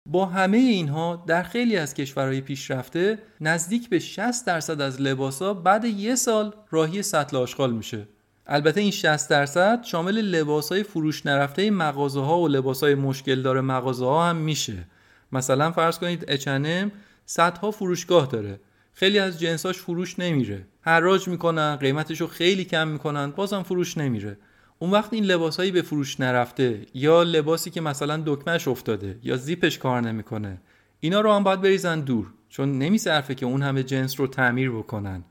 با 0.10 0.26
همه 0.26 0.58
اینها 0.58 1.24
در 1.28 1.44
خیلی 1.44 1.78
از 1.78 1.94
کشورهای 1.94 2.42
پیشرفته 2.42 3.20
نزدیک 3.42 3.90
به 3.90 4.00
60 4.00 4.46
درصد 4.46 4.82
از 4.82 5.02
لباسا 5.02 5.54
بعد 5.54 5.86
یه 5.86 6.16
سال 6.16 6.54
راهی 6.72 7.02
سطل 7.02 7.38
آشغال 7.38 7.74
میشه. 7.74 8.08
البته 8.48 8.82
این 8.82 8.92
60 8.92 9.30
درصد 9.30 9.84
شامل 9.84 10.22
لباس 10.22 10.72
های 10.72 10.84
فروش 10.84 11.26
نرفته 11.26 11.72
مغازه 11.72 12.22
ها 12.22 12.40
و 12.40 12.48
لباس 12.48 12.84
های 12.84 12.96
مشکل 12.96 13.42
داره 13.42 13.62
مغازه 13.62 14.06
ها 14.06 14.30
هم 14.30 14.36
میشه. 14.36 14.88
مثلا 15.32 15.72
فرض 15.72 16.00
کنید 16.00 16.26
اچنم 16.28 16.92
صدها 17.26 17.72
فروشگاه 17.72 18.28
داره. 18.28 18.60
خیلی 18.94 19.20
از 19.20 19.40
جنساش 19.40 19.78
فروش 19.78 20.20
نمیره. 20.20 20.66
حراج 20.82 21.28
می‌کنن 21.28 21.76
قیمتش 21.76 22.22
رو 22.22 22.28
خیلی 22.28 22.66
کم 22.66 22.88
می‌کنن 22.88 23.32
بازم 23.32 23.64
فروش 23.64 23.98
نمیره. 23.98 24.38
اون 24.80 24.92
وقت 24.92 25.14
این 25.14 25.26
لباسهایی 25.26 25.72
به 25.72 25.82
فروش 25.82 26.20
نرفته 26.20 26.86
یا 26.94 27.24
لباسی 27.24 27.70
که 27.70 27.82
مثلا 27.82 28.24
دکمهش 28.26 28.68
افتاده 28.68 29.20
یا 29.24 29.38
زیپش 29.38 29.78
کار 29.78 30.02
نمی‌کنه 30.02 30.62
اینا 31.00 31.22
رو 31.22 31.34
هم 31.34 31.44
باید 31.44 31.62
بریزن 31.62 32.00
دور 32.00 32.26
چون 32.50 32.78
نمیصرفه 32.78 33.36
که 33.36 33.46
اون 33.46 33.62
همه 33.62 33.84
جنس 33.84 34.20
رو 34.20 34.28
تعمیر 34.28 34.72
بکنن. 34.72 35.24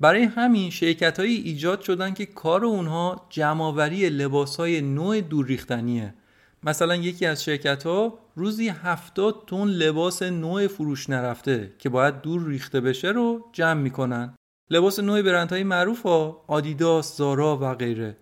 برای 0.00 0.22
همین 0.22 0.70
شرکت 0.70 1.20
ایجاد 1.20 1.80
شدن 1.80 2.14
که 2.14 2.26
کار 2.26 2.64
اونها 2.64 3.26
جمعآوری 3.30 4.08
لباس 4.08 4.56
های 4.56 4.80
نوع 4.80 5.20
دور 5.20 5.46
ریختنیه. 5.46 6.14
مثلا 6.62 6.96
یکی 6.96 7.26
از 7.26 7.44
شرکت 7.44 7.82
ها 7.82 8.18
روزی 8.36 8.68
70 8.68 9.44
تن 9.46 9.64
لباس 9.64 10.22
نوع 10.22 10.66
فروش 10.66 11.10
نرفته 11.10 11.72
که 11.78 11.88
باید 11.88 12.20
دور 12.20 12.48
ریخته 12.48 12.80
بشه 12.80 13.08
رو 13.08 13.44
جمع 13.52 13.80
می‌کنن. 13.80 14.34
لباس 14.70 14.98
نوع 14.98 15.22
برندهای 15.22 15.64
معروف 15.64 16.02
ها 16.02 16.44
آدیداس، 16.46 17.16
زارا 17.16 17.58
و 17.62 17.74
غیره. 17.74 18.16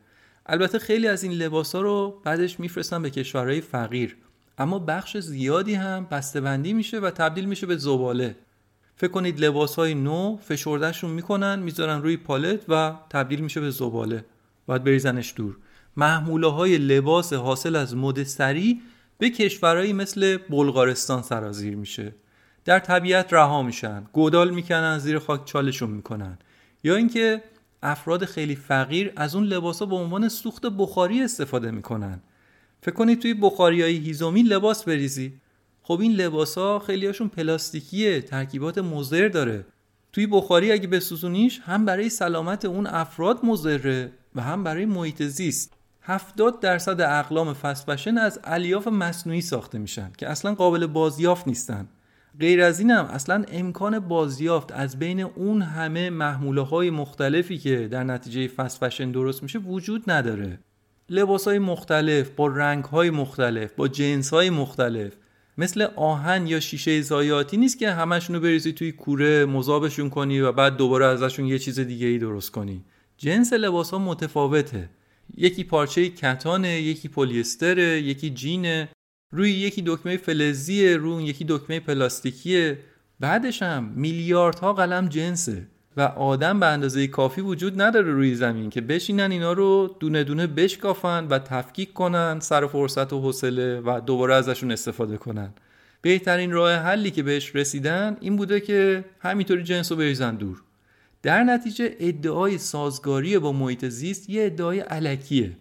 البته 0.46 0.78
خیلی 0.78 1.08
از 1.08 1.22
این 1.22 1.32
لباس 1.32 1.74
ها 1.74 1.80
رو 1.80 2.22
بعدش 2.24 2.60
میفرستن 2.60 3.02
به 3.02 3.10
کشورهای 3.10 3.60
فقیر. 3.60 4.16
اما 4.58 4.78
بخش 4.78 5.16
زیادی 5.16 5.74
هم 5.74 6.06
بسته‌بندی 6.10 6.72
میشه 6.72 7.00
و 7.00 7.10
تبدیل 7.10 7.44
میشه 7.44 7.66
به 7.66 7.76
زباله. 7.76 8.36
فکر 8.98 9.10
کنید 9.10 9.40
لباس 9.40 9.76
های 9.76 9.94
نو 9.94 10.36
فشردهشون 10.36 11.10
می‌کنن 11.10 11.58
می‌ذارن 11.58 12.02
روی 12.02 12.16
پالت 12.16 12.60
و 12.68 12.94
تبدیل 13.10 13.40
میشه 13.40 13.60
به 13.60 13.70
زباله. 13.70 14.24
باید 14.66 14.84
بریزنش 14.84 15.32
دور. 15.36 15.56
محموله 15.96 16.46
های 16.46 16.78
لباس 16.78 17.32
حاصل 17.32 17.76
از 17.76 17.96
مد 17.96 18.22
سری 18.22 18.80
به 19.18 19.30
کشورهایی 19.30 19.92
مثل 19.92 20.36
بلغارستان 20.36 21.22
سرازیر 21.22 21.76
میشه. 21.76 22.14
در 22.64 22.78
طبیعت 22.78 23.32
رها 23.32 23.62
میشن. 23.62 24.04
گودال 24.12 24.50
می‌کنن 24.50 24.98
زیر 24.98 25.18
خاک 25.18 25.44
چالشون 25.44 25.90
می‌کنن. 25.90 26.38
یا 26.84 26.96
اینکه 26.96 27.42
افراد 27.82 28.24
خیلی 28.24 28.56
فقیر 28.56 29.12
از 29.16 29.34
اون 29.34 29.44
لباسا 29.44 29.86
به 29.86 29.96
عنوان 29.96 30.28
سوخت 30.28 30.66
بخاری 30.66 31.22
استفاده 31.22 31.70
می‌کنن. 31.70 32.20
فکر 32.82 32.94
کنید 32.94 33.22
توی 33.22 33.34
بخاری 33.34 33.82
های 33.82 33.96
هیزومی 33.96 34.42
لباس 34.42 34.84
بریزی. 34.84 35.32
خب 35.86 36.00
این 36.00 36.12
لباس 36.12 36.58
ها 36.58 36.78
خیلی 36.78 37.06
هاشون 37.06 37.28
پلاستیکیه 37.28 38.20
ترکیبات 38.20 38.78
مضر 38.78 39.28
داره. 39.28 39.66
توی 40.12 40.26
بخاری 40.26 40.72
اگه 40.72 40.88
بسوزونیش 40.88 41.60
هم 41.64 41.84
برای 41.84 42.08
سلامت 42.08 42.64
اون 42.64 42.86
افراد 42.86 43.44
مضره 43.44 44.12
و 44.34 44.42
هم 44.42 44.64
برای 44.64 44.84
محیط 44.84 45.22
زیست. 45.22 45.72
70 46.02 46.60
درصد 46.60 47.00
اقلام 47.00 47.52
فست 47.52 47.90
فشن 47.90 48.18
از 48.18 48.40
الیاف 48.44 48.88
مصنوعی 48.88 49.40
ساخته 49.40 49.78
میشن 49.78 50.10
که 50.18 50.28
اصلا 50.28 50.54
قابل 50.54 50.86
بازیافت 50.86 51.48
نیستن. 51.48 51.88
غیر 52.40 52.62
از 52.62 52.80
اینم 52.80 53.04
اصلا 53.04 53.44
امکان 53.48 53.98
بازیافت 53.98 54.72
از 54.72 54.98
بین 54.98 55.20
اون 55.20 55.62
همه 55.62 56.10
محموله 56.10 56.62
های 56.62 56.90
مختلفی 56.90 57.58
که 57.58 57.88
در 57.88 58.04
نتیجه 58.04 58.48
فست 58.48 58.84
فشن 58.84 59.10
درست 59.10 59.42
میشه 59.42 59.58
وجود 59.58 60.10
نداره. 60.10 60.58
لباس 61.10 61.48
های 61.48 61.58
مختلف 61.58 62.30
با 62.30 62.46
رنگ 62.46 62.84
های 62.84 63.10
مختلف 63.10 63.72
با 63.72 63.88
جنس 63.88 64.30
های 64.30 64.50
مختلف. 64.50 65.12
مثل 65.58 65.82
آهن 65.96 66.46
یا 66.46 66.60
شیشه 66.60 67.00
زایاتی 67.02 67.56
نیست 67.56 67.78
که 67.78 67.90
همشونو 67.90 68.40
بریزی 68.40 68.72
توی 68.72 68.92
کوره 68.92 69.44
مذابشون 69.44 70.10
کنی 70.10 70.40
و 70.40 70.52
بعد 70.52 70.76
دوباره 70.76 71.06
ازشون 71.06 71.46
یه 71.46 71.58
چیز 71.58 71.80
دیگه 71.80 72.06
ای 72.06 72.18
درست 72.18 72.50
کنی. 72.50 72.84
جنس 73.16 73.52
لباس 73.52 73.90
ها 73.90 73.98
متفاوته. 73.98 74.90
یکی 75.36 75.64
پارچه 75.64 76.08
کتانه 76.08 76.80
یکی 76.80 77.08
پلیستره 77.08 78.02
یکی 78.02 78.30
جینه. 78.30 78.88
روی 79.32 79.50
یکی 79.50 79.82
دکمه 79.86 80.16
فلزیه 80.16 80.96
روی 80.96 81.24
یکی 81.24 81.44
دکمه 81.48 81.80
پلاستیکیه. 81.80 82.78
بعدش 83.20 83.62
هم 83.62 83.84
میلیاردها 83.84 84.72
قلم 84.72 85.08
جنسه. 85.08 85.66
و 85.96 86.00
آدم 86.00 86.60
به 86.60 86.66
اندازه 86.66 87.06
کافی 87.06 87.40
وجود 87.40 87.82
نداره 87.82 88.12
روی 88.12 88.34
زمین 88.34 88.70
که 88.70 88.80
بشینن 88.80 89.30
اینا 89.30 89.52
رو 89.52 89.96
دونه 90.00 90.24
دونه 90.24 90.46
بشکافن 90.46 91.26
و 91.30 91.38
تفکیک 91.38 91.92
کنن 91.92 92.40
سر 92.40 92.66
فرصت 92.66 93.12
و 93.12 93.20
حوصله 93.20 93.80
و 93.80 94.00
دوباره 94.00 94.34
ازشون 94.34 94.72
استفاده 94.72 95.16
کنن. 95.16 95.50
بهترین 96.02 96.52
راه 96.52 96.72
حلی 96.72 97.10
که 97.10 97.22
بهش 97.22 97.56
رسیدن 97.56 98.16
این 98.20 98.36
بوده 98.36 98.60
که 98.60 99.04
همینطوری 99.20 99.62
جنس 99.62 99.92
رو 99.92 99.98
بریزن 99.98 100.34
دور. 100.34 100.62
در 101.22 101.44
نتیجه 101.44 101.96
ادعای 102.00 102.58
سازگاری 102.58 103.38
با 103.38 103.52
محیط 103.52 103.84
زیست 103.84 104.30
یه 104.30 104.46
ادعای 104.46 104.80
علکیه 104.80 105.52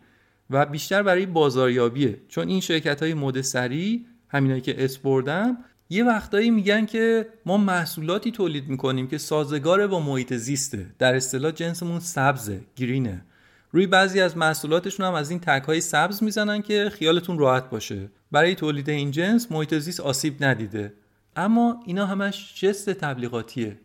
و 0.50 0.66
بیشتر 0.66 1.04
برای 1.04 1.26
بازاریابیه. 1.26 2.18
چون 2.28 2.48
این 2.48 2.62
شرکت 2.62 3.04
های 3.04 3.14
مد 3.14 3.42
سری 3.42 4.06
همینایی 4.28 4.62
که 4.62 4.84
اسپردم 4.84 5.58
یه 5.90 6.04
وقتایی 6.04 6.50
میگن 6.50 6.86
که 6.86 7.28
ما 7.46 7.58
محصولاتی 7.58 8.32
تولید 8.32 8.68
می‌کنیم 8.70 9.08
که 9.08 9.18
سازگار 9.18 9.88
با 9.88 10.00
محیط 10.00 10.34
زیسته. 10.34 10.86
در 11.00 11.16
اصطلاح 11.16 11.52
جنسمون 11.52 12.00
سبزه 12.00 12.62
گرینه. 12.76 13.26
روی 13.72 13.88
بعضی 13.88 14.22
از 14.22 14.38
محصولاتشون 14.38 15.06
هم 15.06 15.14
از 15.14 15.30
این 15.30 15.40
تک 15.40 15.64
های 15.64 15.82
سبز 15.82 16.24
می‌زنن 16.24 16.62
که 16.62 16.92
خیالتون 16.94 17.40
راحت 17.40 17.70
باشه. 17.70 18.10
برای 18.32 18.56
تولید 18.56 18.90
این 18.90 19.12
جنس 19.12 19.52
محیط 19.52 19.74
زیست 19.74 20.00
آسیب 20.00 20.44
ندیده. 20.44 20.94
اما 21.36 21.80
اینا 21.86 22.06
همش 22.06 22.62
جست 22.62 22.90
تبلیغاتیه. 22.90 23.78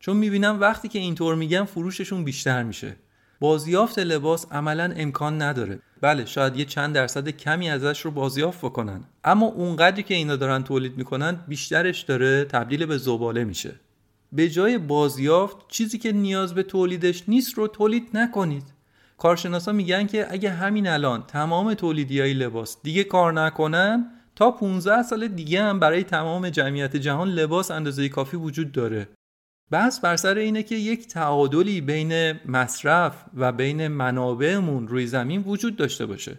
چون 0.00 0.16
می‌بینم 0.16 0.60
وقتی 0.60 0.88
که 0.88 0.98
اینطور 0.98 1.34
میگن 1.34 1.64
فروششون 1.64 2.24
بیشتر 2.24 2.62
میشه. 2.62 2.96
بازیافت 3.40 3.98
لباس 3.98 4.46
عملا 4.52 4.92
امکان 4.96 5.42
نداره. 5.42 5.78
بله 6.00 6.24
شاید 6.24 6.56
یه 6.56 6.64
چند 6.64 6.94
درصد 6.94 7.28
کمی 7.28 7.70
ازش 7.70 8.00
رو 8.00 8.10
بازیافت 8.10 8.58
بکنن. 8.58 9.04
اما 9.24 9.46
اونقدری 9.46 10.02
که 10.02 10.14
اینا 10.14 10.36
دارن 10.36 10.62
تولید 10.62 10.96
می‌کنن 10.96 11.44
بیشترش 11.48 12.02
داره 12.02 12.44
تبدیل 12.44 12.86
به 12.86 12.98
زباله 12.98 13.44
میشه. 13.44 13.74
به 14.32 14.48
جای 14.48 14.78
بازیافت 14.78 15.56
چیزی 15.68 15.98
که 15.98 16.12
نیاز 16.12 16.54
به 16.54 16.62
تولیدش 16.62 17.28
نیست 17.28 17.54
رو 17.54 17.68
تولید 17.68 18.08
نکنید. 18.14 18.64
کارشناسا 19.18 19.72
میگن 19.72 20.06
که 20.06 20.26
اگه 20.30 20.50
همین 20.50 20.86
الان 20.86 21.22
تمام 21.22 21.74
تولیدی 21.74 22.20
های 22.20 22.34
لباس 22.34 22.76
دیگه 22.82 23.04
کار 23.04 23.32
نکنن 23.32 24.10
تا 24.36 24.50
15 24.50 25.02
سال 25.02 25.28
دیگه 25.28 25.62
هم 25.62 25.80
برای 25.80 26.04
تمام 26.04 26.48
جمعیت 26.48 26.96
جهان 26.96 27.28
لباس 27.28 27.70
اندازه 27.70 28.08
کافی 28.08 28.36
وجود 28.36 28.72
داره. 28.72 29.08
بحث 29.70 30.00
بر 30.00 30.16
سر 30.16 30.34
اینه 30.34 30.62
که 30.62 30.74
یک 30.74 31.08
تعادلی 31.08 31.80
بین 31.80 32.32
مصرف 32.46 33.24
و 33.36 33.52
بین 33.52 33.88
منابعمون 33.88 34.88
روی 34.88 35.06
زمین 35.06 35.42
وجود 35.46 35.76
داشته 35.76 36.06
باشه. 36.06 36.38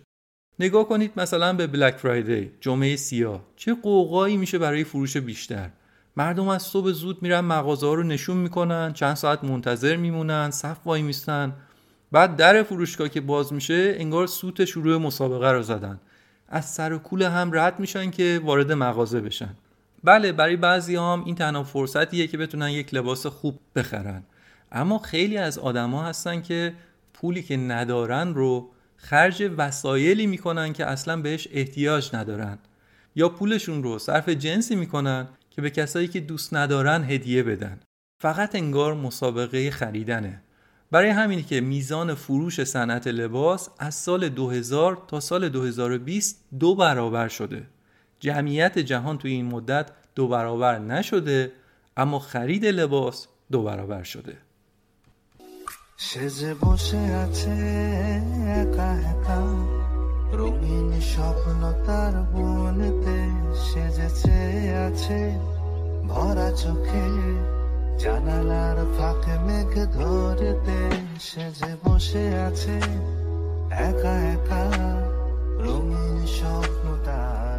نگاه 0.60 0.88
کنید 0.88 1.12
مثلا 1.18 1.54
به 1.54 1.68
بلک 1.68 1.96
فرایدی 1.96 2.52
جمعه 2.60 2.96
سیاه. 2.96 3.42
چه 3.56 3.74
قوقایی 3.74 4.38
میشه 4.38 4.58
برای 4.58 4.84
فروش 4.84 5.18
بیشتر؟ 5.18 5.70
مردم 6.18 6.48
از 6.48 6.64
صبح 6.64 6.92
زود 6.92 7.22
میرن 7.22 7.40
مغازه 7.40 7.88
ها 7.88 7.94
رو 7.94 8.04
نشون 8.04 8.38
می‌کنن 8.38 8.94
چند 8.94 9.16
ساعت 9.16 9.44
منتظر 9.44 9.96
میمونن 9.96 10.52
صف 10.52 10.78
وای 10.86 11.02
میستن. 11.02 11.54
بعد 12.12 12.36
در 12.36 12.64
فروشگاه 12.64 13.10
که 13.10 13.22
باز 13.22 13.54
میشه 13.54 13.96
انگار 13.98 14.28
سوت 14.28 14.66
شروع 14.66 14.98
مسابقه 14.98 15.52
رو 15.52 15.62
زدن. 15.62 16.00
از 16.50 16.70
سر 16.70 16.94
و 16.94 16.98
کول 16.98 17.22
هم 17.22 17.52
رد 17.54 17.80
میشن 17.80 18.12
که 18.12 18.42
وارد 18.44 18.72
مغازه 18.72 19.22
بشن. 19.22 19.56
بله 20.04 20.32
برای 20.32 20.56
بعضی 20.56 20.96
هم 20.96 21.24
این 21.26 21.36
تنها 21.36 21.64
فرصتیه 21.64 22.28
که 22.28 22.38
بتونن 22.38 22.70
یک 22.70 22.94
لباس 22.94 23.26
خوب 23.26 23.60
بخرن. 23.76 24.24
اما 24.72 25.00
خیلی 25.00 25.38
از 25.38 25.58
آدما 25.58 26.04
هستن 26.04 26.42
که 26.42 26.74
پولی 27.14 27.44
که 27.44 27.58
ندارن 27.58 28.34
رو 28.34 28.70
خرج 28.96 29.52
وسایلی 29.58 30.28
می‌کنن 30.28 30.74
که 30.74 30.86
اصلا 30.86 31.22
بهش 31.22 31.48
احتیاج 31.52 32.16
ندارن. 32.16 32.58
یا 33.16 33.30
پولشون 33.30 33.84
رو 33.84 34.00
صرف 34.00 34.30
جنسی 34.30 34.76
می‌کنن 34.76 35.28
که 35.50 35.62
به 35.62 35.70
کسایی 35.70 36.08
که 36.08 36.20
دوست 36.20 36.54
ندارن 36.54 37.04
هدیه 37.04 37.44
بدن. 37.44 37.80
فقط 38.22 38.56
انگار 38.56 38.94
مسابقه 38.94 39.72
خریدنه. 39.72 40.42
برای 40.92 41.10
همینی 41.10 41.44
که 41.44 41.62
میزان 41.62 42.14
فروش 42.14 42.64
صنعت 42.64 43.08
لباس 43.08 43.70
از 43.80 43.96
سال 43.96 44.30
2000 44.30 45.04
تا 45.08 45.20
سال 45.20 45.50
2020 45.50 46.46
دو 46.60 46.76
برابر 46.76 47.28
شده. 47.28 47.68
جمعیت 48.21 48.79
جهان 48.79 49.19
توی 49.19 49.33
این 49.33 49.47
مدت 49.47 49.87
دو 50.15 50.29
برابر 50.29 50.79
نشده 50.79 51.53
اما 51.97 52.19
خرید 52.19 52.65
لباس 52.65 53.29
دو 53.53 53.63
برابر 53.63 54.03
شده 54.03 54.37
সেজে 55.99 56.53
বসে 56.61 57.03
আছে 57.23 57.57
একা 58.61 58.91
একা 59.13 59.39
রঙিন 60.33 60.91
স্বপ্ন 61.13 61.61
তার 61.87 62.15
বনতে 62.33 63.19
সেজেছে 63.67 64.39
আছে 64.87 65.21
ভরা 66.09 66.49
চোখে 66.53 67.07
জানালার 67.99 68.79
ফাঁকে 68.97 69.35
মেঘ 69.47 69.73
ধরতে 69.97 70.81
সেজে 71.21 71.73
বসে 71.85 72.25
আছে 72.47 72.77
একা 73.87 74.15
একা 74.35 74.65
রঙিন 75.65 76.17
স্বপ্ন 76.37 76.85
তার 77.07 77.47
বলতে 77.47 77.50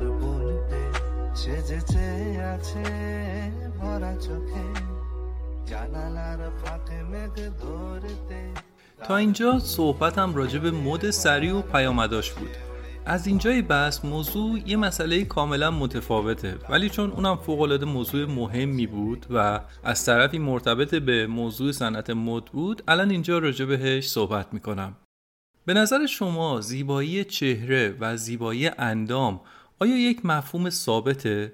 সেজেছে 1.42 2.08
আছে 2.54 2.86
ভরা 3.80 4.14
চোখে 4.26 4.68
জানালার 5.70 6.42
ফাঁকে 6.62 7.00
মেঘ 7.12 7.36
ধরতে 7.62 8.42
تا 9.08 9.18
اینجا 9.18 9.60
صحبتم 9.60 10.36
راجع 10.36 10.60
به 10.60 10.72
مد 10.72 11.10
سریع 11.10 11.54
و 11.56 11.62
پیامداش 11.62 12.32
بود 12.32 12.56
از 13.06 13.28
اینجای 13.28 13.62
بحث 13.62 14.06
موضوع 14.06 14.60
یه 14.66 14.78
مسئله 14.78 15.26
کاملا 15.26 15.72
متفاوته 15.72 16.56
ولی 16.70 16.90
چون 16.90 17.12
اونم 17.12 17.36
فوقالعاده 17.36 17.86
موضوع 17.86 18.26
مهمی 18.26 18.88
بود 18.88 19.26
و 19.30 19.60
از 19.84 20.06
طرفی 20.06 20.40
مرتبط 20.40 20.96
به 20.96 21.28
موضوع 21.28 21.72
صنعت 21.72 22.10
مد 22.10 22.46
بود 22.46 22.84
الان 22.88 23.10
اینجا 23.10 23.38
راجع 23.38 23.66
بهش 23.66 24.10
صحبت 24.10 24.54
میکنم 24.54 24.96
به 25.66 25.74
نظر 25.74 26.06
شما 26.06 26.62
زیبایی 26.62 27.24
چهره 27.24 27.96
و 28.00 28.18
زیبایی 28.18 28.68
اندام 28.68 29.42
آیا 29.83 29.99
یک 29.99 30.27
مفهوم 30.27 30.71
ثابته؟ 30.71 31.53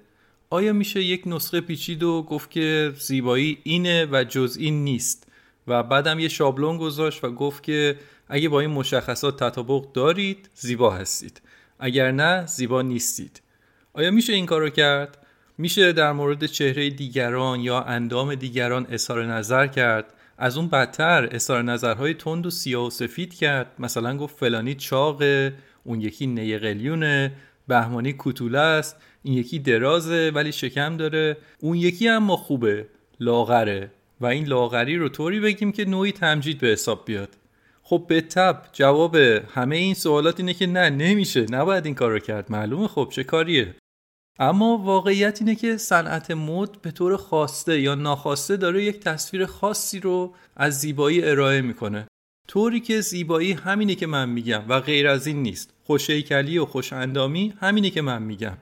آیا 0.51 0.72
میشه 0.72 1.03
یک 1.03 1.22
نسخه 1.26 1.61
پیچید 1.61 2.03
و 2.03 2.22
گفت 2.22 2.51
که 2.51 2.93
زیبایی 2.99 3.59
اینه 3.62 4.09
و 4.12 4.24
جز 4.24 4.57
این 4.61 4.85
نیست؟ 4.85 5.26
و 5.66 5.83
بعدم 5.83 6.18
یه 6.18 6.29
شابلون 6.29 6.79
گذاشت 6.79 7.24
و 7.24 7.31
گفت 7.31 7.62
که 7.62 7.99
اگه 8.29 8.49
با 8.49 8.61
این 8.61 8.70
مشخصات 8.70 9.45
تطابق 9.45 9.93
دارید 9.93 10.51
زیبا 10.55 10.91
هستید. 10.91 11.41
اگر 11.79 12.12
نه 12.12 12.47
زیبا 12.47 12.83
نیستید. 12.83 13.43
آیا 13.93 14.11
میشه 14.11 14.33
این 14.33 14.47
کارو 14.47 14.70
کرد؟ 14.70 15.26
میشه 15.59 15.93
در 15.93 16.12
مورد 16.12 16.47
چهره 16.47 16.91
دیگران 16.91 17.61
یا 17.61 17.83
اندام 17.83 18.35
دیگران 18.35 18.87
اظهار 18.91 19.26
نظر 19.26 19.66
کرد؟ 19.66 20.14
از 20.39 20.57
اون 20.57 20.68
بدتر 20.68 21.29
اظهار 21.31 21.62
نظرهای 21.62 22.14
تند 22.14 22.47
و 22.47 22.51
سیاه 22.51 22.87
و 22.87 22.91
سفید 22.91 23.35
کرد. 23.35 23.72
مثلا 23.79 24.16
گفت 24.16 24.37
فلانی 24.39 24.74
چاقه 24.74 25.55
اون 25.85 26.01
یکی 26.01 26.26
نیقلیونه. 26.26 27.33
بهمانی 27.69 28.12
کوتوله 28.12 28.59
است. 28.59 28.97
این 29.23 29.35
یکی 29.35 29.59
درازه 29.59 30.33
ولی 30.35 30.53
شکم 30.53 30.97
داره. 30.97 31.37
اون 31.61 31.77
یکی 31.77 32.09
اما 32.09 32.37
خوبه 32.37 32.87
لاغره. 33.21 33.91
و 34.21 34.27
این 34.27 34.47
لاغری 34.47 34.97
رو 34.97 35.09
طوری 35.09 35.41
بگیم 35.41 35.73
که 35.73 35.85
نوعی 35.85 36.12
تمجید 36.12 36.59
به 36.59 36.66
حساب 36.66 37.05
بیاد. 37.05 37.29
خب 37.83 38.05
به 38.09 38.21
تب 38.21 38.62
جواب 38.73 39.16
همه 39.55 39.77
این 39.77 39.95
سوالات 39.95 40.41
اینه 40.41 40.55
که 40.55 40.66
نه 40.66 40.91
نمیشه. 40.91 41.47
نباید 41.51 41.87
این 41.87 41.95
کار 41.95 42.11
رو 42.11 42.19
کرد. 42.19 42.53
معلومه 42.53 42.89
خب 42.89 43.09
چه 43.12 43.25
کاریه. 43.25 43.75
اما 44.39 44.79
واقعیت 44.79 45.39
اینه 45.41 45.55
که 45.55 45.77
صنعت 45.77 46.31
مد 46.31 46.83
به 46.83 46.91
طور 46.91 47.16
خواسته 47.16 47.81
یا 47.81 47.95
ناخواسته 47.95 48.57
داره 48.57 48.85
یک 48.85 49.01
تصویر 49.01 49.47
خاصی 49.47 50.01
رو 50.01 50.35
از 50.57 50.81
زیبایی 50.81 51.25
ارائه 51.25 51.61
می‌کنه. 51.61 52.07
طوری 52.49 52.81
که 52.81 53.01
زیبایی 53.01 53.53
همینه 53.53 53.95
که 53.95 54.07
من 54.07 54.29
میگم 54.29 54.62
و 54.69 54.81
غیر 54.81 55.09
از 55.09 55.27
این 55.27 55.43
نیست. 55.43 55.75
خوشیکلی 55.89 56.59
و 56.59 56.64
خوشاندامی 56.64 57.55
همینه 57.61 57.91
که 57.91 58.03
من 58.03 58.22
میگم. 58.22 58.57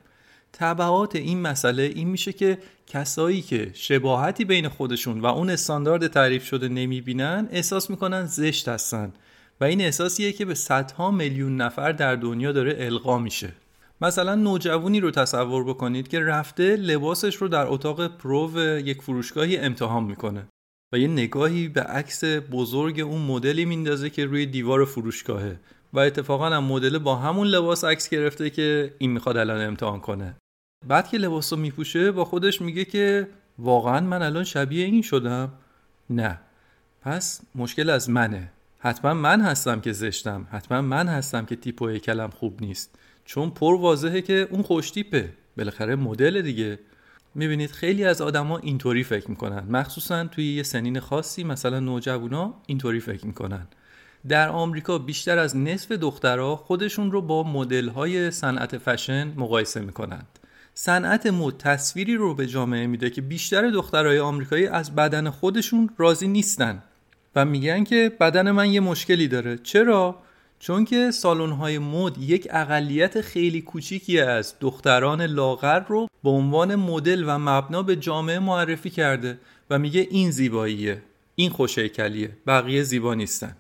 تبعات 0.53 1.17
این 1.17 1.41
مسئله 1.41 1.83
این 1.83 2.09
میشه 2.09 2.33
که 2.33 2.59
کسایی 2.87 3.43
که 3.43 3.71
شباهتی 3.75 4.45
بین 4.45 4.69
خودشون 4.69 5.21
و 5.21 5.27
اون 5.27 5.51
استاندارد 5.51 6.07
تعریف 6.07 6.47
شده 6.47 6.69
نمی‌بینن 6.69 7.49
احساس 7.51 7.91
می‌کنن 7.91 8.27
زشت 8.27 8.69
هستن. 8.69 9.13
و 9.61 9.65
این 9.65 9.81
احساسیه 9.81 10.33
که 10.33 10.45
به 10.45 10.55
صدها 10.55 11.11
میلیون 11.11 11.57
نفر 11.57 11.93
در 11.93 12.17
دنیا 12.17 12.53
داره 12.53 12.77
القا 12.79 13.19
میشه. 13.19 13.53
مثلا 14.01 14.35
نوجوانی 14.35 15.01
رو 15.01 15.11
تصور 15.11 15.65
بکنید 15.65 16.09
که 16.09 16.21
رفته 16.21 16.77
لباسش 16.77 17.37
رو 17.37 17.49
در 17.49 17.67
اتاق 17.67 18.07
پرو 18.07 18.61
یک 18.79 19.03
فروشگاهی 19.03 19.57
امتحان 19.57 20.05
می‌کنه 20.05 20.49
و 20.93 20.99
یه 20.99 21.09
نگاهی 21.09 21.69
به 21.69 21.81
عکس 21.81 22.25
بزرگ 22.25 23.01
اون 23.01 23.23
مدلی 23.23 23.65
میندازه 23.65 24.11
که 24.11 24.25
روی 24.25 24.47
دیوار 24.47 24.85
فروشگاهه. 24.85 25.57
و 25.97 25.99
اتفاقا 25.99 26.51
هم 26.51 26.65
مدل 26.65 26.99
با 26.99 27.17
همون 27.17 27.47
لباس 27.47 27.85
عکس 27.85 28.09
گرفته 28.09 28.51
که 28.51 28.95
این 28.99 29.11
می‌خواد 29.11 29.37
الان 29.37 29.61
امتحان 29.61 30.01
کنه. 30.01 30.37
بعد 30.87 31.09
که 31.09 31.19
لباس 31.19 31.53
رو 31.53 31.59
میپوشه 31.59 32.13
با 32.13 32.25
خودش 32.25 32.61
میگه 32.61 32.85
که 32.85 33.29
واقعا 33.59 34.01
من 34.01 34.23
الان 34.23 34.45
شبیه 34.45 34.85
این 34.85 35.03
شدم. 35.03 35.53
نه. 36.11 36.39
پس 37.03 37.41
مشکل 37.55 37.91
از 37.91 38.11
منه. 38.11 38.51
حتما 38.79 39.15
من 39.15 39.41
هستم 39.41 39.81
که 39.81 39.93
زشتم. 39.93 40.47
حتما 40.51 40.81
من 40.81 41.09
هستم 41.09 41.45
که 41.47 41.57
تیپ 41.57 41.83
و 41.83 41.93
کلم 41.99 42.31
خوب 42.31 42.61
نیست. 42.61 42.99
چون 43.25 43.51
پر 43.51 43.75
واضحه 43.81 44.21
که 44.21 44.49
اون 44.51 44.63
خوش 44.63 44.91
تیپه. 44.91 45.33
بالاخره 45.57 45.97
مدل 45.97 46.43
دیگه. 46.43 46.79
می‌بینید 47.35 47.71
خیلی 47.71 48.05
از 48.05 48.21
آدما 48.23 48.59
اینطوری 48.59 49.05
فکر 49.05 49.31
می‌کنن. 49.31 49.67
مخصوصا 49.71 50.25
توی 50.25 50.55
یه 50.57 50.63
سنین 50.63 51.01
خاصی 51.01 51.45
مثلا 51.45 51.81
نوجوانا 51.81 52.55
اینطوری 52.67 53.01
فکر 53.01 53.27
می‌کنن. 53.27 53.67
در 54.29 54.49
آمریکا 54.49 54.99
بیشتر 54.99 55.39
از 55.39 55.57
نصف 55.57 55.93
دخترها 55.93 56.57
خودشون 56.57 57.13
رو 57.13 57.23
با 57.23 57.43
مدل 57.43 57.89
های 57.89 58.31
صنعت 58.31 58.79
فشن 58.79 59.33
مقایسه 59.37 59.81
می‌کنند. 59.81 60.39
صنعت 60.75 61.27
مد 61.27 61.57
تصویری 61.57 62.15
رو 62.15 62.35
به 62.35 62.47
جامعه 62.47 62.87
میده 62.87 63.11
که 63.11 63.23
بیشتر 63.23 63.71
دخترهای 63.71 64.19
آمریکایی 64.19 64.67
از 64.67 64.95
بدن 64.95 65.31
خودشون 65.31 65.91
راضی 65.99 66.29
نیستن 66.29 66.83
و 67.37 67.45
میگن 67.45 67.85
که 67.85 68.13
بدن 68.21 68.51
من 68.51 68.73
یه 68.73 68.81
مشکلی 68.81 69.29
داره. 69.29 69.59
چرا؟ 69.59 70.19
چون 70.59 70.85
که 70.85 71.11
سالن 71.11 71.51
های 71.53 71.79
مد 71.79 72.19
یک 72.19 72.49
اقلیت 72.51 73.21
خیلی 73.21 73.61
کوچیکی 73.61 74.21
از 74.21 74.55
دختران 74.61 75.23
لاغر 75.23 75.81
رو 75.81 76.09
به 76.25 76.31
عنوان 76.31 76.75
مدل 76.75 77.25
و 77.27 77.39
مبنا 77.39 77.83
به 77.83 77.97
جامعه 77.97 78.39
معرفی 78.39 78.91
کرده 78.91 79.39
و 79.71 79.79
میگه 79.79 80.07
این 80.11 80.31
زیباییه. 80.31 81.03
این 81.35 81.51
خوشیکلیه 81.51 82.31
بقیه 82.47 82.83
زیبا 82.83 83.15
نیستن. 83.15 83.57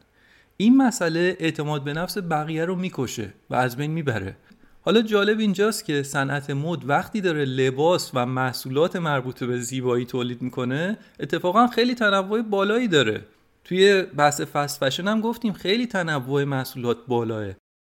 این 0.57 0.77
مسئله 0.77 1.37
اعتماد 1.41 1.85
به 1.85 1.93
نفس 1.93 2.19
بقیه 2.19 2.65
رو 2.65 2.77
می‌کشه 2.77 3.33
و 3.51 3.55
از 3.55 3.77
بین 3.77 3.91
می‌بره. 3.91 4.37
حالا 4.81 5.03
جالب 5.03 5.39
اینجاست 5.39 5.85
که 5.85 6.03
صنعت 6.03 6.51
مد 6.51 6.89
وقتی 6.89 7.21
داره 7.21 7.45
لباس 7.45 8.11
و 8.15 8.27
محصولات 8.27 8.97
مربوط 8.97 9.45
به 9.45 9.61
زیبایی 9.61 10.07
تولید 10.07 10.43
می‌کنه 10.43 10.99
اتفاقا 11.21 11.67
خیلی 11.67 11.95
تنوع 11.95 12.43
بالایی 12.43 12.89
داره. 12.89 13.21
توی 13.65 14.03
بحث 14.03 14.41
فست 14.41 14.85
فشن 14.85 15.09
هم 15.09 15.21
گفتیم 15.21 15.53
خیلی 15.53 15.87
تنوع 15.87 16.45
محصولات 16.45 16.97
بالاه 17.09 17.47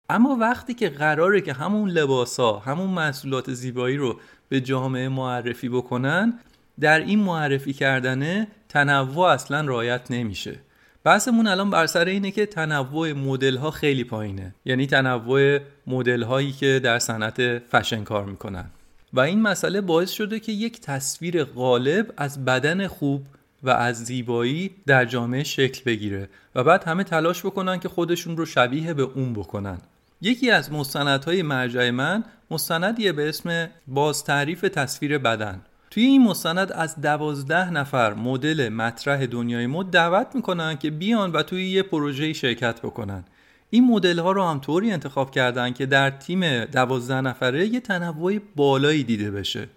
اما 0.09 0.37
وقتی 0.41 0.73
که 0.73 0.89
قراره 0.89 1.41
که 1.41 1.53
همون 1.53 1.89
لباس 1.89 2.39
ها 2.39 2.59
همون 2.59 2.89
محصولات 2.89 3.53
زیبایی 3.53 3.97
رو 3.97 4.19
به 4.49 4.61
جامعه 4.61 5.09
معرفی 5.09 5.69
بکنن 5.69 6.39
در 6.79 6.99
این 6.99 7.19
معرفی 7.19 7.73
کردنه 7.73 8.47
تنوع 8.69 9.27
اصلا 9.27 9.61
رعایت 9.61 10.11
نمیشه. 10.11 10.59
بحثمون 11.03 11.47
الان 11.47 11.69
بر 11.69 11.85
سر 11.85 12.05
اینه 12.05 12.31
که 12.31 12.45
تنوع 12.45 13.13
مدل 13.13 13.57
ها 13.57 13.71
خیلی 13.71 14.03
پایینه. 14.03 14.55
یعنی 14.65 14.87
تنوع 14.87 15.59
مدل 15.87 16.23
هایی 16.23 16.51
که 16.51 16.79
در 16.83 16.99
صنعت 16.99 17.57
فشن 17.57 18.03
کار 18.03 18.25
می‌کنن. 18.25 18.65
و 19.13 19.19
این 19.19 19.41
مسئله 19.41 19.81
باعث 19.81 20.11
شده 20.11 20.39
که 20.39 20.51
یک 20.51 20.81
تصویر 20.81 21.43
غالب 21.43 22.13
از 22.17 22.45
بدن 22.45 22.87
خوب 22.87 23.23
و 23.63 23.69
از 23.69 24.05
زیبایی 24.05 24.71
در 24.87 25.05
جامعه 25.05 25.43
شکل 25.43 25.83
بگیره 25.85 26.29
و 26.55 26.63
بعد 26.63 26.83
همه 26.83 27.03
تلاش 27.03 27.45
بکنن 27.45 27.79
که 27.79 27.89
خودشون 27.89 28.37
رو 28.37 28.45
شبیه 28.45 28.93
به 28.93 29.03
اون 29.03 29.33
بکنن. 29.33 29.77
یکی 30.21 30.51
از 30.51 30.71
مستندهای 30.71 31.41
مرجع 31.41 31.89
من 31.89 32.23
مستندیه 32.51 33.11
به 33.11 33.29
اسم 33.29 33.69
باز 33.87 34.23
تعریف 34.23 34.61
تصویر 34.61 35.17
بدن. 35.17 35.61
توی 35.91 36.03
این 36.03 36.23
مستند 36.23 36.71
از 36.71 37.01
دوازده 37.01 37.69
نفر 37.69 38.13
مدل 38.13 38.69
مطرح 38.69 39.25
دنیای 39.25 39.67
مد 39.67 39.85
دعوت 39.85 40.27
می‌کنن 40.35 40.77
که 40.77 40.91
بیان 40.91 41.31
و 41.31 41.43
توی 41.43 41.69
یه 41.69 41.83
پروژه 41.83 42.33
شرکت 42.33 42.81
بکنن. 42.81 43.23
این 43.69 43.87
مدل 43.87 44.19
ها 44.19 44.31
رو 44.31 44.43
هم 44.43 44.59
طوری 44.59 44.91
انتخاب 44.91 45.31
کردن 45.31 45.73
که 45.73 45.85
در 45.85 46.09
تیم 46.09 46.65
دوازده 46.65 47.21
نفره 47.21 47.67
یه 47.67 47.79
تنوع 47.79 48.39
بالایی 48.55 49.03
دیده 49.03 49.31
بشه. 49.31 49.67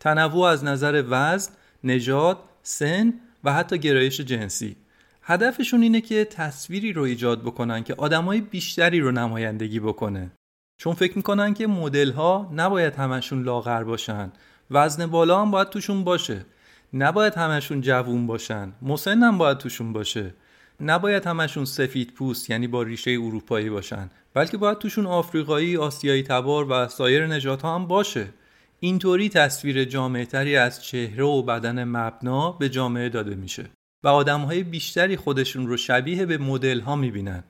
تنوع 0.00 0.46
از 0.46 0.64
نظر 0.64 1.04
وزن، 1.08 1.52
نژاد، 1.84 2.38
سن 2.62 3.14
و 3.44 3.52
حتی 3.52 3.78
گرایش 3.78 4.20
جنسی. 4.20 4.76
هدفشون 5.22 5.82
اینه 5.82 6.00
که 6.00 6.24
تصویری 6.24 6.92
رو 6.92 7.02
ایجاد 7.02 7.42
بکنن 7.42 7.84
که 7.84 7.94
آدمای 7.94 8.40
بیشتری 8.40 9.00
رو 9.00 9.12
نمایندگی 9.12 9.80
بکنه. 9.80 10.30
چون 10.78 10.94
فکر 10.94 11.16
می‌کنن 11.16 11.54
که 11.54 11.66
مدل 11.66 12.10
ها 12.12 12.52
نباید 12.56 12.94
همشون 12.94 13.42
لاغر 13.42 13.84
باشن. 13.84 14.32
وزن 14.70 15.06
بالا 15.06 15.40
هم 15.42 15.50
باید 15.50 15.68
توشون 15.68 16.04
باشه. 16.04 16.46
نباید 16.92 17.34
همشون 17.34 17.80
جوون 17.80 18.26
باشن. 18.26 18.72
مسن 18.82 19.22
هم 19.22 19.38
باید 19.38 19.58
توشون 19.58 19.92
باشه. 19.92 20.34
نباید 20.80 21.26
همشون 21.26 21.64
سفید 21.64 22.12
پوست 22.12 22.50
یعنی 22.50 22.66
با 22.66 22.82
ریشه 22.82 23.10
اروپایی 23.10 23.70
باشن. 23.70 24.10
بلکه 24.34 24.56
باید 24.56 24.78
توشون 24.78 25.06
آفریقایی، 25.06 25.76
آسیایی 25.76 26.22
تبار 26.22 26.66
و 26.70 26.88
سایر 26.88 27.26
نجات 27.26 27.62
ها 27.62 27.74
هم 27.74 27.86
باشه. 27.86 28.28
اینطوری 28.80 29.28
تصویر 29.28 29.84
جامعه 29.84 30.24
تری 30.24 30.56
از 30.56 30.84
چهره 30.84 31.24
و 31.24 31.42
بدن 31.42 31.84
مبنا 31.84 32.52
به 32.52 32.68
جامعه 32.68 33.08
داده 33.08 33.34
میشه 33.34 33.64
و 34.04 34.08
آدم 34.08 34.40
های 34.40 34.62
بیشتری 34.62 35.16
خودشون 35.16 35.66
رو 35.66 35.76
شبیه 35.76 36.26
به 36.26 36.38
مدل 36.38 36.80
ها 36.80 36.96
می‌بینن. 36.96 37.44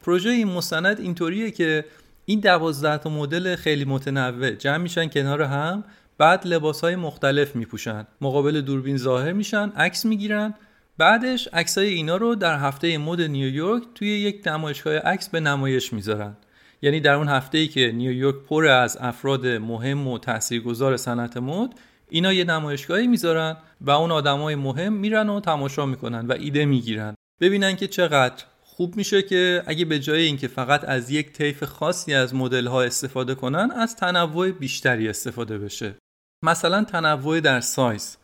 پروژه 0.00 0.30
این 0.30 0.48
مستند 0.48 1.00
اینطوریه 1.00 1.50
که 1.50 1.84
این 2.24 2.40
دوازده 2.40 2.98
تا 2.98 3.10
مدل 3.10 3.56
خیلی 3.56 3.84
متنوع 3.84 4.50
جمع 4.50 4.76
میشن 4.76 5.08
کنار 5.08 5.42
هم 5.42 5.84
بعد 6.20 6.46
لباس 6.46 6.80
های 6.80 6.96
مختلف 6.96 7.56
میپوشن. 7.56 8.06
مقابل 8.20 8.60
دوربین 8.60 8.96
ظاهر 8.96 9.32
میشن 9.32 9.68
عکس 9.68 10.04
می‌گیرن. 10.04 10.54
بعدش 10.98 11.48
عکسای 11.52 11.88
اینا 11.88 12.16
رو 12.16 12.34
در 12.34 12.58
هفته 12.58 12.98
مد 12.98 13.20
نیویورک 13.20 13.82
توی 13.94 14.08
یک 14.08 14.48
نمایشگاه 14.48 14.96
عکس 14.96 15.28
به 15.28 15.40
نمایش 15.40 15.92
می‌ذارن. 15.92 16.36
یعنی 16.82 17.00
در 17.00 17.14
اون 17.14 17.28
هفته 17.28 17.58
ای 17.58 17.68
که 17.68 17.92
نیویورک 17.92 18.34
پر 18.48 18.66
از 18.66 18.98
افراد 19.00 19.46
مهم 19.46 20.08
و 20.08 20.18
تاثیرگذار 20.18 20.96
صنعت 20.96 21.36
مد 21.36 21.70
اینا 22.10 22.32
یه 22.32 22.44
نمایشگاهی 22.44 23.06
می‌ذارن 23.06 23.56
و 23.80 23.90
اون 23.90 24.10
آدمای 24.10 24.54
مهم 24.54 24.92
میرن 24.92 25.28
و 25.28 25.40
تماشا 25.40 25.86
می‌کنن 25.86 26.26
و 26.26 26.32
ایده 26.32 26.64
می‌گیرن. 26.64 27.14
ببینن 27.40 27.76
که 27.76 27.86
چقدر 27.88 28.44
خوب 28.62 28.96
میشه 28.96 29.22
که 29.22 29.62
اگه 29.66 29.84
به 29.84 29.98
جای 29.98 30.22
اینکه 30.22 30.48
فقط 30.48 30.84
از 30.84 31.10
یک 31.10 31.32
طیف 31.32 31.64
خاصی 31.64 32.14
از 32.14 32.34
مدل 32.34 32.66
ها 32.66 32.82
استفاده 32.82 33.34
کنن 33.34 33.70
از 33.70 33.96
تنوع 33.96 34.50
بیشتری 34.50 35.08
استفاده 35.08 35.58
بشه. 35.58 35.94
مثلا 36.42 36.84
تنوع 36.84 37.40
در 37.40 37.60
سایز. 37.60 38.16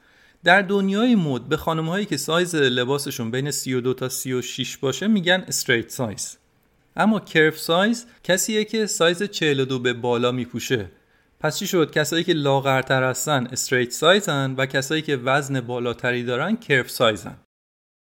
در 0.44 0.62
دنیای 0.62 1.14
مد 1.14 1.42
به 1.42 1.56
خانم 1.56 1.88
هایی 1.88 2.06
که 2.06 2.16
سایز 2.16 2.54
لباسشون 2.54 3.30
بین 3.30 3.50
32 3.50 3.94
تا 3.94 4.08
36 4.08 4.76
باشه 4.76 5.06
میگن 5.06 5.44
straight 5.48 5.90
size 5.90 6.38
اما 6.96 7.20
curve 7.20 7.58
size 7.58 8.06
کسیه 8.24 8.64
که 8.64 8.86
سایز 8.86 9.22
42 9.22 9.78
به 9.78 9.92
بالا 9.92 10.32
میپوشه. 10.32 10.90
پس 11.40 11.58
چی 11.58 11.66
شد؟ 11.66 11.90
کسایی 11.90 12.24
که 12.24 12.32
لاغرتر 12.32 13.02
هستن 13.10 13.46
straight 13.46 13.90
size 13.90 14.41
ن 14.41 14.54
و 14.54 14.66
کسایی 14.66 15.02
که 15.02 15.16
وزن 15.16 15.60
بالاتری 15.60 16.24
دارن 16.24 16.56
curve 16.56 16.90
size 16.90 17.27
ن 17.27 17.36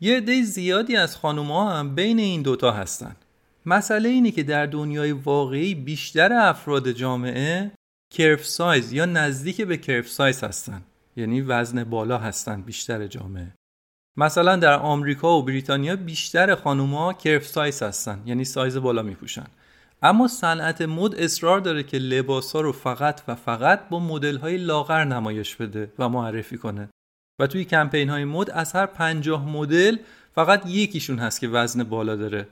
یه 0.00 0.16
عده 0.16 0.42
زیادی 0.42 0.96
از 0.96 1.16
خانوما 1.16 1.70
هم 1.70 1.94
بین 1.94 2.18
این 2.18 2.42
دوتا 2.42 2.72
هستن. 2.72 3.16
مسئله 3.66 4.08
اینه 4.08 4.30
که 4.30 4.42
در 4.42 4.66
دنیای 4.66 5.12
واقعی 5.12 5.74
بیشتر 5.74 6.32
افراد 6.32 6.90
جامعه 6.90 7.72
curve 8.14 8.44
size 8.44 8.92
یا 8.92 9.06
نزدیک 9.06 9.60
به 9.60 9.76
curve 9.76 10.08
size 10.08 10.44
هستن. 10.44 10.82
یعنی 11.16 11.40
وزن 11.40 11.84
بالا 11.84 12.18
هستن 12.18 12.62
بیشتر 12.62 13.06
جامعه. 13.06 13.52
مثلا 14.16 14.56
در 14.56 14.72
آمریکا 14.72 15.38
و 15.38 15.42
بریتانیا 15.42 15.96
بیشتر 15.96 16.54
خانوما 16.54 17.12
curve 17.12 17.46
size 17.46 17.82
هستن. 17.82 18.22
یعنی 18.26 18.44
سایز 18.44 18.76
بالا 18.76 19.02
میپوشن. 19.02 19.46
اما 20.02 20.28
صنعت 20.28 20.82
مد 20.82 21.14
اصرار 21.14 21.60
داره 21.60 21.82
که 21.82 21.98
لباس 21.98 22.52
ها 22.52 22.60
رو 22.60 22.72
فقط 22.72 23.20
و 23.28 23.34
فقط 23.34 23.88
با 23.88 23.98
مدل 23.98 24.36
های 24.36 24.56
لاغر 24.56 25.04
نمایش 25.04 25.56
بده 25.56 25.92
و 25.98 26.08
معرفی 26.08 26.58
کنه. 26.58 26.88
و 27.40 27.46
توی 27.46 27.64
کمپین 27.64 28.10
های 28.10 28.24
مد 28.24 28.50
از 28.50 28.72
هر 28.72 28.86
پنجاه 28.86 29.48
مدل 29.48 29.96
فقط 30.34 30.66
یکیشون 30.66 31.18
هست 31.18 31.40
که 31.40 31.48
وزن 31.48 31.84
بالا 31.84 32.16
داره. 32.16 32.46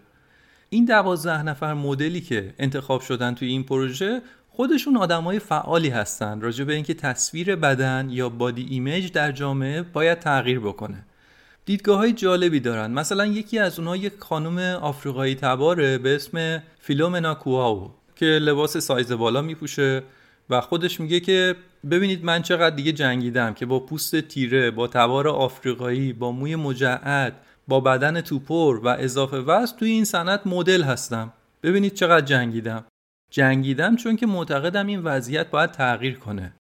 این 0.71 0.85
دوازده 0.85 1.43
نفر 1.43 1.75
مدلی 1.75 2.21
که 2.21 2.55
انتخاب 2.59 3.01
شدن 3.01 3.35
توی 3.35 3.49
این 3.49 3.65
پروژه 3.65 4.23
خودشون 4.55 4.97
های 4.97 5.39
فعالی 5.39 5.89
هستن 5.89 6.41
راجع 6.41 6.65
به 6.65 6.75
اینکه 6.75 6.95
تصویر 6.95 7.57
بدن 7.57 8.09
یا 8.11 8.29
بادی 8.29 8.67
ایمیج 8.71 9.13
در 9.13 9.33
جامعه 9.33 9.83
باید 9.83 10.19
تغییر 10.19 10.61
بکنه. 10.61 11.05
دیدگاه 11.65 11.99
های 11.99 12.13
جالبی 12.13 12.61
دارن. 12.61 12.91
مثلا 12.91 13.27
یکی 13.27 13.59
از 13.59 13.79
اونها 13.79 13.97
یک 13.97 14.13
خانم 14.19 14.59
آفریقایی 14.59 15.35
تباره 15.35 15.99
به 15.99 16.15
اسم 16.15 16.63
فیلومنا 16.81 17.35
کوهاو 17.35 17.91
که 18.17 18.27
لباس 18.27 18.77
سایز 18.77 19.13
بالا 19.13 19.43
میپوشه 19.43 20.03
و 20.51 20.61
خودش 20.61 21.01
میگه 21.01 21.21
که 21.21 21.57
ببینید 21.91 22.25
من 22.25 22.43
چقدر 22.43 22.77
دیگه 22.77 22.93
جنگیدم 22.93 23.55
که 23.55 23.67
با 23.67 23.81
پوست 23.81 24.21
تیره 24.21 24.71
با 24.71 24.87
تبار 24.87 25.29
آفریقایی 25.29 26.13
با 26.13 26.33
موی 26.33 26.57
مجعد 26.57 27.33
با 27.69 27.81
بدن 27.81 28.21
توپر 28.21 28.81
و 28.83 28.89
اضافه 28.89 29.37
وزن 29.37 29.77
توی 29.77 29.91
این 29.91 30.05
صنعت 30.05 30.47
مدل 30.47 30.83
هستم. 30.83 31.33
ببینید 31.63 31.95
چقدر 31.95 32.27
جنگیدم. 32.27 32.85
جنگیدم 33.33 33.97
چون 33.97 34.17
که 34.17 34.27
معتقدم 34.27 34.87
این 34.87 35.01
وضعیت 35.03 35.51
باید 35.51 35.71
تغییر 35.71 36.19
کنه. 36.19 36.53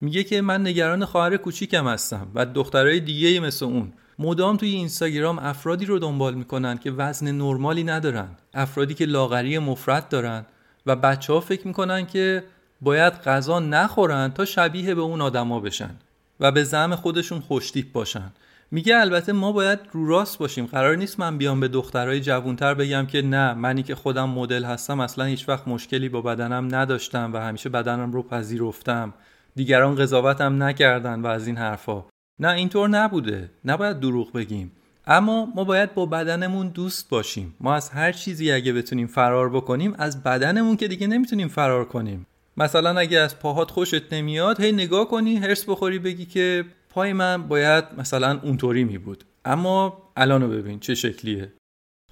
میگه 0.00 0.24
که 0.24 0.40
من 0.40 0.66
نگران 0.66 1.04
خواهر 1.04 1.36
کوچیکم 1.36 1.88
هستم 1.88 2.28
و 2.34 2.46
دخترای 2.46 3.00
دیگه 3.00 3.40
مثل 3.40 3.64
اون. 3.64 3.92
مدام 4.18 4.56
توی 4.56 4.68
اینستاگرام 4.68 5.38
افرادی 5.38 5.84
رو 5.84 5.98
دنبال 5.98 6.34
می‌کنن 6.34 6.78
که 6.78 6.90
وزن 6.90 7.30
نرمالی 7.30 7.84
ندارن 7.84 8.28
افرادی 8.54 8.94
که 8.94 9.04
لاغری 9.04 9.58
مفرد 9.58 10.08
دارن 10.08 10.46
و 10.86 10.96
بچه 10.96 11.32
ها 11.32 11.40
فکر 11.40 11.66
می‌کنن 11.66 12.06
که 12.06 12.44
باید 12.80 13.12
غذا 13.12 13.60
نخورن 13.60 14.28
تا 14.28 14.44
شبیه 14.44 14.94
به 14.94 15.00
اون 15.00 15.20
آدما 15.20 15.60
بشن 15.60 15.96
و 16.40 16.52
به 16.52 16.64
زعم 16.64 16.94
خودشون 16.94 17.40
خوشتیپ 17.40 17.92
باشن. 17.92 18.32
میگه 18.70 18.96
البته 18.96 19.32
ما 19.32 19.52
باید 19.52 19.78
رو 19.92 20.08
راست 20.08 20.38
باشیم. 20.38 20.66
قرار 20.66 20.96
نیست 20.96 21.20
من 21.20 21.38
بیام 21.38 21.60
به 21.60 21.68
دخترای 21.68 22.20
جوونتر 22.20 22.74
بگم 22.74 23.06
که 23.06 23.22
نه 23.22 23.54
منی 23.54 23.82
که 23.82 23.94
خودم 23.94 24.30
مدل 24.30 24.64
هستم 24.64 25.00
اصلا 25.00 25.24
هیچ 25.24 25.48
وقت 25.48 25.68
مشکلی 25.68 26.08
با 26.08 26.20
بدنم 26.22 26.74
نداشتم 26.74 27.32
و 27.32 27.36
همیشه 27.36 27.68
بدنم 27.68 28.12
رو 28.12 28.22
پذیرفتم. 28.22 29.14
دیگران 29.56 29.94
قضاوتم 29.94 30.62
نکردن 30.62 31.20
و 31.20 31.26
از 31.26 31.46
این 31.46 31.56
حرفا. 31.56 32.04
نه 32.38 32.48
اینطور 32.48 32.88
نبوده. 32.88 33.50
نباید 33.64 34.00
دروغ 34.00 34.32
بگیم. 34.32 34.72
اما 35.06 35.48
ما 35.54 35.64
باید 35.64 35.94
با 35.94 36.06
بدنمون 36.06 36.68
دوست 36.68 37.08
باشیم. 37.08 37.54
ما 37.60 37.74
از 37.74 37.90
هر 37.90 38.12
چیزی 38.12 38.52
اگه 38.52 38.72
بتونیم 38.72 39.06
فرار 39.06 39.50
بکنیم 39.50 39.94
از 39.98 40.22
بدنمون 40.22 40.76
که 40.76 40.88
دیگه 40.88 41.06
نمی‌تونیم 41.06 41.48
فرار 41.48 41.84
کنیم. 41.84 42.26
مثلا 42.56 42.98
اگه 42.98 43.18
از 43.18 43.38
پاهات 43.38 43.70
خوشت 43.70 44.12
نمیاد 44.12 44.60
هی 44.60 44.72
نگاه 44.72 45.08
کنی 45.08 45.36
هرس 45.36 45.64
بخوری 45.68 45.98
بگی 45.98 46.24
که 46.24 46.64
پای 46.96 47.12
من 47.12 47.48
باید 47.48 47.84
مثلا 47.98 48.40
اونطوری 48.42 48.84
می 48.84 48.98
بود. 48.98 49.24
اما 49.44 50.02
الانو 50.16 50.48
ببین 50.48 50.80
چه 50.80 50.94
شکلیه. 50.94 51.52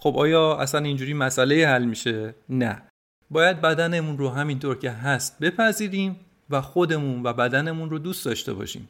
خب 0.01 0.17
آیا 0.17 0.57
اصلا 0.57 0.81
اینجوری 0.81 1.15
مسئله 1.15 1.67
حل 1.67 1.85
میشه؟ 1.85 2.35
نه. 2.49 2.83
باید 3.31 3.61
بدنمون 3.61 4.19
رو 4.19 4.29
همینطور 4.29 4.79
که 4.79 4.91
هست 4.91 5.39
بپذیریم 5.39 6.17
و 6.51 6.61
خودمون 6.61 7.23
و 7.23 7.33
بدنمون 7.33 7.91
رو 7.91 7.99
دوست 7.99 8.25
داشته 8.25 8.55
باشیم. 8.55 8.89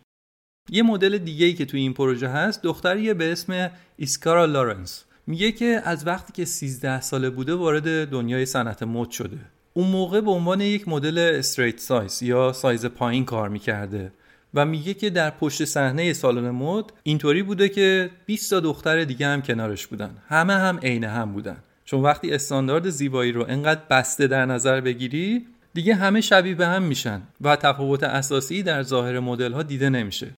یه 0.70 0.82
مدل 0.82 1.18
دیگه 1.18 1.46
ای 1.46 1.54
که 1.54 1.64
توی 1.64 1.80
این 1.80 1.94
پروژه 1.94 2.28
هست 2.28 2.62
دختریه 2.62 3.14
به 3.14 3.32
اسم 3.32 3.70
ایسکرا 3.96 4.44
لارنس 4.44 5.04
میگه 5.26 5.52
که 5.52 5.82
از 5.84 6.06
وقتی 6.06 6.32
که 6.32 6.44
13 6.44 7.00
ساله 7.00 7.30
بوده 7.30 7.54
وارد 7.54 8.08
دنیای 8.08 8.46
صنعت 8.46 8.82
مد 8.82 9.10
شده. 9.10 9.38
اون 9.74 9.88
موقع 9.88 10.20
به 10.20 10.30
عنوان 10.30 10.60
یک 10.60 10.88
مدل 10.88 11.18
straight 11.18 11.80
size 11.80 12.22
یا 12.22 12.52
سایز 12.52 12.86
پایین 12.86 13.24
کار 13.24 13.48
می‌کرده. 13.48 14.12
و 14.54 14.66
میگه 14.66 14.94
که 14.94 15.10
در 15.10 15.30
پشت 15.30 15.64
صحنه 15.64 16.12
سالن 16.12 16.50
مد 16.50 16.84
اینطوری 17.02 17.42
بوده 17.42 17.68
که 17.68 18.10
20 18.26 18.50
تا 18.50 18.60
دختر 18.60 19.04
دیگه 19.04 19.26
هم 19.26 19.42
کنارش 19.42 19.86
بودن. 19.86 20.16
همه 20.28 20.52
هم 20.54 20.78
عین 20.78 21.04
هم 21.04 21.32
بودن. 21.32 21.56
چون 21.84 22.02
وقتی 22.02 22.32
استاندارد 22.32 22.88
زیبایی 22.88 23.32
رو 23.32 23.44
انقدر 23.48 23.80
بسته 23.90 24.26
در 24.26 24.46
نظر 24.46 24.80
بگیری 24.80 25.46
دیگه 25.74 25.94
همه 25.94 26.20
شبیه 26.20 26.54
به 26.54 26.66
هم 26.66 26.82
میشن 26.82 27.22
و 27.40 27.56
تفاوت 27.56 28.02
اساسی 28.02 28.62
در 28.62 28.82
ظاهر 28.82 29.20
مدل 29.20 29.52
ها 29.52 29.62
دیده 29.62 29.88
نمیشه. 29.88 30.30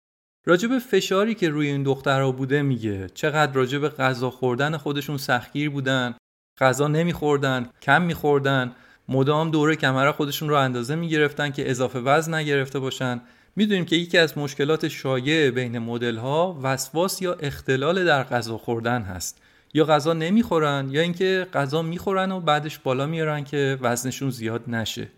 راجب 0.46 0.78
فشاری 0.78 1.34
که 1.34 1.48
روی 1.48 1.66
این 1.66 1.82
دخترها 1.82 2.32
بوده 2.32 2.62
میگه. 2.62 3.08
چقدر 3.14 3.52
راجب 3.52 3.88
غذا 3.88 4.30
خوردن 4.30 4.76
خودشون 4.76 5.16
سختگیر 5.16 5.70
بودن. 5.70 6.14
غذا 6.60 6.88
نمیخوردن 6.88 7.70
کم 7.82 8.02
میخوردن. 8.02 8.72
مدام 9.08 9.50
دوره 9.50 9.76
کمره 9.76 10.12
خودشون 10.12 10.48
رو 10.48 10.54
اندازه 10.54 10.94
می‌گرفتن 10.94 11.50
که 11.50 11.70
اضافه 11.70 11.98
وزن 11.98 12.34
نگرفته 12.34 12.78
باشن. 12.78 13.20
می‌دونیم 13.56 13.84
که 13.84 13.96
یکی 13.96 14.18
از 14.18 14.38
مشکلات 14.38 14.88
شایع 14.88 15.50
بین 15.50 15.78
مدل 15.78 16.16
ها 16.16 16.60
وسواس 16.62 17.22
یا 17.22 17.34
اختلال 17.34 18.04
در 18.04 18.24
غذا 18.24 18.58
خوردن 18.58 19.02
هست. 19.02 19.42
یا 19.74 19.84
غذا 19.84 20.12
نمی‌خورن 20.12 20.88
یا 20.90 21.00
اینکه 21.00 21.46
غذا 21.52 21.82
می‌خورن 21.82 22.32
و 22.32 22.40
بعدش 22.40 22.78
بالا 22.78 23.06
میارن 23.06 23.44
که 23.44 23.78
وزنشون 23.80 24.30
زیاد 24.30 24.62
نشه. 24.68 25.08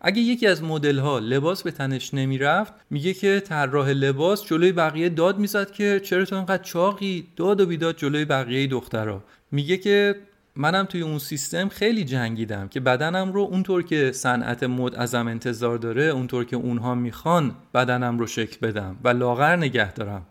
اگه 0.00 0.20
یکی 0.20 0.46
از 0.46 0.62
مدل 0.62 0.98
ها 0.98 1.18
لباس 1.18 1.62
به 1.62 1.70
تنش 1.70 2.14
نمی‌رفت 2.14 2.72
میگه 2.90 3.14
که 3.14 3.40
طراح 3.40 3.88
لباس 3.88 4.44
جلوی 4.44 4.72
بقیه 4.72 5.08
داد 5.08 5.38
می‌زد 5.38 5.70
که 5.70 6.00
چرا 6.04 6.24
تو 6.24 6.36
انقدر 6.36 6.62
چاقی؟ 6.62 7.26
داد 7.36 7.60
و 7.60 7.66
بیداد 7.66 7.96
جلوی 7.96 8.24
بقیه 8.24 8.66
دخترها 8.66 9.24
میگه 9.50 9.76
که 9.76 10.14
منم 10.56 10.84
توی 10.84 11.00
اون 11.00 11.18
سیستم 11.18 11.68
خیلی 11.68 12.04
جنگیدم 12.04 12.68
که 12.68 12.80
بدنم 12.80 13.32
رو 13.32 13.40
اونطور 13.40 13.82
که 13.82 14.12
صنعت 14.12 14.62
مد 14.62 14.94
ازم 14.94 15.28
انتظار 15.28 15.78
داره 15.78 16.02
اونطور 16.02 16.44
که 16.44 16.56
اونها 16.56 16.94
می‌خوان 16.94 17.54
بدنم 17.74 18.18
رو 18.18 18.26
شکل 18.26 18.66
بدم 18.66 18.96
و 19.04 19.08
لاغر 19.08 19.56
نگه 19.56 19.92
دارم. 19.92 20.26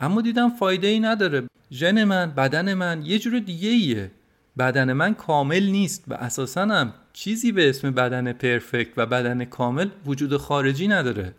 اما 0.00 0.20
دیدم 0.20 0.50
فایده 0.50 0.86
ای 0.86 1.00
نداره. 1.00 1.42
ژن 1.72 2.04
من 2.04 2.30
بدن 2.30 2.74
من 2.74 3.02
یه 3.04 3.18
جور 3.18 3.38
دیگه 3.38 3.68
ایه. 3.68 4.10
بدن 4.58 4.92
من 4.92 5.14
کامل 5.14 5.66
نیست 5.66 6.04
و 6.08 6.14
اساسا 6.14 6.62
هم 6.62 6.94
چیزی 7.12 7.52
به 7.52 7.68
اسم 7.68 7.90
بدن 7.90 8.32
پرفکت 8.32 8.92
و 8.96 9.06
بدن 9.06 9.44
کامل 9.44 9.88
وجود 10.06 10.36
خارجی 10.36 10.88
نداره. 10.88 11.34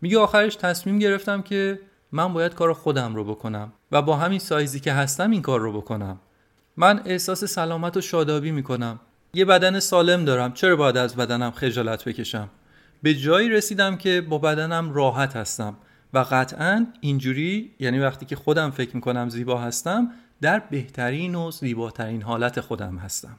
میگه 0.00 0.18
آخرش 0.18 0.56
تصمیم 0.56 0.98
گرفتم 0.98 1.42
که 1.42 1.80
من 2.12 2.32
باید 2.32 2.54
کار 2.54 2.72
خودم 2.72 3.14
رو 3.14 3.24
بکنم 3.24 3.72
و 3.92 4.02
با 4.02 4.16
همین 4.16 4.38
سایزی 4.38 4.80
که 4.80 4.92
هستم 4.92 5.30
این 5.30 5.42
کار 5.42 5.60
رو 5.60 5.72
بکنم. 5.72 6.18
من 6.76 7.00
احساس 7.04 7.44
سلامت 7.44 7.96
و 7.96 8.00
شادابی 8.00 8.50
می‌کنم. 8.50 9.00
یه 9.34 9.44
بدن 9.44 9.80
سالم 9.80 10.24
دارم. 10.24 10.52
چرا 10.52 10.76
باید 10.76 10.96
از 10.96 11.16
بدنم 11.16 11.50
خجالت 11.50 12.04
بکشم؟ 12.04 12.48
به 13.02 13.14
جایی 13.14 13.48
رسیدم 13.48 13.96
که 13.96 14.20
با 14.20 14.38
بدنم 14.38 14.92
راحت 14.92 15.36
هستم 15.36 15.76
و 16.12 16.18
قطعا 16.30 16.86
اینجوری 17.00 17.74
یعنی 17.78 17.98
وقتی 17.98 18.26
که 18.26 18.36
خودم 18.36 18.70
فکر 18.70 18.96
می‌کنم 18.96 19.28
زیبا 19.28 19.60
هستم 19.60 20.10
در 20.40 20.58
بهترین 20.58 21.34
و 21.34 21.50
زیباترین 21.50 22.22
حالت 22.22 22.60
خودم 22.60 22.96
هستم. 22.96 23.36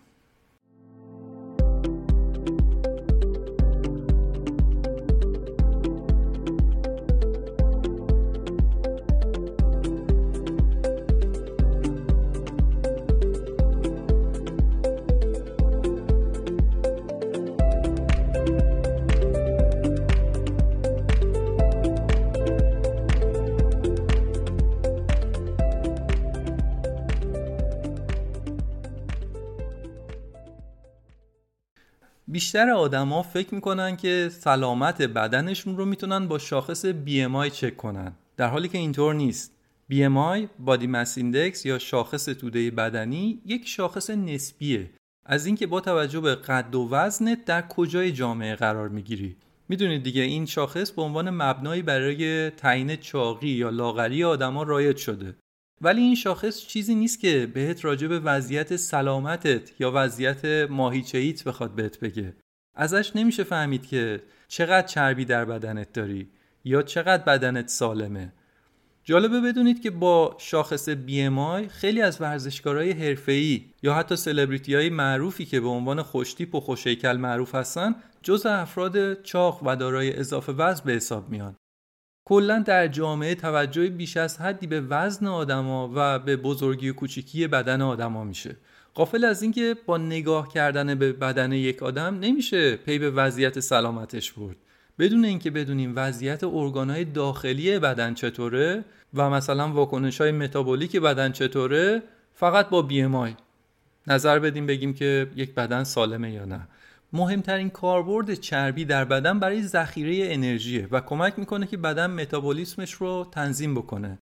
بیشتر 32.54 32.70
آدما 32.70 33.24
فکر 33.24 33.56
می‌کنن 33.56 33.96
که 33.96 34.30
سلامت 34.32 35.02
بدنشون 35.02 35.78
رو 35.78 35.86
می‌تونن 35.86 36.28
با 36.28 36.38
شاخص 36.38 36.86
BMI 36.86 37.52
چک 37.52 37.78
کنن. 37.78 38.14
در 38.38 38.48
حالی 38.48 38.68
که 38.68 38.78
اینطور 38.78 39.14
نیست. 39.14 39.52
BMI 39.92 40.48
بادی 40.60 40.88
مس 40.88 41.18
ایندکس 41.18 41.66
یا 41.66 41.80
شاخص 41.80 42.26
توده 42.26 42.72
بدنی 42.72 43.42
یک 43.46 43.68
شاخص 43.68 44.10
نسبیه. 44.10 44.90
از 45.26 45.46
اینکه 45.46 45.68
با 45.68 45.82
توجه 45.82 46.20
به 46.20 46.36
قد 46.36 46.76
و 46.76 46.90
وزنت 46.92 47.46
در 47.46 47.62
کجای 47.62 48.12
جامعه 48.12 48.56
قرار 48.56 48.90
می‌گیری. 48.90 49.36
می‌دونید 49.70 50.04
دیگه 50.04 50.22
این 50.22 50.46
شاخص 50.46 50.92
به 50.92 51.02
عنوان 51.02 51.30
مبنایی 51.30 51.82
برای 51.82 52.50
تعیین 52.50 52.96
چاقی 52.96 53.50
یا 53.50 53.70
لاغری 53.70 54.24
آدما 54.24 54.64
رایج 54.64 54.98
شده. 54.98 55.36
ولی 55.82 56.02
این 56.02 56.16
شاخص 56.16 56.66
چیزی 56.68 56.96
نیست 56.96 57.20
که 57.20 57.52
بهت 57.54 57.86
راجع 57.86 58.08
به 58.08 58.20
وضعیت 58.20 58.76
سلامتت 58.76 59.82
یا 59.82 59.92
وضعیت 59.96 60.46
ماهیچهیت 60.70 61.44
بخواد 61.44 61.76
بهت 61.76 62.00
بگه. 62.00 62.34
ازش 62.76 63.16
نمیشه 63.16 63.44
فهمید 63.44 63.86
که 63.86 64.24
چقدر 64.48 64.88
چربی 64.88 65.26
در 65.26 65.46
بدنت 65.46 65.94
داری 65.94 66.30
یا 66.64 66.82
چقدر 66.82 67.24
بدنت 67.24 67.68
سالمه. 67.68 68.34
جالبه 69.04 69.42
بدونید 69.42 69.82
که 69.82 69.92
با 69.92 70.36
شاخص 70.40 70.90
BMI 70.90 71.68
خیلی 71.70 72.02
از 72.02 72.22
ورزشکارهای 72.22 72.92
حرفه‌ای 72.92 73.66
یا 73.84 73.94
حتی 73.94 74.16
سلبریتی 74.16 74.76
های 74.76 74.90
معروفی 74.90 75.46
که 75.46 75.60
به 75.60 75.68
عنوان 75.68 76.02
خوشتیپ 76.02 76.56
و 76.56 76.60
خوشیکل 76.60 77.18
معروف 77.18 77.56
هستن 77.56 77.96
جز 78.22 78.46
افراد 78.46 79.22
چاق 79.22 79.64
و 79.64 79.76
دارای 79.76 80.20
اضافه 80.20 80.52
وزن 80.52 80.84
به 80.86 80.92
حساب 80.92 81.30
میان. 81.30 81.56
کلا 82.26 82.60
در 82.60 82.88
جامعه 82.88 83.36
توجه 83.36 83.90
بیش 83.90 84.18
از 84.18 84.42
حدی 84.42 84.68
به 84.68 84.82
وزن 84.82 85.28
آدما 85.28 85.92
و 85.96 86.20
به 86.20 86.36
بزرگی 86.36 86.90
و 86.90 86.94
کوچیکی 86.94 87.48
بدن 87.48 87.82
آدما 87.82 88.24
میشه. 88.24 88.58
قافل 88.94 89.26
از 89.26 89.42
اینکه 89.42 89.76
با 89.86 89.98
نگاه 89.98 90.48
کردن 90.48 90.96
به 90.96 91.14
بدن 91.14 91.52
یک 91.52 91.84
آدم 91.84 92.20
نمیشه 92.20 92.76
پی 92.76 93.00
به 93.00 93.12
وضعیت 93.12 93.60
سلامتش 93.60 94.32
برد. 94.32 94.56
بدون 95.00 95.26
اینکه 95.26 95.52
بدونیم 95.52 95.94
وضعیت 95.96 96.44
ارگانهای 96.44 97.06
داخلی 97.06 97.80
بدن 97.80 98.14
چطوره 98.14 98.86
و 99.14 99.30
مثلا 99.30 99.72
واکنش 99.72 100.22
های 100.22 100.32
متابولیک 100.32 100.98
بدن 100.98 101.32
چطوره 101.32 102.04
فقط 102.34 102.70
با 102.70 102.88
BMI 102.90 103.34
نظر 104.08 104.40
بدیم 104.40 104.66
بگیم 104.66 104.94
که 104.94 105.28
یک 105.36 105.56
بدن 105.56 105.84
سالمه 105.84 106.32
یا 106.32 106.46
نه. 106.46 106.68
مهمترین 107.14 107.70
کاربرد 107.70 108.34
چربی 108.34 108.86
در 108.86 109.06
بدن 109.06 109.40
برای 109.40 109.64
ذخیره 109.64 110.34
انرژیه 110.34 110.88
و 110.92 111.02
کمک 111.02 111.40
می‌کنه 111.40 111.68
که 111.68 111.78
بدن 111.78 112.08
متابولیسمش 112.08 112.94
رو 112.94 113.28
تنظیم 113.32 113.76
بکنه. 113.76 114.18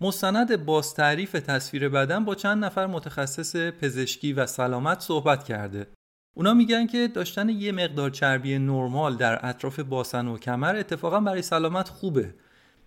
مستند 0.00 0.64
باز 0.64 0.94
تعریف 0.94 1.32
تصویر 1.32 1.88
بدن 1.88 2.24
با 2.24 2.34
چند 2.34 2.64
نفر 2.64 2.86
متخصص 2.86 3.56
پزشکی 3.56 4.32
و 4.32 4.46
سلامت 4.46 5.00
صحبت 5.00 5.44
کرده. 5.44 5.86
اونا 6.36 6.54
میگن 6.54 6.86
که 6.86 7.08
داشتن 7.08 7.48
یه 7.48 7.72
مقدار 7.72 8.10
چربی 8.10 8.58
نرمال 8.58 9.16
در 9.16 9.46
اطراف 9.46 9.80
باسن 9.80 10.28
و 10.28 10.38
کمر 10.38 10.76
اتفاقا 10.76 11.20
برای 11.20 11.42
سلامت 11.42 11.88
خوبه. 11.88 12.34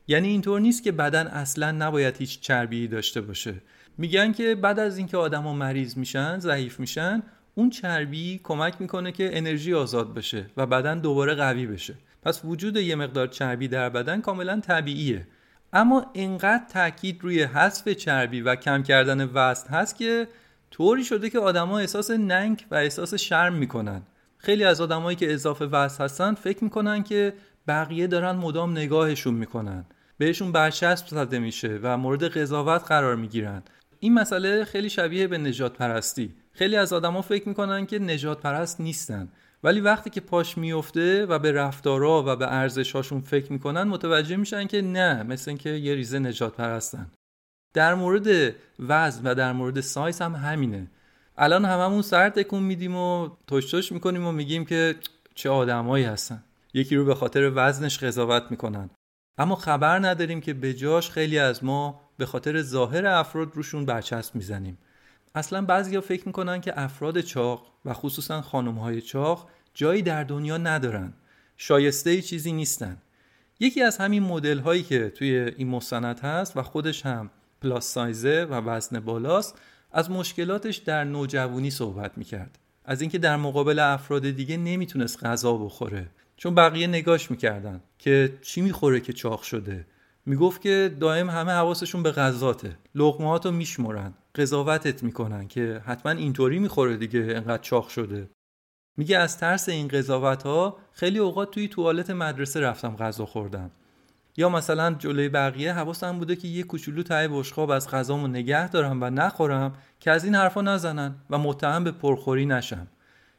یعنی 0.07 0.28
اینطور 0.28 0.59
نیست 0.59 0.84
که 0.84 0.91
بدن 0.91 1.28
اصلا 1.28 1.72
نباید 1.72 2.18
هیچ 2.18 2.39
چربی 2.39 2.88
داشته 2.88 3.22
باشه. 3.22 3.53
میگن 3.97 4.32
که 4.32 4.55
بعد 4.55 4.80
از 4.80 4.97
اینکه 4.97 5.18
آدما 5.18 5.53
مریض 5.53 5.97
میشن 5.97 6.39
ضعیف 6.39 6.80
میشن 6.80 7.24
اون 7.55 7.70
چربی 7.70 8.39
کمک 8.43 8.74
می‌کنه 8.80 9.12
که 9.12 9.38
انرژی 9.38 9.74
آزاد 9.74 10.14
بشه 10.14 10.45
و 10.57 10.66
بدن 10.66 10.99
دوباره 10.99 11.36
قوی 11.36 11.68
بشه. 11.68 11.95
پس 12.24 12.41
وجود 12.45 12.78
یه 12.78 12.95
مقدار 12.95 13.28
چربی 13.28 13.68
در 13.68 13.89
بدن 13.89 14.22
کاملا 14.22 14.59
طبیعیه. 14.59 15.28
اما 15.74 16.05
اینقدر 16.13 16.63
تاکید 16.74 17.19
روی 17.22 17.43
حذف 17.43 17.89
چربی 17.89 18.41
و 18.41 18.55
کم 18.55 18.84
کردن 18.84 19.30
وزن 19.34 19.69
هست 19.69 19.97
که 19.97 20.28
طوری 20.72 21.03
شده 21.03 21.30
که 21.30 21.39
آدما 21.39 21.80
احساس 21.80 22.11
ننگ 22.11 22.65
و 22.72 22.76
احساس 22.76 23.13
شرم 23.13 23.53
می‌کنن. 23.53 24.01
خیلی 24.38 24.63
از 24.63 24.82
آدمایی 24.82 25.17
که 25.17 25.34
اضافه 25.34 25.65
وزن 25.65 26.03
هستن 26.03 26.34
فکر 26.34 26.63
می‌کنن 26.63 27.03
که 27.03 27.34
بقیه 27.67 28.07
دارن 28.07 28.32
مدام 28.32 28.72
نگاهشون 28.72 29.34
می‌کنن. 29.34 29.86
بهشون 30.17 30.51
برچسب 30.51 31.07
زده 31.07 31.39
میشه 31.39 31.80
و 31.84 31.97
مورد 31.97 32.24
قضاوت 32.24 32.84
قرار 32.88 33.15
می‌گیرن. 33.15 33.63
این 33.99 34.13
مسئله 34.13 34.65
خیلی 34.65 34.89
شبیه 34.89 35.28
به 35.28 35.38
نجات 35.38 35.78
پرستی 35.78 36.34
خیلی 36.53 36.76
از 36.76 36.93
آدما 36.93 37.22
فکر 37.22 37.49
می‌کنن 37.49 37.86
که 37.86 37.99
نجات 37.99 38.41
پرست 38.41 38.82
نیستن. 38.82 39.30
ولی 39.64 39.80
وقتی 39.80 40.09
که 40.09 40.22
پاش 40.22 40.57
میفته 40.57 41.26
و 41.26 41.39
به 41.39 41.51
رفتارا 41.51 42.24
و 42.28 42.36
به 42.36 42.53
ارزشاشون 42.53 43.22
فکر 43.22 43.53
می‌کنن 43.53 43.84
متوجه 43.84 44.36
میشن 44.36 44.68
که 44.68 44.82
نه 44.82 45.24
مثل 45.24 45.51
اینکه 45.51 45.70
یه 45.70 45.95
ریزه 45.95 46.20
نجات 46.20 46.55
پرستن 46.55 47.12
در 47.74 47.95
مورد 47.95 48.55
وزن 48.80 49.28
و 49.28 49.36
در 49.36 49.53
مورد 49.53 49.82
سایز 49.82 50.22
هم 50.22 50.36
همینه. 50.36 50.88
الان 51.38 51.66
هممون 51.66 52.01
سر 52.01 52.30
تکون 52.30 52.64
میدیم 52.64 52.95
و 52.95 53.30
توش 53.47 53.91
می‌کنیم 53.91 54.28
و 54.28 54.32
میگیم 54.32 54.66
که 54.66 54.95
چه 55.36 55.49
آدمایی 55.49 56.05
هستن. 56.05 56.43
یکی 56.74 56.95
رو 56.95 57.05
به 57.05 57.16
خاطر 57.16 57.51
وزنش 57.55 58.03
قضاوت 58.03 58.43
می‌کنن. 58.49 58.89
اما 59.38 59.55
خبر 59.55 59.99
نداریم 59.99 60.41
که 60.41 60.53
به 60.53 60.74
جاش 60.74 61.09
خیلی 61.09 61.39
از 61.39 61.64
ما 61.64 62.01
به 62.18 62.26
خاطر 62.26 62.62
ظاهر 62.62 63.05
افراد 63.05 63.55
روشون 63.55 63.86
برچسب 63.86 64.36
می‌زنیم. 64.36 64.78
اصلا 65.36 65.61
بعضیا 65.61 66.01
فکر 66.01 66.23
می‌کنن 66.25 66.61
که 66.61 66.79
افراد 66.79 67.21
چاق 67.21 67.71
و 67.86 67.93
خصوصا 67.93 68.41
خانم 68.41 68.75
های 68.75 69.01
چاق 69.01 69.49
جایی 69.73 70.01
در 70.01 70.23
دنیا 70.23 70.57
ندارن. 70.57 71.13
شایسته 71.57 72.21
چیزی 72.21 72.51
نیستن. 72.51 72.97
یکی 73.59 73.82
از 73.82 73.97
همین 73.97 74.23
مدل 74.23 74.59
هایی 74.59 74.84
که 74.84 75.09
توی 75.09 75.36
این 75.57 75.67
مستند 75.67 76.19
هست 76.19 76.57
و 76.57 76.63
خودش 76.63 77.05
هم 77.05 77.29
پلاس 77.61 77.86
سایزه 77.86 78.47
و 78.49 78.53
وزن 78.53 78.99
بالاست 78.99 79.57
از 79.91 80.11
مشکلاتش 80.11 80.77
در 80.77 81.03
نوجوانی 81.03 81.71
صحبت 81.71 82.17
می‌کرد. 82.17 82.59
از 82.86 83.01
اینکه 83.01 83.17
در 83.17 83.36
مقابل 83.36 83.79
افراد 83.79 84.29
دیگه 84.29 84.57
نمی‌تونست 84.57 85.25
غذا 85.25 85.57
بخوره. 85.57 86.07
چون 86.38 86.55
بقیه 86.55 86.88
نگاش 86.88 87.32
می‌کردن 87.32 87.82
که 87.99 88.38
چی 88.41 88.61
می‌خوره 88.61 88.99
که 88.99 89.13
چاق 89.13 89.41
شده. 89.41 89.86
می‌گفت 90.25 90.61
که 90.61 90.95
دائم 90.99 91.29
همه 91.29 91.51
حواسشون 91.51 92.03
به 92.03 92.11
غذاته. 92.11 92.77
لغمهاتو 92.95 93.51
میشمرن. 93.51 94.13
قضاوتت 94.36 95.03
می‌کنن 95.03 95.47
که 95.47 95.82
حتما 95.86 96.11
اینطوری 96.11 96.59
می‌خوره 96.59 96.97
دیگه 96.97 97.19
انقدر 97.19 97.61
چاق 97.61 97.88
شده. 97.88 98.29
میگه 98.97 99.17
از 99.17 99.38
ترس 99.38 99.69
این 99.69 99.88
قضاوت 99.88 100.43
ها 100.43 100.77
خیلی 100.91 101.19
اوقات 101.19 101.51
توی 101.51 101.67
توالت 101.67 102.09
مدرسه 102.09 102.59
رفتم 102.59 102.95
غذا 102.95 103.25
خوردم. 103.25 103.71
یا 104.38 104.49
مثلا 104.49 104.93
جلوی 104.93 105.29
بقیه 105.29 105.73
حواسم 105.73 106.17
بوده 106.19 106.36
که 106.36 106.47
یه 106.47 106.63
کوچولو 106.63 107.03
ته 107.03 107.27
بشقاب 107.27 107.69
از 107.69 107.89
غذامو 107.89 108.27
نگه 108.27 108.69
دارم 108.69 109.03
و 109.03 109.09
نخورم 109.09 109.73
که 109.99 110.11
از 110.11 110.25
این 110.25 110.36
حرفا 110.36 110.61
نزنن 110.61 111.15
و 111.29 111.38
متهم 111.38 111.84
به 111.84 111.91
پرخوری 111.91 112.45
نشم. 112.45 112.88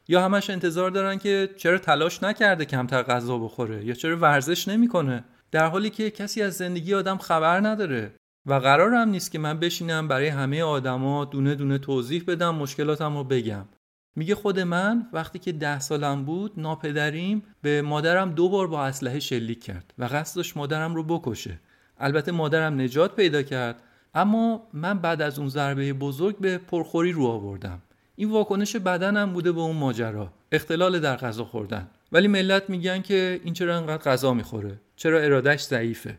یا 0.07 0.21
همش 0.21 0.49
انتظار 0.49 0.91
دارن 0.91 1.17
که 1.17 1.49
چرا 1.57 1.77
تلاش 1.77 2.23
نکرده 2.23 2.65
کمتر 2.65 3.03
غذا 3.03 3.37
بخوره 3.37 3.85
یا 3.85 3.93
چرا 3.93 4.17
ورزش 4.17 4.67
نمی‌کنه؟ 4.67 5.23
در 5.51 5.67
حالی 5.67 5.89
که 5.89 6.11
کسی 6.11 6.41
از 6.41 6.53
زندگی 6.53 6.93
آدم 6.93 7.17
خبر 7.17 7.59
نداره. 7.59 8.15
و 8.45 8.53
قرارم 8.53 9.09
نیست 9.09 9.31
که 9.31 9.39
من 9.39 9.59
بشینم 9.59 10.07
برای 10.07 10.27
همه 10.27 10.63
آدما 10.63 11.25
دونه 11.25 11.55
دونه 11.55 11.77
توضیح 11.77 12.23
بدم 12.27 12.55
مشکلاتم 12.55 13.17
رو 13.17 13.23
بگم. 13.23 13.65
میگه 14.15 14.35
خود 14.35 14.59
من 14.59 15.07
وقتی 15.13 15.39
که 15.39 15.51
ده 15.51 15.79
سالم 15.79 16.25
بود 16.25 16.53
ناپدریم 16.57 17.43
به 17.61 17.81
مادرم 17.81 18.31
دو 18.31 18.49
بار 18.49 18.67
با 18.67 18.85
اسلحه 18.85 19.19
شلیک 19.19 19.63
کرد 19.63 19.93
و 19.97 20.03
قصد 20.03 20.35
داشت 20.35 20.57
مادرم 20.57 20.95
رو 20.95 21.03
بکشه. 21.03 21.59
البته 21.99 22.31
مادرم 22.31 22.81
نجات 22.81 23.15
پیدا 23.15 23.41
کرد 23.41 23.83
اما 24.13 24.67
من 24.73 24.99
بعد 24.99 25.21
از 25.21 25.39
اون 25.39 25.49
ضربه 25.49 25.93
بزرگ 25.93 26.37
به 26.37 26.57
پرخوری 26.57 27.11
رو 27.11 27.25
آوردم. 27.25 27.81
این 28.15 28.31
واکنش 28.31 28.75
بدنم 28.75 29.33
بوده 29.33 29.51
به 29.51 29.61
اون 29.61 29.75
ماجرا. 29.75 30.33
اختلال 30.51 30.99
در 30.99 31.15
غذا 31.15 31.45
خوردن. 31.45 31.87
ولی 32.11 32.27
ملت 32.27 32.69
میگن 32.69 33.01
که 33.01 33.41
این 33.43 33.53
چرا 33.53 33.77
انقدر 33.77 34.03
غذا 34.11 34.33
می‌خوره؟ 34.33 34.79
چرا 34.95 35.19
ارادش 35.19 35.61
ضعیفه؟ 35.61 36.17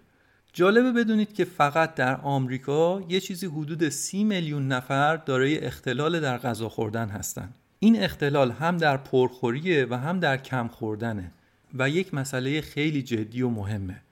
جالبه 0.57 0.93
بدونید 0.93 1.33
که 1.33 1.45
فقط 1.45 1.95
در 1.95 2.17
آمریکا 2.17 3.03
یه 3.09 3.21
چیزی 3.21 3.47
حدود 3.47 3.89
سی 3.89 4.25
میلیون 4.25 4.69
نفر 4.69 5.17
دارای 5.17 5.59
اختلال 5.59 6.21
در 6.21 6.39
غذا 6.39 6.69
خوردن 6.69 7.09
هستند 7.09 7.55
این 7.79 8.03
اختلال 8.03 8.51
هم 8.51 8.77
در 8.77 8.97
پرخوریه 8.97 9.87
و 9.91 9.95
هم 9.95 10.21
در 10.21 10.37
کم 10.37 10.69
خوردنه 10.69 11.33
و 11.79 11.89
یک 11.89 12.15
مسئله 12.15 12.61
خیلی 12.61 13.03
جدی 13.03 13.43
و 13.43 13.49
مهمه. 13.49 14.03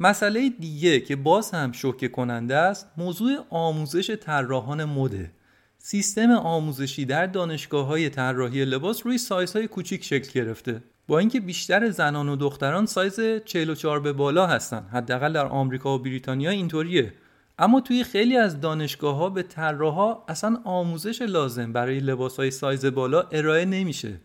مسئله 0.00 0.48
دیگه 0.48 1.00
که 1.00 1.16
باز 1.16 1.50
هم 1.50 1.72
شوکه 1.72 2.08
کننده 2.08 2.56
است 2.56 2.86
موضوع 2.96 3.46
آموزش 3.50 4.10
طراحان 4.10 4.84
مده. 4.84 5.30
سیستم 5.78 6.30
آموزشی 6.30 7.04
در 7.04 7.26
دانشگاه 7.26 7.86
های 7.86 8.08
طراحی 8.08 8.64
لباس 8.64 9.06
روی 9.06 9.18
سایزهای 9.18 9.68
کوچیک 9.68 10.04
شکل 10.04 10.40
گرفته. 10.40 10.82
با 11.10 11.18
اینکه 11.18 11.40
بیشتر 11.40 11.90
زنان 11.90 12.28
و 12.28 12.36
دختران 12.36 12.86
سایز 12.86 13.20
44 13.44 14.00
به 14.00 14.12
بالا 14.12 14.46
هستن. 14.46 14.88
حداقل 14.92 15.32
در 15.32 15.46
آمریکا 15.46 15.94
و 15.94 15.98
بریتانیا 15.98 16.50
اینطوریه. 16.50 17.12
اما 17.58 17.80
توی 17.80 18.04
خیلی 18.04 18.36
از 18.36 18.60
دانشگاه 18.60 19.16
ها 19.16 19.30
به 19.30 19.42
طراحا 19.42 20.24
اصلا 20.28 20.60
آموزش 20.64 21.22
لازم 21.22 21.72
برای 21.72 22.00
لباس 22.00 22.36
های 22.36 22.50
سایز 22.50 22.86
بالا 22.86 23.20
ارائه 23.20 23.64
نمیشه. 23.64 24.20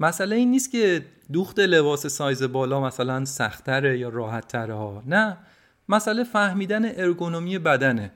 مسئله 0.00 0.36
این 0.36 0.50
نیست 0.50 0.72
که 0.72 1.06
دوخت 1.32 1.58
لباس 1.58 2.06
سایز 2.06 2.42
بالا 2.42 2.80
مثلا 2.80 3.24
سختره 3.24 3.98
یا 3.98 4.08
راحته. 4.08 5.02
نه 5.06 5.36
مسئله 5.88 6.24
فهمیدن 6.24 7.00
ارگونومی 7.00 7.58
بدنه. 7.58 8.12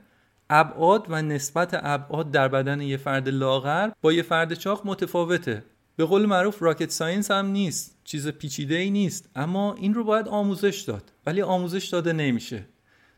ابعاد 0.49 1.05
و 1.09 1.21
نسبت 1.21 1.79
ابعاد 1.83 2.31
در 2.31 2.47
بدن 2.47 2.81
یه 2.81 2.97
فرد 2.97 3.29
لاغر 3.29 3.89
با 4.01 4.13
یه 4.13 4.21
فرد 4.21 4.53
چاق 4.53 4.81
متفاوته. 4.85 5.63
به 5.95 6.05
قول 6.05 6.25
معروف 6.25 6.61
rocket 6.61 6.89
science 6.89 7.31
هم 7.31 7.45
نیست. 7.45 8.00
چیز 8.03 8.27
پیچیده 8.27 8.75
ای 8.75 8.89
نیست. 8.89 9.29
اما 9.35 9.73
این 9.73 9.93
رو 9.93 10.03
باید 10.03 10.27
آموزش 10.27 10.81
داد. 10.81 11.11
ولی 11.25 11.41
آموزش 11.41 11.87
داده 11.87 12.13
نمیشه. 12.13 12.65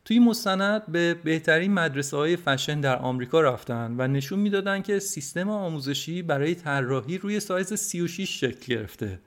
توی 0.06 0.20
مستند 0.20 0.92
به 0.92 1.14
بهترین 1.14 1.74
مدرسه 1.74 2.18
های 2.18 2.36
فشن 2.36 2.82
در 2.82 2.96
آمریکا 2.96 3.42
رفتن 3.42 3.96
و 3.98 4.08
نشون 4.08 4.40
می‌دادن 4.40 4.82
که 4.82 5.00
سیستم 5.00 5.50
آموزشی 5.50 6.22
برای 6.22 6.56
طراحی 6.56 7.18
روی 7.18 7.40
سایز 7.40 7.74
36 7.74 8.40
شکل 8.40 8.76
گرفته. 8.76 9.20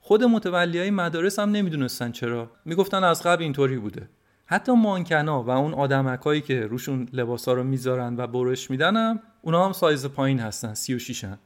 خود 0.00 0.24
متولی 0.24 0.78
های 0.78 0.90
مدارس 0.90 1.38
هم 1.38 1.50
نمی‌دونستن 1.50 2.12
چرا. 2.12 2.50
می‌گفتن 2.64 3.04
از 3.04 3.22
قبل 3.22 3.42
اینطوری 3.42 3.78
بوده. 3.78 4.08
حتی 4.46 4.72
مانکنا 4.72 5.42
و 5.42 5.50
اون 5.50 5.74
آدمکایی 5.74 6.40
که 6.40 6.66
روشون 6.66 7.08
لباسا 7.12 7.52
رو 7.52 7.64
می‌ذارن 7.64 8.16
و 8.16 8.26
برش 8.26 8.70
میدنم 8.70 9.20
اونا 9.42 9.66
هم 9.66 9.72
سایز 9.72 10.06
پایین 10.06 10.40
هستن 10.40 10.74
36 10.74 11.24
هن. 11.24 11.38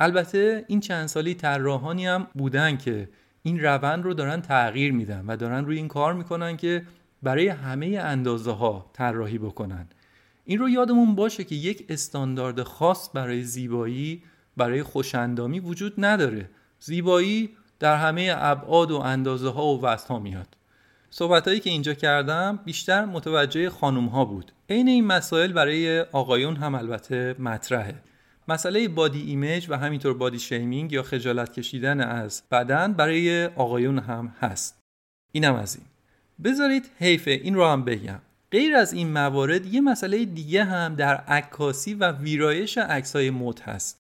البته 0.00 0.64
این 0.68 0.80
چند 0.80 1.06
سالی 1.06 1.34
طراحانی 1.34 2.06
هم 2.06 2.26
بودن 2.34 2.76
که 2.76 3.08
این 3.42 3.60
روند 3.60 4.04
رو 4.04 4.14
دارن 4.14 4.40
تغییر 4.40 4.92
میدن 4.92 5.24
و 5.26 5.36
دارن 5.36 5.64
روی 5.64 5.76
این 5.76 5.88
کار 5.88 6.14
می‌کنن 6.14 6.56
که 6.56 6.82
برای 7.22 7.48
همه 7.48 7.86
اندازه 8.02 8.52
ها 8.52 8.90
طراحی 8.92 9.38
بکنن. 9.38 9.88
این 10.44 10.58
رو 10.58 10.68
یادمون 10.68 11.14
باشه 11.14 11.44
که 11.44 11.54
یک 11.54 11.86
استاندارد 11.88 12.62
خاص 12.62 13.10
برای 13.14 13.42
زیبایی 13.42 14.22
برای 14.56 14.82
خوشندامی 14.82 15.60
وجود 15.60 15.94
نداره. 15.98 16.50
زیبایی 16.80 17.50
در 17.78 17.96
همه 17.96 18.34
ابعاد 18.36 18.90
و 18.90 18.96
اندازه 18.96 19.48
ها 19.48 19.66
و 19.66 19.82
وزن 19.82 20.08
ها 20.08 20.18
میاد. 20.18 20.56
صحبت 21.10 21.48
هایی 21.48 21.60
که 21.60 21.70
اینجا 21.70 21.94
کردم 21.94 22.58
بیشتر 22.64 23.04
متوجه 23.04 23.70
خانوم 23.70 24.06
ها 24.06 24.24
بود. 24.24 24.52
عین 24.70 24.88
این 24.88 25.06
مسائل 25.06 25.52
برای 25.52 26.00
آقایون 26.00 26.56
هم 26.56 26.74
البته 26.74 27.36
مطرحه. 27.38 27.94
مسئله 28.48 28.88
بادی 28.88 29.22
ایمیج 29.22 29.66
و 29.68 29.78
همینطور 29.78 30.14
بادی 30.14 30.38
شیمینگ 30.38 30.92
یا 30.92 31.02
خجالت 31.02 31.52
کشیدن 31.52 32.00
از 32.00 32.42
بدن 32.50 32.92
برای 32.92 33.46
آقایون 33.46 33.98
هم 33.98 34.34
هست. 34.40 34.78
اینم 35.32 35.54
از 35.54 35.76
این. 35.76 35.86
بذارید 36.44 36.90
حیفه 36.98 37.30
این 37.30 37.54
رو 37.54 37.66
هم 37.66 37.84
بگم. 37.84 38.20
غیر 38.52 38.76
از 38.76 38.92
این 38.92 39.12
موارد 39.12 39.66
یه 39.66 39.80
مسئله 39.80 40.24
دیگه 40.24 40.64
هم 40.64 40.94
در 40.94 41.16
عکاسی 41.16 41.94
و 41.94 42.12
ویرایش 42.12 42.78
عکسای 42.78 43.30
مد 43.30 43.60
هست. 43.60 43.98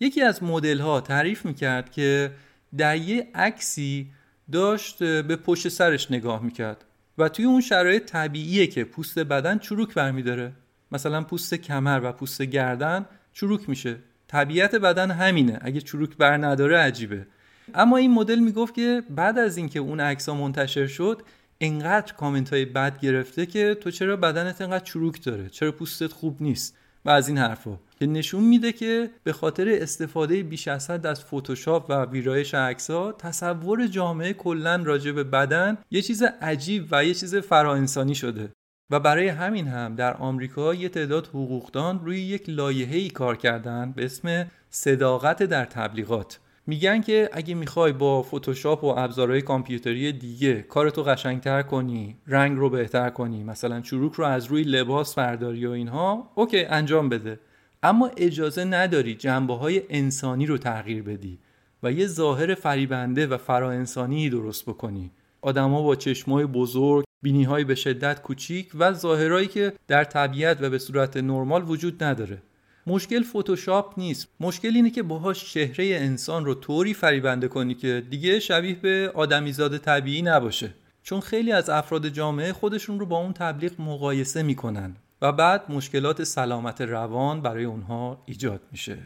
یکی 0.00 0.22
از 0.22 0.42
مدل 0.42 0.78
ها 0.78 1.00
تعریف 1.00 1.44
می‌کرد 1.44 1.92
که 1.92 2.30
در 2.76 2.96
یه 2.96 3.28
عکسی 3.34 4.12
داشت 4.52 4.98
به 5.02 5.36
پشت 5.36 5.68
سرش 5.68 6.10
نگاه 6.10 6.42
می‌کرد 6.42 6.84
و 7.18 7.28
توی 7.28 7.44
اون 7.44 7.60
شرایط 7.60 8.04
طبیعیه 8.04 8.66
که 8.66 8.84
پوست 8.84 9.18
بدن 9.18 9.58
چروک 9.58 9.94
برمیداره. 9.94 10.52
مثلا 10.92 11.22
پوست 11.22 11.54
کمر 11.54 12.00
و 12.04 12.12
پوست 12.12 12.42
گردن 12.42 13.06
چروک 13.40 13.68
میشه. 13.68 13.96
طبیعت 14.28 14.74
بدن 14.74 15.10
همینه. 15.10 15.58
اگه 15.60 15.80
چروک 15.80 16.16
بر 16.16 16.36
نداره 16.36 16.78
عجیبه. 16.78 17.26
اما 17.74 17.96
این 17.96 18.10
مدل 18.10 18.38
می‌گفت 18.38 18.74
که 18.74 19.02
بعد 19.10 19.38
از 19.38 19.56
اینکه 19.56 19.78
اون 19.78 20.00
عکس 20.00 20.28
منتشر 20.28 20.86
شد 20.86 21.22
انقدر 21.60 22.12
کامنت 22.12 22.52
های 22.52 22.64
بد 22.64 23.00
گرفته 23.00 23.46
که 23.46 23.74
تو 23.74 23.90
چرا 23.90 24.16
بدنت 24.16 24.60
انقدر 24.60 24.84
چروک 24.84 25.24
داره؟ 25.24 25.48
چرا 25.48 25.72
پوستت 25.72 26.12
خوب 26.12 26.36
نیست؟ 26.42 26.76
و 27.04 27.10
از 27.10 27.28
این 27.28 27.38
حرفا. 27.38 27.78
که 27.98 28.06
نشون 28.06 28.44
میده 28.44 28.72
که 28.72 29.10
به 29.24 29.32
خاطر 29.32 29.68
استفاده 29.68 30.42
بیش 30.42 30.68
از 30.68 30.90
حد 30.90 31.06
از 31.06 31.24
فتوشاپ 31.24 31.86
و 31.90 32.04
ویرایش 32.04 32.54
عکس‌ها 32.54 33.12
تصور 33.12 33.86
جامعه 33.86 34.32
کلا 34.32 34.76
راجع 34.76 35.12
به 35.12 35.24
بدن 35.24 35.78
یه 35.90 36.02
چیز 36.02 36.22
عجیب 36.22 36.88
و 36.90 37.04
یه 37.04 37.14
چیز 37.14 37.36
فراانسانی 37.36 38.14
شده. 38.14 38.52
و 38.90 39.00
برای 39.00 39.28
همین 39.28 39.68
هم 39.68 39.94
در 39.94 40.14
آمریکا 40.14 40.74
یه 40.74 40.88
تعداد 40.88 41.26
حقوقدان 41.26 42.00
روی 42.04 42.20
یک 42.20 42.44
لایحه‌ای 42.48 43.10
کار 43.10 43.36
کردن 43.36 43.92
به 43.92 44.04
اسم 44.04 44.46
صداقت 44.70 45.42
در 45.42 45.64
تبلیغات. 45.64 46.38
میگن 46.66 47.00
که 47.00 47.30
اگه 47.32 47.54
می‌خوای 47.54 47.92
با 47.92 48.22
فتوشاپ 48.22 48.84
و 48.84 48.86
ابزارهای 48.86 49.42
کامپیوتری 49.42 50.12
دیگه 50.12 50.62
کارتو 50.62 51.02
قشنگتر 51.02 51.62
کنی 51.62 52.16
رنگ 52.26 52.58
رو 52.58 52.70
بهتر 52.70 53.10
کنی 53.10 53.44
مثلا 53.44 53.80
چروک 53.80 54.12
رو 54.12 54.24
از 54.24 54.46
روی 54.46 54.62
لباس 54.62 55.14
برداری 55.14 55.66
و 55.66 55.70
اینها 55.70 56.30
اوکی 56.34 56.64
انجام 56.64 57.08
بده. 57.08 57.40
اما 57.82 58.10
اجازه 58.16 58.64
نداری 58.64 59.14
جنبه 59.14 59.54
های 59.54 59.82
انسانی 59.88 60.46
رو 60.46 60.58
تغییر 60.58 61.02
بدی 61.02 61.38
و 61.82 61.92
یه 61.92 62.06
ظاهر 62.06 62.54
فریبنده 62.54 63.26
و 63.26 63.36
فراانسانی 63.36 64.30
درست 64.30 64.66
بکنی. 64.66 65.10
آدما 65.42 65.82
با 65.82 65.96
چشمای 65.96 66.46
بزرگ 66.46 67.04
بینی 67.22 67.64
به 67.64 67.74
شدت 67.74 68.22
کوچیک 68.22 68.70
و 68.78 68.92
ظاهرایی 68.92 69.46
که 69.46 69.72
در 69.88 70.04
طبیعت 70.04 70.62
و 70.62 70.70
به 70.70 70.78
صورت 70.78 71.16
نرمال 71.16 71.64
وجود 71.68 72.04
نداره. 72.04 72.42
مشکل 72.86 73.22
فتوشاپ 73.22 73.98
نیست. 73.98 74.28
مشکل 74.40 74.72
اینه 74.74 74.90
که 74.90 75.02
باهاش 75.02 75.52
چهره 75.52 75.84
انسان 75.84 76.44
رو 76.44 76.54
طوری 76.54 76.94
فریبنده 76.94 77.48
کنی 77.48 77.74
که 77.74 78.02
دیگه 78.10 78.40
شبیه 78.40 78.74
به 78.74 79.12
آدمیزاد 79.14 79.78
طبیعی 79.78 80.22
نباشه. 80.22 80.70
چون 81.02 81.20
خیلی 81.20 81.52
از 81.52 81.70
افراد 81.70 82.08
جامعه 82.08 82.52
خودشون 82.52 83.00
رو 83.00 83.06
با 83.06 83.18
اون 83.18 83.32
تبلیغ 83.32 83.80
مقایسه 83.80 84.42
می‌کنن 84.42 84.96
و 85.22 85.32
بعد 85.32 85.64
مشکلات 85.68 86.24
سلامت 86.24 86.80
روان 86.80 87.42
برای 87.42 87.64
اونها 87.64 88.22
ایجاد 88.26 88.60
میشه. 88.72 88.98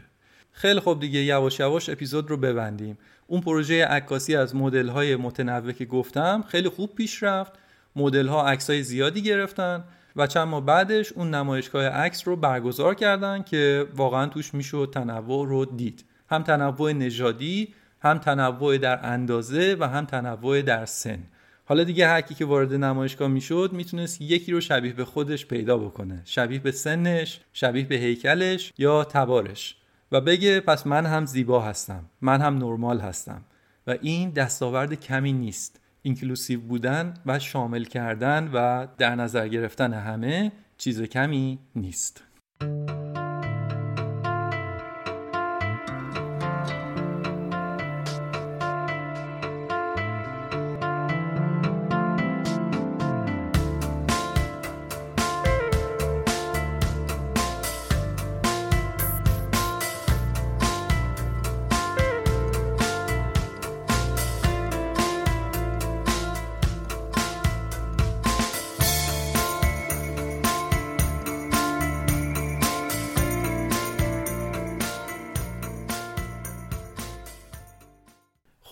خیلی 0.51 0.79
خوب 0.79 0.99
دیگه 0.99 1.19
یواش 1.19 1.59
یواش 1.59 1.89
اپیزود 1.89 2.29
رو 2.29 2.37
ببندیم. 2.37 2.97
اون 3.27 3.41
پروژه 3.41 3.85
عکاسی 3.85 4.35
از 4.35 4.55
مدل 4.55 4.87
های 4.87 5.15
متنوع 5.15 5.71
که 5.71 5.85
گفتم 5.85 6.43
خیلی 6.47 6.69
خوب 6.69 6.95
پیش 6.95 7.23
رفت. 7.23 7.53
مدل 7.95 8.27
ها 8.27 8.47
عکس 8.47 8.69
های 8.69 8.83
زیادی 8.83 9.21
گرفتن 9.21 9.83
و 10.15 10.27
چند 10.27 10.47
ماه 10.47 10.65
بعدش 10.65 11.11
اون 11.11 11.33
نمایشگاه 11.33 11.85
عکس 11.85 12.27
رو 12.27 12.35
برگزار 12.35 12.95
کردن 12.95 13.43
که 13.43 13.87
واقعا 13.95 14.25
توش 14.25 14.53
می‌شد 14.53 14.89
تنوع 14.93 15.47
رو 15.47 15.65
دید. 15.65 16.05
هم 16.29 16.43
تنوع 16.43 16.91
نژادی 16.91 17.73
هم 17.99 18.17
تنوع 18.17 18.77
در 18.77 19.05
اندازه 19.05 19.77
و 19.79 19.87
هم 19.87 20.05
تنوع 20.05 20.61
در 20.61 20.85
سن. 20.85 21.19
حالا 21.65 21.83
دیگه 21.83 22.07
هر 22.07 22.21
کی 22.21 22.35
که 22.35 22.45
وارد 22.45 22.73
نمایشگاه 22.73 23.27
می‌شد 23.27 23.69
می‌تونست 23.73 24.21
یکی 24.21 24.51
رو 24.51 24.61
شبیه 24.61 24.93
به 24.93 25.05
خودش 25.05 25.45
پیدا 25.45 25.77
بکنه. 25.77 26.21
شبیه 26.25 26.59
به 26.59 26.71
سنش 26.71 27.39
شبیه 27.53 27.85
به 27.85 27.95
هیکلش 27.95 28.73
یا 28.77 29.03
تبارش. 29.03 29.75
و 30.11 30.21
بگه 30.21 30.59
پس 30.59 30.87
من 30.87 31.05
هم 31.05 31.25
زیبا 31.25 31.61
هستم 31.61 32.05
من 32.21 32.41
هم 32.41 32.57
نرمال 32.57 32.99
هستم. 32.99 33.41
و 33.87 33.95
این 34.01 34.29
دستاورد 34.29 34.93
کمی 34.93 35.33
نیست. 35.33 35.79
اینکلوسیو 36.01 36.61
بودن 36.61 37.13
و 37.25 37.39
شامل 37.39 37.83
کردن 37.83 38.49
و 38.53 38.87
در 38.97 39.15
نظر 39.15 39.47
گرفتن 39.47 39.93
همه 39.93 40.51
چیز 40.77 41.01
کمی 41.01 41.59
نیست. 41.75 42.23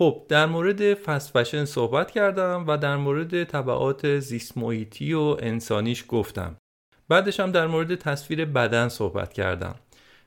خب 0.04 0.26
در 0.30 0.46
مورد 0.46 0.94
فست 0.94 1.38
فشن 1.38 1.66
صحبت 1.66 2.12
کردم 2.12 2.66
و 2.68 2.78
در 2.78 2.98
مورد 2.98 3.44
طبعات 3.44 4.20
زیست 4.20 4.58
و 4.58 5.38
انسانیش 5.40 6.06
گفتم. 6.08 6.58
بعدش 7.10 7.40
هم 7.40 7.52
در 7.52 7.68
مورد 7.68 7.96
تصویر 7.96 8.46
بدن 8.46 8.88
صحبت 8.88 9.34
کردم. 9.34 9.76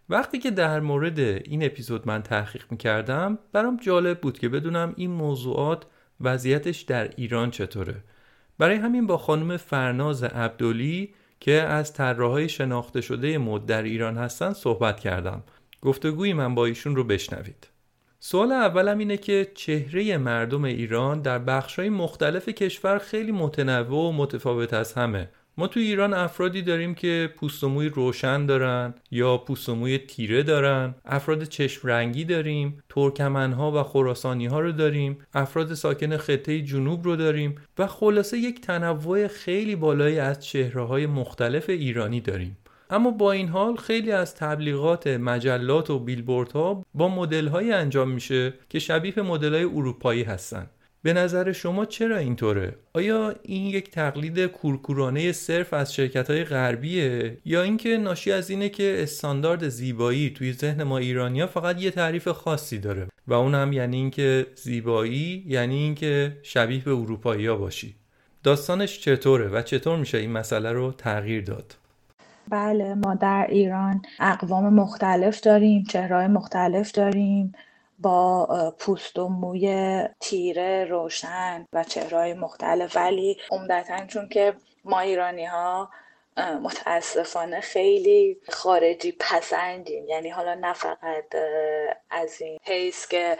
وقتی 0.09 0.39
که 0.39 0.51
در 0.51 0.81
مورد 0.81 1.19
این 1.19 1.65
اپیزود 1.65 2.09
من 2.09 2.23
تحقیق 2.23 2.65
می 2.71 2.77
کردم 2.77 3.39
برام 3.53 3.77
جالب 3.77 4.21
بود 4.21 4.39
که 4.39 4.49
بدونم 4.49 4.95
این 4.97 5.11
موضوعات 5.11 5.83
وضعیتش 6.21 6.81
در 6.83 7.11
ایران 7.17 7.51
چطوره. 7.51 8.05
برای 8.59 8.77
همین 8.77 9.07
با 9.07 9.19
خانم 9.19 9.57
فرناز 9.57 10.23
عبدالی 10.23 11.15
که 11.41 11.53
از 11.53 11.93
طراحهای 11.93 12.49
شناخته 12.49 13.01
شده 13.01 13.39
مد 13.39 13.67
در 13.67 13.83
ایران 13.83 14.19
هستن 14.19 14.53
صحبت 14.53 15.01
کردم. 15.01 15.43
گفتگوی 15.83 16.33
من 16.33 16.55
با 16.55 16.67
ایشون 16.67 16.97
رو 16.97 17.05
بشنوید. 17.05 17.76
سوال 18.29 18.53
اولم 18.53 18.99
اینه 18.99 19.17
که 19.17 19.51
چهره 19.55 20.17
مردم 20.19 20.65
ایران 20.65 21.23
در 21.23 21.39
بخشهای 21.39 21.89
مختلف 21.89 22.49
کشور 22.49 22.99
خیلی 22.99 23.33
متنوع 23.33 24.09
و 24.09 24.13
متفاوت 24.13 24.75
از 24.75 24.93
همه. 24.93 25.29
ما 25.59 25.67
تو 25.67 25.81
ایران 25.81 26.15
افرادی 26.15 26.63
داریم 26.63 26.95
که 26.95 27.33
پوست 27.37 27.65
و 27.65 27.69
موی 27.69 27.89
روشن 27.89 28.47
دارن 28.47 28.95
یا 29.11 29.39
پوست 29.39 29.69
و 29.69 29.75
موی 29.75 29.99
تیره 29.99 30.43
دارن. 30.43 30.95
افراد 31.05 31.45
چشم 31.45 31.89
رنگی 31.89 32.25
داریم 32.25 32.83
ترکمنها 32.89 33.73
و 33.73 33.83
خراسانی 33.83 34.47
ها 34.47 34.61
رو 34.61 34.73
داریم. 34.73 35.19
افراد 35.35 35.75
ساکن 35.75 36.17
خطه 36.17 36.61
جنوب 36.61 37.05
رو 37.05 37.17
داریم. 37.17 37.55
و 37.79 37.87
خلاصه 37.87 38.39
یک 38.39 38.61
تنوع 38.61 39.27
خیلی 39.27 39.77
بالایی 39.77 40.19
از 40.19 40.47
چهره 40.47 40.87
های 40.87 41.07
مختلف 41.07 41.69
ایرانی 41.69 42.21
داریم. 42.21 42.57
اما 42.91 43.11
با 43.11 43.33
این 43.33 43.49
حال 43.49 43.77
خیلی 43.77 44.13
از 44.13 44.35
تبلیغات 44.35 45.07
مجلات 45.07 45.91
و 45.91 45.99
بیلبوردها 45.99 46.85
با 46.95 47.09
مدل 47.09 47.49
انجام 47.55 48.11
میشه 48.11 48.55
که 48.69 48.79
شبیه 48.79 49.23
مدل 49.23 49.55
های 49.55 49.65
اروپایی 49.65 50.23
هستن. 50.23 50.71
به 51.03 51.13
نظر 51.13 51.53
شما 51.53 51.85
چرا 51.85 52.17
اینطوره؟ 52.17 52.77
آیا 52.93 53.35
این 53.43 53.67
یک 53.67 53.91
تقلید 53.91 54.47
کورکورانه 54.47 55.33
صرف 55.33 55.73
از 55.73 55.95
شرکت 55.95 56.31
های 56.31 56.45
غربیه 56.45 57.39
یا 57.45 57.63
اینکه 57.63 57.97
ناشی 57.97 58.33
از 58.33 58.51
اینه 58.51 58.69
که 58.69 58.97
استاندارد 58.99 59.69
زیبایی 59.69 60.31
توی 60.31 60.53
ذهن 60.53 60.83
ما 60.83 60.99
ایرانیا 60.99 61.47
فقط 61.47 61.83
یه 61.83 61.91
تعریف 61.91 62.29
خاصی 62.29 62.79
داره 62.79 63.09
و 63.27 63.35
اون 63.35 63.55
هم 63.55 63.73
یعنی 63.73 63.97
اینکه 63.97 64.47
زیبایی 64.55 65.45
یعنی 65.47 65.75
اینکه 65.75 66.37
شبیه 66.43 66.85
به 66.85 66.91
اروپایی 66.91 67.47
ها 67.47 67.57
باشی. 67.57 67.95
داستانش 68.43 69.01
چطوره 69.01 69.49
و 69.49 69.63
چطور 69.63 69.99
میشه 69.99 70.19
این 70.19 70.33
مسئله 70.33 70.73
رو 70.73 70.93
تغییر 70.93 71.45
داد؟ 71.45 71.75
بله 72.51 72.95
ما 72.95 73.15
در 73.15 73.47
ایران 73.49 74.03
اقوام 74.21 74.75
مختلف 74.75 75.41
داریم 75.41 75.85
چهرهای 75.85 76.27
مختلف 76.27 76.93
داریم 76.93 77.53
با 77.99 78.75
پوست 78.79 79.19
و 79.19 79.29
موی 79.29 80.03
تیره 80.21 80.85
روشن 80.85 81.67
و 81.73 81.85
چهرهای 81.85 82.35
مختلف. 82.35 82.97
ولی 82.97 83.37
عمدتا 83.51 84.07
چون 84.07 84.29
که 84.29 84.55
ما 84.85 85.01
ایرانی 85.01 85.45
ها 85.45 85.91
متاسفانه 86.63 87.61
خیلی 87.61 88.41
خارجی 88.49 89.13
پسندیم. 89.21 90.09
یعنی 90.09 90.31
حالا 90.31 90.55
نه 90.55 90.73
فقط 90.73 91.25
از 92.11 92.41
این 92.41 92.59
حیث 92.63 93.09
که 93.09 93.39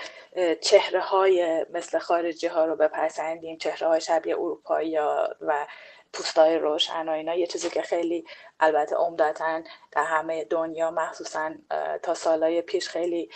چهره 0.61 1.01
های 1.01 1.67
مثل 1.75 1.99
خارجی 1.99 2.47
ها 2.47 2.65
رو 2.65 2.77
بپسندیم 2.77 3.59
چهره 3.59 3.89
های 3.89 4.01
شبیه 4.01 4.35
اروپایی 4.35 4.99
و 5.41 5.67
پوستای 6.13 6.59
روشن 6.59 7.09
و 7.09 7.13
اینا 7.13 7.35
یه 7.35 7.47
چیزی 7.47 7.71
که 7.71 7.83
خیلی 7.83 8.25
البته 8.61 8.97
عمدتا 8.97 9.63
در 9.93 10.05
همه 10.05 10.45
دنیا 10.45 10.91
مخصوصا 10.91 11.51
تا 12.03 12.15
سالهای 12.15 12.63
پیش 12.63 12.89
خیلی 12.89 13.31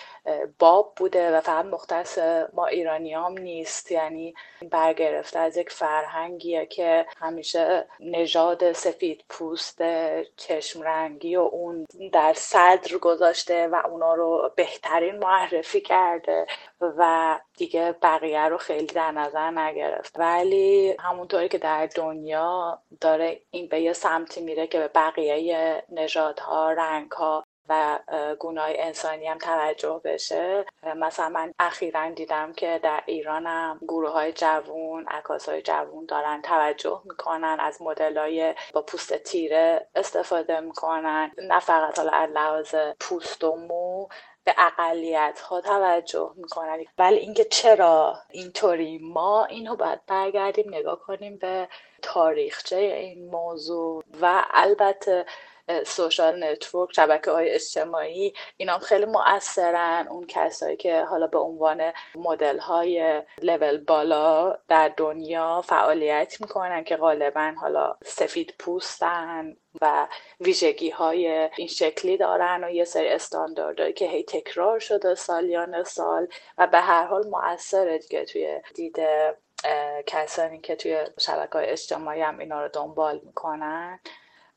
باب 0.58 0.92
بوده 0.96 1.36
و 1.36 1.40
فقط 1.40 1.64
مختص 1.64 2.18
ما 2.52 2.66
ایرانیام 2.66 3.38
نیست. 3.38 3.92
یعنی 3.92 4.34
برگرفته 4.70 5.38
از 5.38 5.56
یک 5.56 5.70
فرهنگیه 5.70 6.66
که 6.66 7.06
همیشه 7.16 7.86
نژاد 8.00 8.72
سفید 8.72 9.24
پوست 9.28 9.82
چشم 10.36 10.82
رنگی 10.82 11.36
و 11.36 11.40
اون 11.40 11.86
در 12.12 12.32
صدر 12.36 12.98
گذاشته 12.98 13.68
و 13.68 13.82
اونا 13.90 14.14
رو 14.14 14.52
بهترین 14.56 15.18
معرفی 15.18 15.80
کرده 15.80 16.46
و 16.80 17.38
دیگه 17.56 17.94
بقیه 18.02 18.48
رو 18.48 18.58
خیلی 18.58 18.86
در 18.86 19.10
نظر 19.10 19.50
نگرفت. 19.50 20.18
ولی 20.18 20.96
همونطوری 20.98 21.48
که 21.48 21.58
در 21.58 21.86
دنیا 21.86 22.78
داره 23.00 23.40
این 23.50 23.68
به 23.68 23.80
یه 23.80 23.92
سمتی 23.92 24.40
میره 24.40 24.66
که 24.66 24.78
به 24.78 24.88
بقیه 25.10 25.82
نژادها 25.88 26.72
رنگها 26.72 27.44
و 27.68 27.98
گناه 28.38 28.68
انسانی 28.74 29.26
هم 29.26 29.38
توجه 29.38 30.00
بشه. 30.04 30.64
مثلا 30.96 31.28
من 31.28 31.52
اخیرا 31.58 32.10
دیدم 32.10 32.52
که 32.52 32.80
در 32.82 33.02
ایران 33.06 33.46
هم 33.46 33.80
گروه 33.82 34.10
های 34.10 34.32
جوون 34.32 35.06
عکاس 35.08 35.48
های 35.48 35.62
جوون 35.62 36.06
دارن 36.06 36.42
توجه 36.42 37.02
می‌کنن 37.04 37.56
از 37.60 37.82
مدل 37.82 38.18
های 38.18 38.54
با 38.72 38.82
پوست 38.82 39.14
تیره 39.14 39.88
استفاده 39.94 40.60
می‌کنن. 40.60 41.32
نه 41.38 41.60
فقط 41.60 41.98
حالا 41.98 42.10
از 42.12 42.30
لحاظ 42.30 42.74
پوست 43.00 43.44
و 43.44 43.56
مو 43.56 44.08
به 44.44 44.54
اقلیت 44.58 45.40
ها 45.40 45.60
توجه 45.60 46.32
می‌کنن. 46.36 46.84
ولی 46.98 47.16
اینکه 47.16 47.44
چرا 47.44 48.16
اینطوری 48.30 48.98
ما 49.02 49.44
اینو 49.44 49.76
باید 49.76 50.06
برگردیم 50.06 50.74
نگاه 50.74 50.98
کنیم 51.00 51.38
به 51.38 51.68
تاریخچه 52.02 52.76
این 52.76 53.30
موضوع 53.30 54.04
و 54.20 54.44
البته 54.50 55.26
social 55.86 56.44
network 56.44 56.92
شبکه 56.92 57.30
های 57.30 57.50
اجتماعی 57.50 58.34
اینا 58.56 58.78
خیلی 58.78 59.04
مؤثرن. 59.04 60.08
اون 60.10 60.26
کسایی 60.26 60.76
که 60.76 61.04
حالا 61.04 61.26
به 61.26 61.38
عنوان 61.38 61.92
مدل 62.14 62.58
های 62.58 63.22
لول 63.42 63.78
بالا 63.78 64.58
در 64.68 64.92
دنیا 64.96 65.62
فعالیت 65.62 66.40
می‌کنن 66.40 66.84
که 66.84 66.96
غالبا 66.96 67.52
حالا 67.60 67.96
سفید 68.04 68.54
پوستن 68.58 69.56
و 69.82 70.06
ویژگی 70.40 70.90
های 70.90 71.48
این 71.56 71.68
شکلی 71.68 72.16
دارن 72.16 72.64
و 72.64 72.70
یه 72.70 72.84
سری 72.84 73.08
استانداردهایی 73.08 73.92
که 73.92 74.08
هی 74.08 74.22
تکرار 74.22 74.78
شده 74.78 75.14
سالیان 75.14 75.84
سال 75.84 76.28
و 76.58 76.66
به 76.66 76.80
هر 76.80 77.04
حال 77.04 77.26
مؤثره 77.26 77.98
دیگه 77.98 78.24
توی 78.24 78.60
دیده 78.74 79.36
کسانی 80.06 80.60
که 80.60 80.76
توی 80.76 81.04
شبکه 81.18 81.52
های 81.52 81.66
اجتماعی 81.66 82.20
هم 82.20 82.38
اینا 82.38 82.62
رو 82.62 82.68
دنبال 82.72 83.20
می‌کنن. 83.26 84.00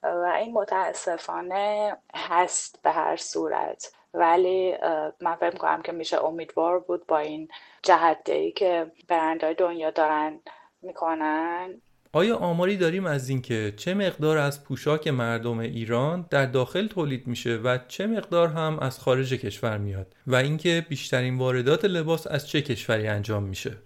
و 0.04 0.34
این 0.39 0.54
متاسفانه 0.54 1.97
هست 2.16 2.80
به 2.84 2.91
هر 2.91 3.16
صورت. 3.16 3.91
ولی 4.14 4.76
من 5.22 5.36
فکر 5.36 5.58
کنم 5.58 5.82
که 5.82 5.91
میشه 5.91 6.26
امیدوار 6.26 6.80
بود 6.80 7.08
با 7.08 7.18
این 7.18 7.47
جهده 7.84 8.51
که 8.51 8.91
برندهای 9.08 9.54
دنیا 9.54 9.91
دارن 9.91 10.39
می‌کنن. 10.82 11.82
آیا 12.14 12.38
آماری 12.38 12.78
داریم 12.78 13.06
از 13.06 13.30
اینکه 13.30 13.74
چه 13.78 13.93
مقدار 13.93 14.38
از 14.38 14.64
پوشاک 14.64 15.08
مردم 15.08 15.60
ایران 15.60 16.28
در 16.30 16.45
داخل 16.45 16.88
تولید 16.88 17.28
میشه 17.28 17.56
و 17.56 17.78
چه 17.88 18.08
مقدار 18.08 18.47
هم 18.47 18.80
از 18.80 18.99
خارج 18.99 19.34
کشور 19.34 19.78
میاد؟ 19.78 20.16
و 20.28 20.36
اینکه 20.36 20.86
بیشترین 20.89 21.38
واردات 21.38 21.86
لباس 21.86 22.28
از 22.28 22.49
چه 22.49 22.62
کشوری 22.62 23.08
انجام 23.08 23.43
میشه؟ 23.43 23.78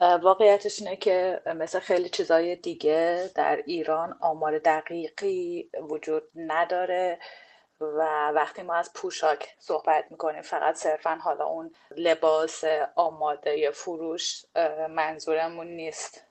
واقعیتش 0.00 0.82
اینه 0.82 0.96
که 0.96 1.40
مثل 1.46 1.78
خیلی 1.78 2.08
چیزای 2.08 2.56
دیگه 2.56 3.30
در 3.34 3.56
ایران 3.66 4.18
آمار 4.20 4.58
دقیقی 4.58 5.70
وجود 5.80 6.22
نداره 6.36 7.18
و 7.80 8.30
وقتی 8.34 8.62
ما 8.62 8.74
از 8.74 8.92
پوشاک 8.92 9.54
صحبت 9.58 10.04
می‌کنیم 10.10 10.42
فقط 10.42 10.74
صرفا 10.74 11.14
حالا 11.14 11.44
اون 11.44 11.74
لباس 11.96 12.64
آماده 12.94 13.70
فروش 13.70 14.44
منظورمون 14.90 15.66
نیست. 15.66 16.24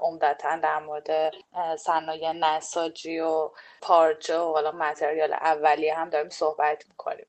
عمدتا 0.00 0.56
در 0.56 0.78
مورد 0.78 1.34
صنایع 1.78 2.32
نساجی 2.32 3.20
و 3.20 3.50
پارچه 3.82 4.38
و 4.38 4.52
حالا 4.52 4.72
متریال 4.72 5.32
اولیه 5.32 5.94
هم 5.94 6.10
داریم 6.10 6.28
صحبت 6.28 6.84
می‌کنیم. 6.88 7.26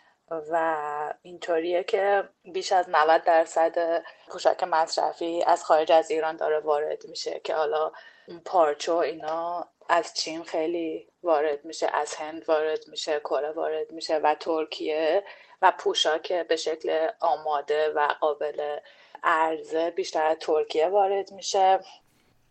و 0.52 1.14
اینطوریه 1.22 1.84
که 1.84 2.24
بیش 2.54 2.72
از 2.72 2.86
90 2.90 3.24
درصد 3.24 4.04
پوشاک 4.30 4.64
مصرفی 4.64 5.44
از 5.44 5.64
خارج 5.64 5.92
از 5.92 6.12
ایران 6.12 6.36
داره 6.36 6.60
وارد 6.60 7.06
میشه 7.10 7.42
که 7.44 7.56
حالا 7.56 7.92
اون 8.28 8.42
پارچه 8.46 8.92
و 8.92 8.96
اینا 8.96 9.68
از 9.90 10.14
چین 10.14 10.44
خیلی 10.44 11.08
وارد 11.24 11.66
میشه 11.66 11.88
از 11.94 12.16
هند 12.16 12.44
وارد 12.48 12.88
میشه 12.88 13.20
کره 13.20 13.52
وارد 13.52 13.92
میشه 13.92 14.18
و 14.18 14.36
ترکیه 14.40 15.24
و 15.62 15.74
پوشاک 15.80 16.34
به 16.34 16.56
شکل 16.56 17.08
آماده 17.20 17.90
و 17.96 18.08
قابل 18.22 18.78
عرضه 19.24 19.92
بیشتر 19.92 20.26
از 20.26 20.38
ترکیه 20.40 20.88
وارد 20.88 21.32
میشه. 21.32 21.80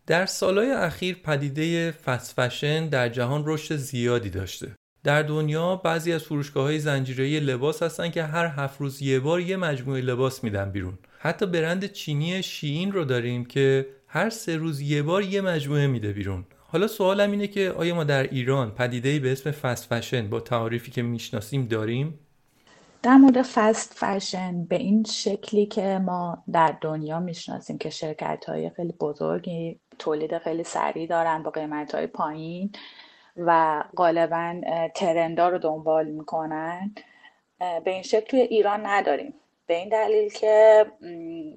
در 0.07 0.27
سالهای 0.27 0.71
اخیر 0.71 1.23
پدیده 1.27 1.91
فست 1.91 2.41
فشن 2.41 2.89
در 2.89 3.09
جهان 3.09 3.45
رشد 3.47 3.75
زیادی 3.75 4.31
داشته. 4.31 4.80
در 5.05 5.23
دنیا 5.23 5.77
بعضی 5.77 6.13
از 6.13 6.23
فروشگاه 6.23 6.65
های 6.65 6.79
زنجیره 6.79 7.41
لباس 7.41 7.83
هستن 7.83 8.11
که 8.11 8.23
هر 8.23 8.47
هفت 8.47 8.81
روز 8.81 9.03
یه 9.03 9.21
بار 9.21 9.41
یه 9.41 9.57
مجموعه 9.57 10.01
لباس 10.01 10.45
میدن 10.45 10.71
بیرون 10.71 10.99
حتی 11.19 11.47
برند 11.47 11.87
چینی 11.87 12.43
شیین 12.43 12.93
رو 12.93 13.05
داریم 13.05 13.45
که 13.45 13.87
هر 14.07 14.31
سه 14.31 14.57
روز 14.57 14.81
یه 14.81 15.03
بار 15.03 15.23
یه 15.23 15.41
مجموعه 15.41 15.87
میده 15.87 16.13
بیرون 16.13 16.45
حالا 16.67 16.87
سوالم 16.87 17.31
اینه 17.31 17.47
که 17.47 17.71
آیا 17.71 17.95
ما 17.95 18.05
در 18.05 18.23
ایران 18.23 18.71
پدیده‌ای 18.71 19.19
به 19.19 19.33
اسم 19.33 19.51
فست 19.51 19.95
فشن 19.95 20.31
با 20.31 20.41
تعاریفی 20.41 20.91
که 20.91 21.03
می‌شناسیم 21.03 21.67
داریم؟ 21.67 22.19
در 23.03 23.17
مورد 23.17 23.43
فست 23.43 23.95
فشن 23.97 24.65
به 24.65 24.77
این 24.77 25.05
شکلی 25.05 25.67
که 25.67 25.99
ما 25.99 26.45
در 26.53 26.77
دنیا 26.81 27.21
می‌شناسیم 27.21 27.79
که 27.79 27.91
شرکت 27.91 28.45
های 28.49 28.71
خیلی 28.71 28.93
بزرگی 28.93 29.81
تولید 29.99 30.39
خیلی 30.39 30.65
سریع 30.65 31.07
دارن 31.07 31.43
با 31.43 31.51
قیمت 31.51 31.95
های 31.95 32.07
پایین 32.07 32.71
و 33.37 33.83
غالبا 33.97 34.61
ترندا 34.95 35.49
رو 35.49 35.59
دنبال 35.59 36.07
می‌کنن. 36.07 36.95
به 37.59 37.91
این 37.91 38.03
شکل 38.03 38.27
توی 38.27 38.41
ایران 38.41 38.87
نداریم. 38.87 39.35
به 39.67 39.77
این 39.77 39.89
دلیل 39.89 40.33
که 40.33 40.87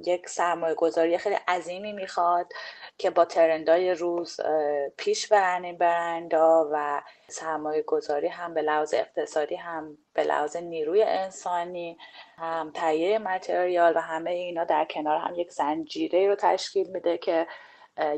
یک 0.05 0.29
سرمایه 0.29 0.75
گذاری 0.75 1.17
خیلی 1.17 1.37
عظیمی 1.47 1.93
می‌خواد 1.93 2.53
که 2.97 3.09
با 3.09 3.25
ترندای 3.25 3.93
روز 3.93 4.39
پیش 4.97 5.27
برن 5.27 5.63
این 5.63 5.77
برندا 5.77 6.69
و 6.71 7.01
سرمایه 7.27 7.81
گذاری 7.81 8.27
هم 8.27 8.53
به 8.53 8.61
لحاظ 8.61 8.93
اقتصادی 8.93 9.55
هم 9.55 9.97
به 10.13 10.23
لحاظ 10.23 10.55
نیروی 10.57 11.03
انسانی 11.03 11.97
هم 12.37 12.71
تهیه 12.73 13.19
متریال 13.19 13.93
و 13.95 14.01
همه 14.01 14.31
اینا 14.31 14.63
در 14.63 14.85
کنار 14.85 15.17
هم 15.17 15.35
یک 15.35 15.51
زنجیره 15.51 16.27
رو 16.27 16.35
تشکیل 16.35 16.87
میده 16.87 17.17
که 17.17 17.47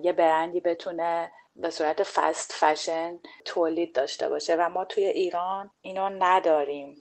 یه 0.01 0.13
برندی 0.13 0.59
بتونه 0.59 1.31
به 1.55 1.69
صورت 1.69 2.03
فست 2.03 2.53
فشن 2.59 3.13
تولید 3.45 3.95
داشته 3.95 4.29
باشه 4.29 4.55
و 4.59 4.69
ما 4.69 4.85
توی 4.85 5.03
ایران 5.03 5.69
اینو 5.81 6.09
نداریم 6.19 6.95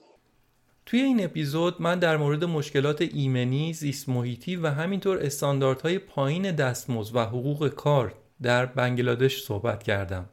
توی 0.85 1.01
این 1.01 1.23
اپیزود 1.23 1.81
من 1.81 1.99
در 1.99 2.17
مورد 2.17 2.43
مشکلات 2.43 3.01
ایمنی، 3.01 3.73
زیست 3.73 4.09
محیطی 4.09 4.55
و 4.55 4.67
همینطور 4.67 5.17
استانداردهای 5.17 5.99
پایین 5.99 6.51
دستمزد 6.51 7.15
و 7.15 7.19
حقوق 7.19 7.67
کار 7.67 8.13
در 8.41 8.65
بنگلادش 8.65 9.43
صحبت 9.43 9.83
کردم. 9.83 10.29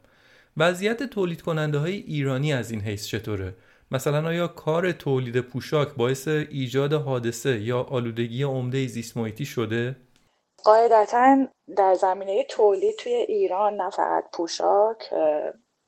وضعیت 0.57 1.03
تولید 1.03 1.41
کننده 1.41 1.77
های 1.77 1.95
ایرانی 1.95 2.53
از 2.53 2.71
این 2.71 2.81
حیث 2.81 3.07
چطوره؟ 3.07 3.55
مثلا 3.91 4.27
آیا 4.27 4.47
کار 4.47 4.91
تولید 4.91 5.39
پوشاک 5.39 5.95
باعث 5.95 6.27
ایجاد 6.27 6.93
حادثه 6.93 7.61
یا 7.61 7.81
آلودگی 7.81 8.43
عمده 8.43 8.87
زیست 8.87 9.17
محیطی 9.17 9.45
شده؟ 9.45 9.95
قاعدتا 10.63 11.47
در 11.77 11.93
زمینه 11.93 12.43
تولید 12.43 12.95
توی 12.95 13.13
ایران 13.13 13.75
نه 13.75 13.89
فقط 13.89 14.23
پوشاک 14.33 15.13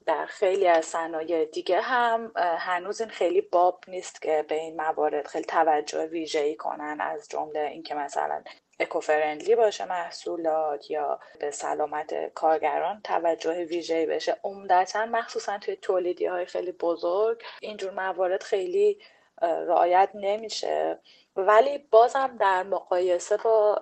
در 0.05 0.25
خیلی 0.25 0.67
از 0.67 0.85
صنایع 0.85 1.45
دیگه 1.45 1.81
هم 1.81 2.31
هنوز 2.35 3.01
این 3.01 3.09
خیلی 3.09 3.41
باب 3.41 3.83
نیست 3.87 4.21
که 4.21 4.45
به 4.47 4.55
این 4.55 4.81
موارد 4.81 5.27
خیلی 5.27 5.45
توجه 5.45 6.05
ویژه‌ای 6.05 6.55
کنن 6.55 6.97
از 7.01 7.27
جمله 7.29 7.59
اینکه 7.59 7.95
مثلا 7.95 8.43
اکوفرندلی 8.79 9.55
باشه 9.55 9.85
محصولات 9.85 10.91
یا 10.91 11.19
به 11.39 11.51
سلامت 11.51 12.33
کارگران 12.33 13.01
توجه 13.03 13.63
ویژه‌ای 13.63 14.05
بشه. 14.05 14.37
عمدتا 14.43 15.05
مخصوصا 15.05 15.57
توی 15.57 15.75
تولیدی 15.75 16.25
های 16.25 16.45
خیلی 16.45 16.71
بزرگ 16.71 17.43
اینجور 17.61 17.91
موارد 17.91 18.43
خیلی 18.43 18.99
رعایت 19.41 20.09
نمیشه. 20.13 20.99
ولی 21.35 21.77
بازم 21.77 22.37
در 22.39 22.63
مقایسه 22.63 23.37
با 23.37 23.81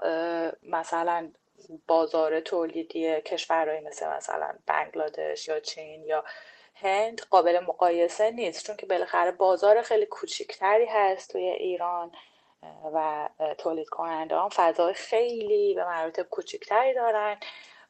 مثلا 0.64 1.32
بازار 1.88 2.40
تولیدی 2.40 3.22
کشورهایی 3.22 3.82
مثل 3.82 4.08
مثلا 4.08 4.54
بنگلادش 4.66 5.48
یا 5.48 5.60
چین 5.60 6.04
یا 6.06 6.24
هند 6.76 7.22
قابل 7.30 7.60
مقایسه 7.60 8.32
نیست. 8.32 8.66
چون 8.66 8.76
که 8.76 8.86
بالاخره 8.86 9.32
بازار 9.32 9.82
خیلی 9.82 10.06
کوچیکتری 10.06 10.86
هست 10.86 11.32
توی 11.32 11.44
ایران 11.44 12.12
و 12.94 13.30
تولید 13.58 13.90
کننده 13.90 14.36
هم 14.36 14.50
فضای 14.50 14.94
خیلی 14.94 15.74
به 15.74 15.86
مراتب 15.86 16.24
کوچیکتری 16.24 16.94
دارن. 16.94 17.38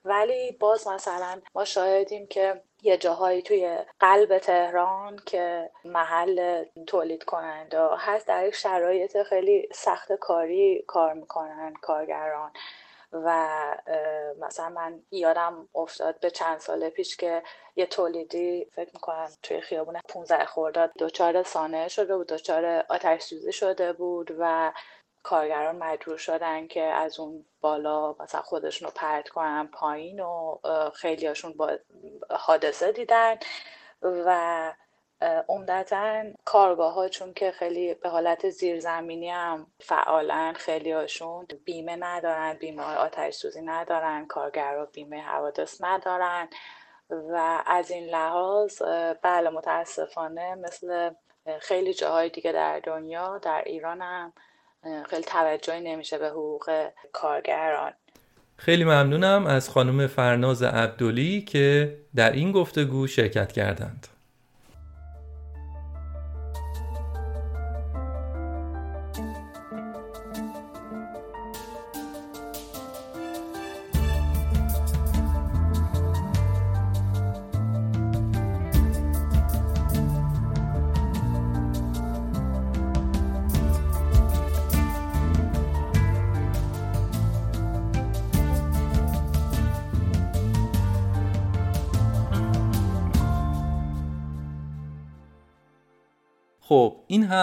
ولی 0.05 0.51
باز 0.51 0.87
مثلا 0.87 1.41
ما 1.55 1.65
شاهدیم 1.65 2.27
که 2.27 2.61
یه 2.83 2.97
جاهایی 2.97 3.41
توی 3.41 3.77
قلب 3.99 4.37
تهران 4.37 5.19
که 5.25 5.71
محل 5.85 6.65
تولید 6.87 7.23
کننده 7.23 7.79
هست 7.97 8.27
در 8.27 8.47
یک 8.47 8.55
شرایط 8.55 9.23
خیلی 9.23 9.69
سخت 9.73 10.13
کاری 10.13 10.83
کار 10.87 11.13
می‌کنن 11.13 11.73
کارگران. 11.81 12.51
و 13.13 13.57
مثلا 14.39 14.69
من 14.69 15.03
یادم 15.11 15.69
افتاد 15.75 16.19
به 16.19 16.29
چند 16.31 16.59
سال 16.59 16.89
پیش 16.89 17.17
که 17.17 17.43
یه 17.75 17.85
تولیدی 17.85 18.65
فکر 18.65 18.89
می‌کنم 18.93 19.29
توی 19.43 19.61
خیابون 19.61 19.99
15 20.09 20.45
خورداد 20.45 20.91
دچار 20.99 21.43
سانه 21.43 21.87
شده 21.87 22.17
بود 22.17 22.27
دچار 22.27 22.85
آتش 22.89 23.21
سوزی 23.21 23.51
شده 23.51 23.93
بود 23.93 24.35
و 24.39 24.73
کارگران 25.23 25.75
مجبور 25.75 26.17
شدن 26.17 26.67
که 26.67 26.81
از 26.81 27.19
اون 27.19 27.45
بالا 27.61 28.15
مثلا 28.19 28.41
خودشون 28.41 28.87
رو 28.87 28.93
پرت 28.95 29.29
کنن 29.29 29.67
پایین 29.67 30.19
و 30.19 30.59
خیلیاشون 30.95 31.53
با 31.53 31.71
حادثه 32.29 32.91
دیدن 32.91 33.35
و 34.01 34.73
عمدتا 35.49 36.23
کارگاه 36.45 36.93
ها 36.93 37.09
چون 37.09 37.33
که 37.33 37.51
خیلی 37.51 37.93
به 37.93 38.09
حالت 38.09 38.49
زیرزمینی 38.49 39.29
هم 39.29 39.67
فعالن 39.79 40.53
خیلی 40.53 40.91
هاشون 40.91 41.47
بیمه 41.65 41.95
ندارن 41.95 42.53
بیمه 42.53 42.83
آتش 42.83 43.33
سوزی 43.33 43.61
ندارن 43.61 44.25
کارگرها 44.25 44.85
بیمه 44.85 45.21
حوادث 45.21 45.81
ندارن 45.81 46.49
و 47.09 47.63
از 47.65 47.91
این 47.91 48.09
لحاظ 48.09 48.81
بله 49.21 49.49
متاسفانه 49.49 50.55
مثل 50.55 51.11
خیلی 51.59 51.93
جاهای 51.93 52.29
دیگه 52.29 52.51
در 52.51 52.79
دنیا 52.79 53.37
در 53.37 53.63
ایران 53.65 54.01
هم 54.01 54.33
خیلی 55.09 55.23
توجهی 55.23 55.81
نمیشه 55.81 56.17
به 56.17 56.27
حقوق 56.27 56.89
کارگران. 57.11 57.93
خیلی 58.57 58.83
ممنونم 58.83 59.45
از 59.47 59.69
خانم 59.69 60.07
فرناز 60.07 60.63
عبدولی 60.63 61.41
که 61.41 61.97
در 62.15 62.31
این 62.31 62.51
گفتگو 62.51 63.07
شرکت 63.07 63.51
کردند. 63.51 64.07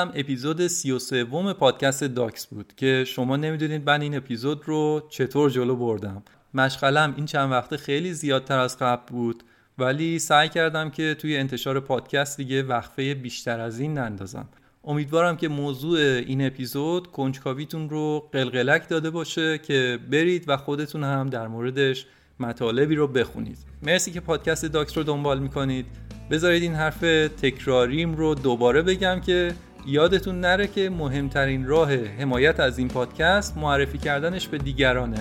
هم 0.00 0.12
اپیزود 0.14 0.66
سی 0.66 0.92
و 0.92 0.98
سوم 0.98 1.52
پادکست 1.52 2.04
داکس 2.04 2.46
بود 2.46 2.72
که 2.76 3.04
شما 3.06 3.36
نمی‌دونید 3.36 3.90
من 3.90 4.00
این 4.00 4.16
اپیزود 4.16 4.62
رو 4.66 5.02
چطور 5.10 5.50
جلو 5.50 5.76
بردم. 5.76 6.22
مشغلم 6.54 7.14
این 7.16 7.26
چند 7.26 7.52
وقته 7.52 7.76
خیلی 7.76 8.12
زیادتر 8.12 8.58
از 8.58 8.78
قبل 8.78 9.02
بود 9.12 9.42
ولی 9.78 10.18
سعی 10.18 10.48
کردم 10.48 10.90
که 10.90 11.16
توی 11.18 11.36
انتشار 11.36 11.80
پادکست 11.80 12.36
دیگه 12.36 12.62
وقفه 12.62 13.14
بیشتر 13.14 13.60
از 13.60 13.80
این 13.80 13.94
نندازم. 13.94 14.48
امیدوارم 14.84 15.36
که 15.36 15.48
موضوع 15.48 15.98
این 15.98 16.46
اپیزود 16.46 17.06
کنجکاویتون 17.06 17.90
رو 17.90 18.28
قلقلک 18.32 18.88
داده 18.88 19.10
باشه 19.10 19.58
که 19.58 19.98
برید 20.10 20.44
و 20.48 20.56
خودتون 20.56 21.04
هم 21.04 21.30
در 21.30 21.48
موردش 21.48 22.06
مطالبی 22.40 22.94
رو 22.94 23.06
بخونید. 23.06 23.58
مرسی 23.82 24.12
که 24.12 24.20
پادکست 24.20 24.66
داکس 24.66 24.96
رو 24.96 25.02
دنبال 25.02 25.38
می‌کنید. 25.38 25.86
بذارید 26.30 26.62
این 26.62 26.74
حرف 26.74 27.00
تکراریم 27.42 28.14
رو 28.14 28.34
دوباره 28.34 28.82
بگم 28.82 29.20
که 29.20 29.54
یادتون 29.86 30.40
نره 30.40 30.66
که 30.66 30.90
مهمترین 30.90 31.66
راه 31.66 31.94
حمایت 31.94 32.60
از 32.60 32.78
این 32.78 32.88
پادکست 32.88 33.58
معرفی 33.58 33.98
کردنش 33.98 34.48
به 34.48 34.58
دیگرانه. 34.58 35.18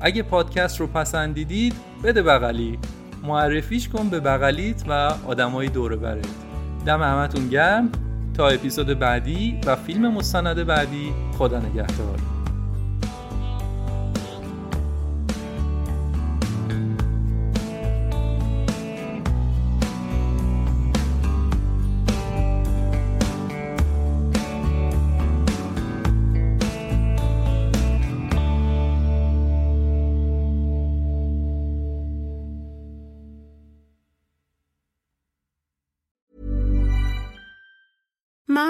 اگه 0.00 0.22
پادکست 0.22 0.80
رو 0.80 0.86
پسندیدید 0.86 1.74
بده 2.04 2.22
بغلی. 2.22 2.78
معرفیش 3.22 3.88
کن 3.88 4.08
به 4.08 4.20
بغلیت 4.20 4.82
و 4.88 4.92
آدمای 5.26 5.68
دوره 5.68 5.96
برید 5.96 6.28
دم 6.86 7.02
همتون 7.02 7.48
گرم. 7.48 7.92
تا 8.34 8.48
اپیزود 8.48 8.98
بعدی 8.98 9.60
و 9.66 9.76
فیلم 9.76 10.12
مستند 10.12 10.66
بعدی 10.66 11.12
خدا 11.38 11.58
نگهدار. 11.58 12.18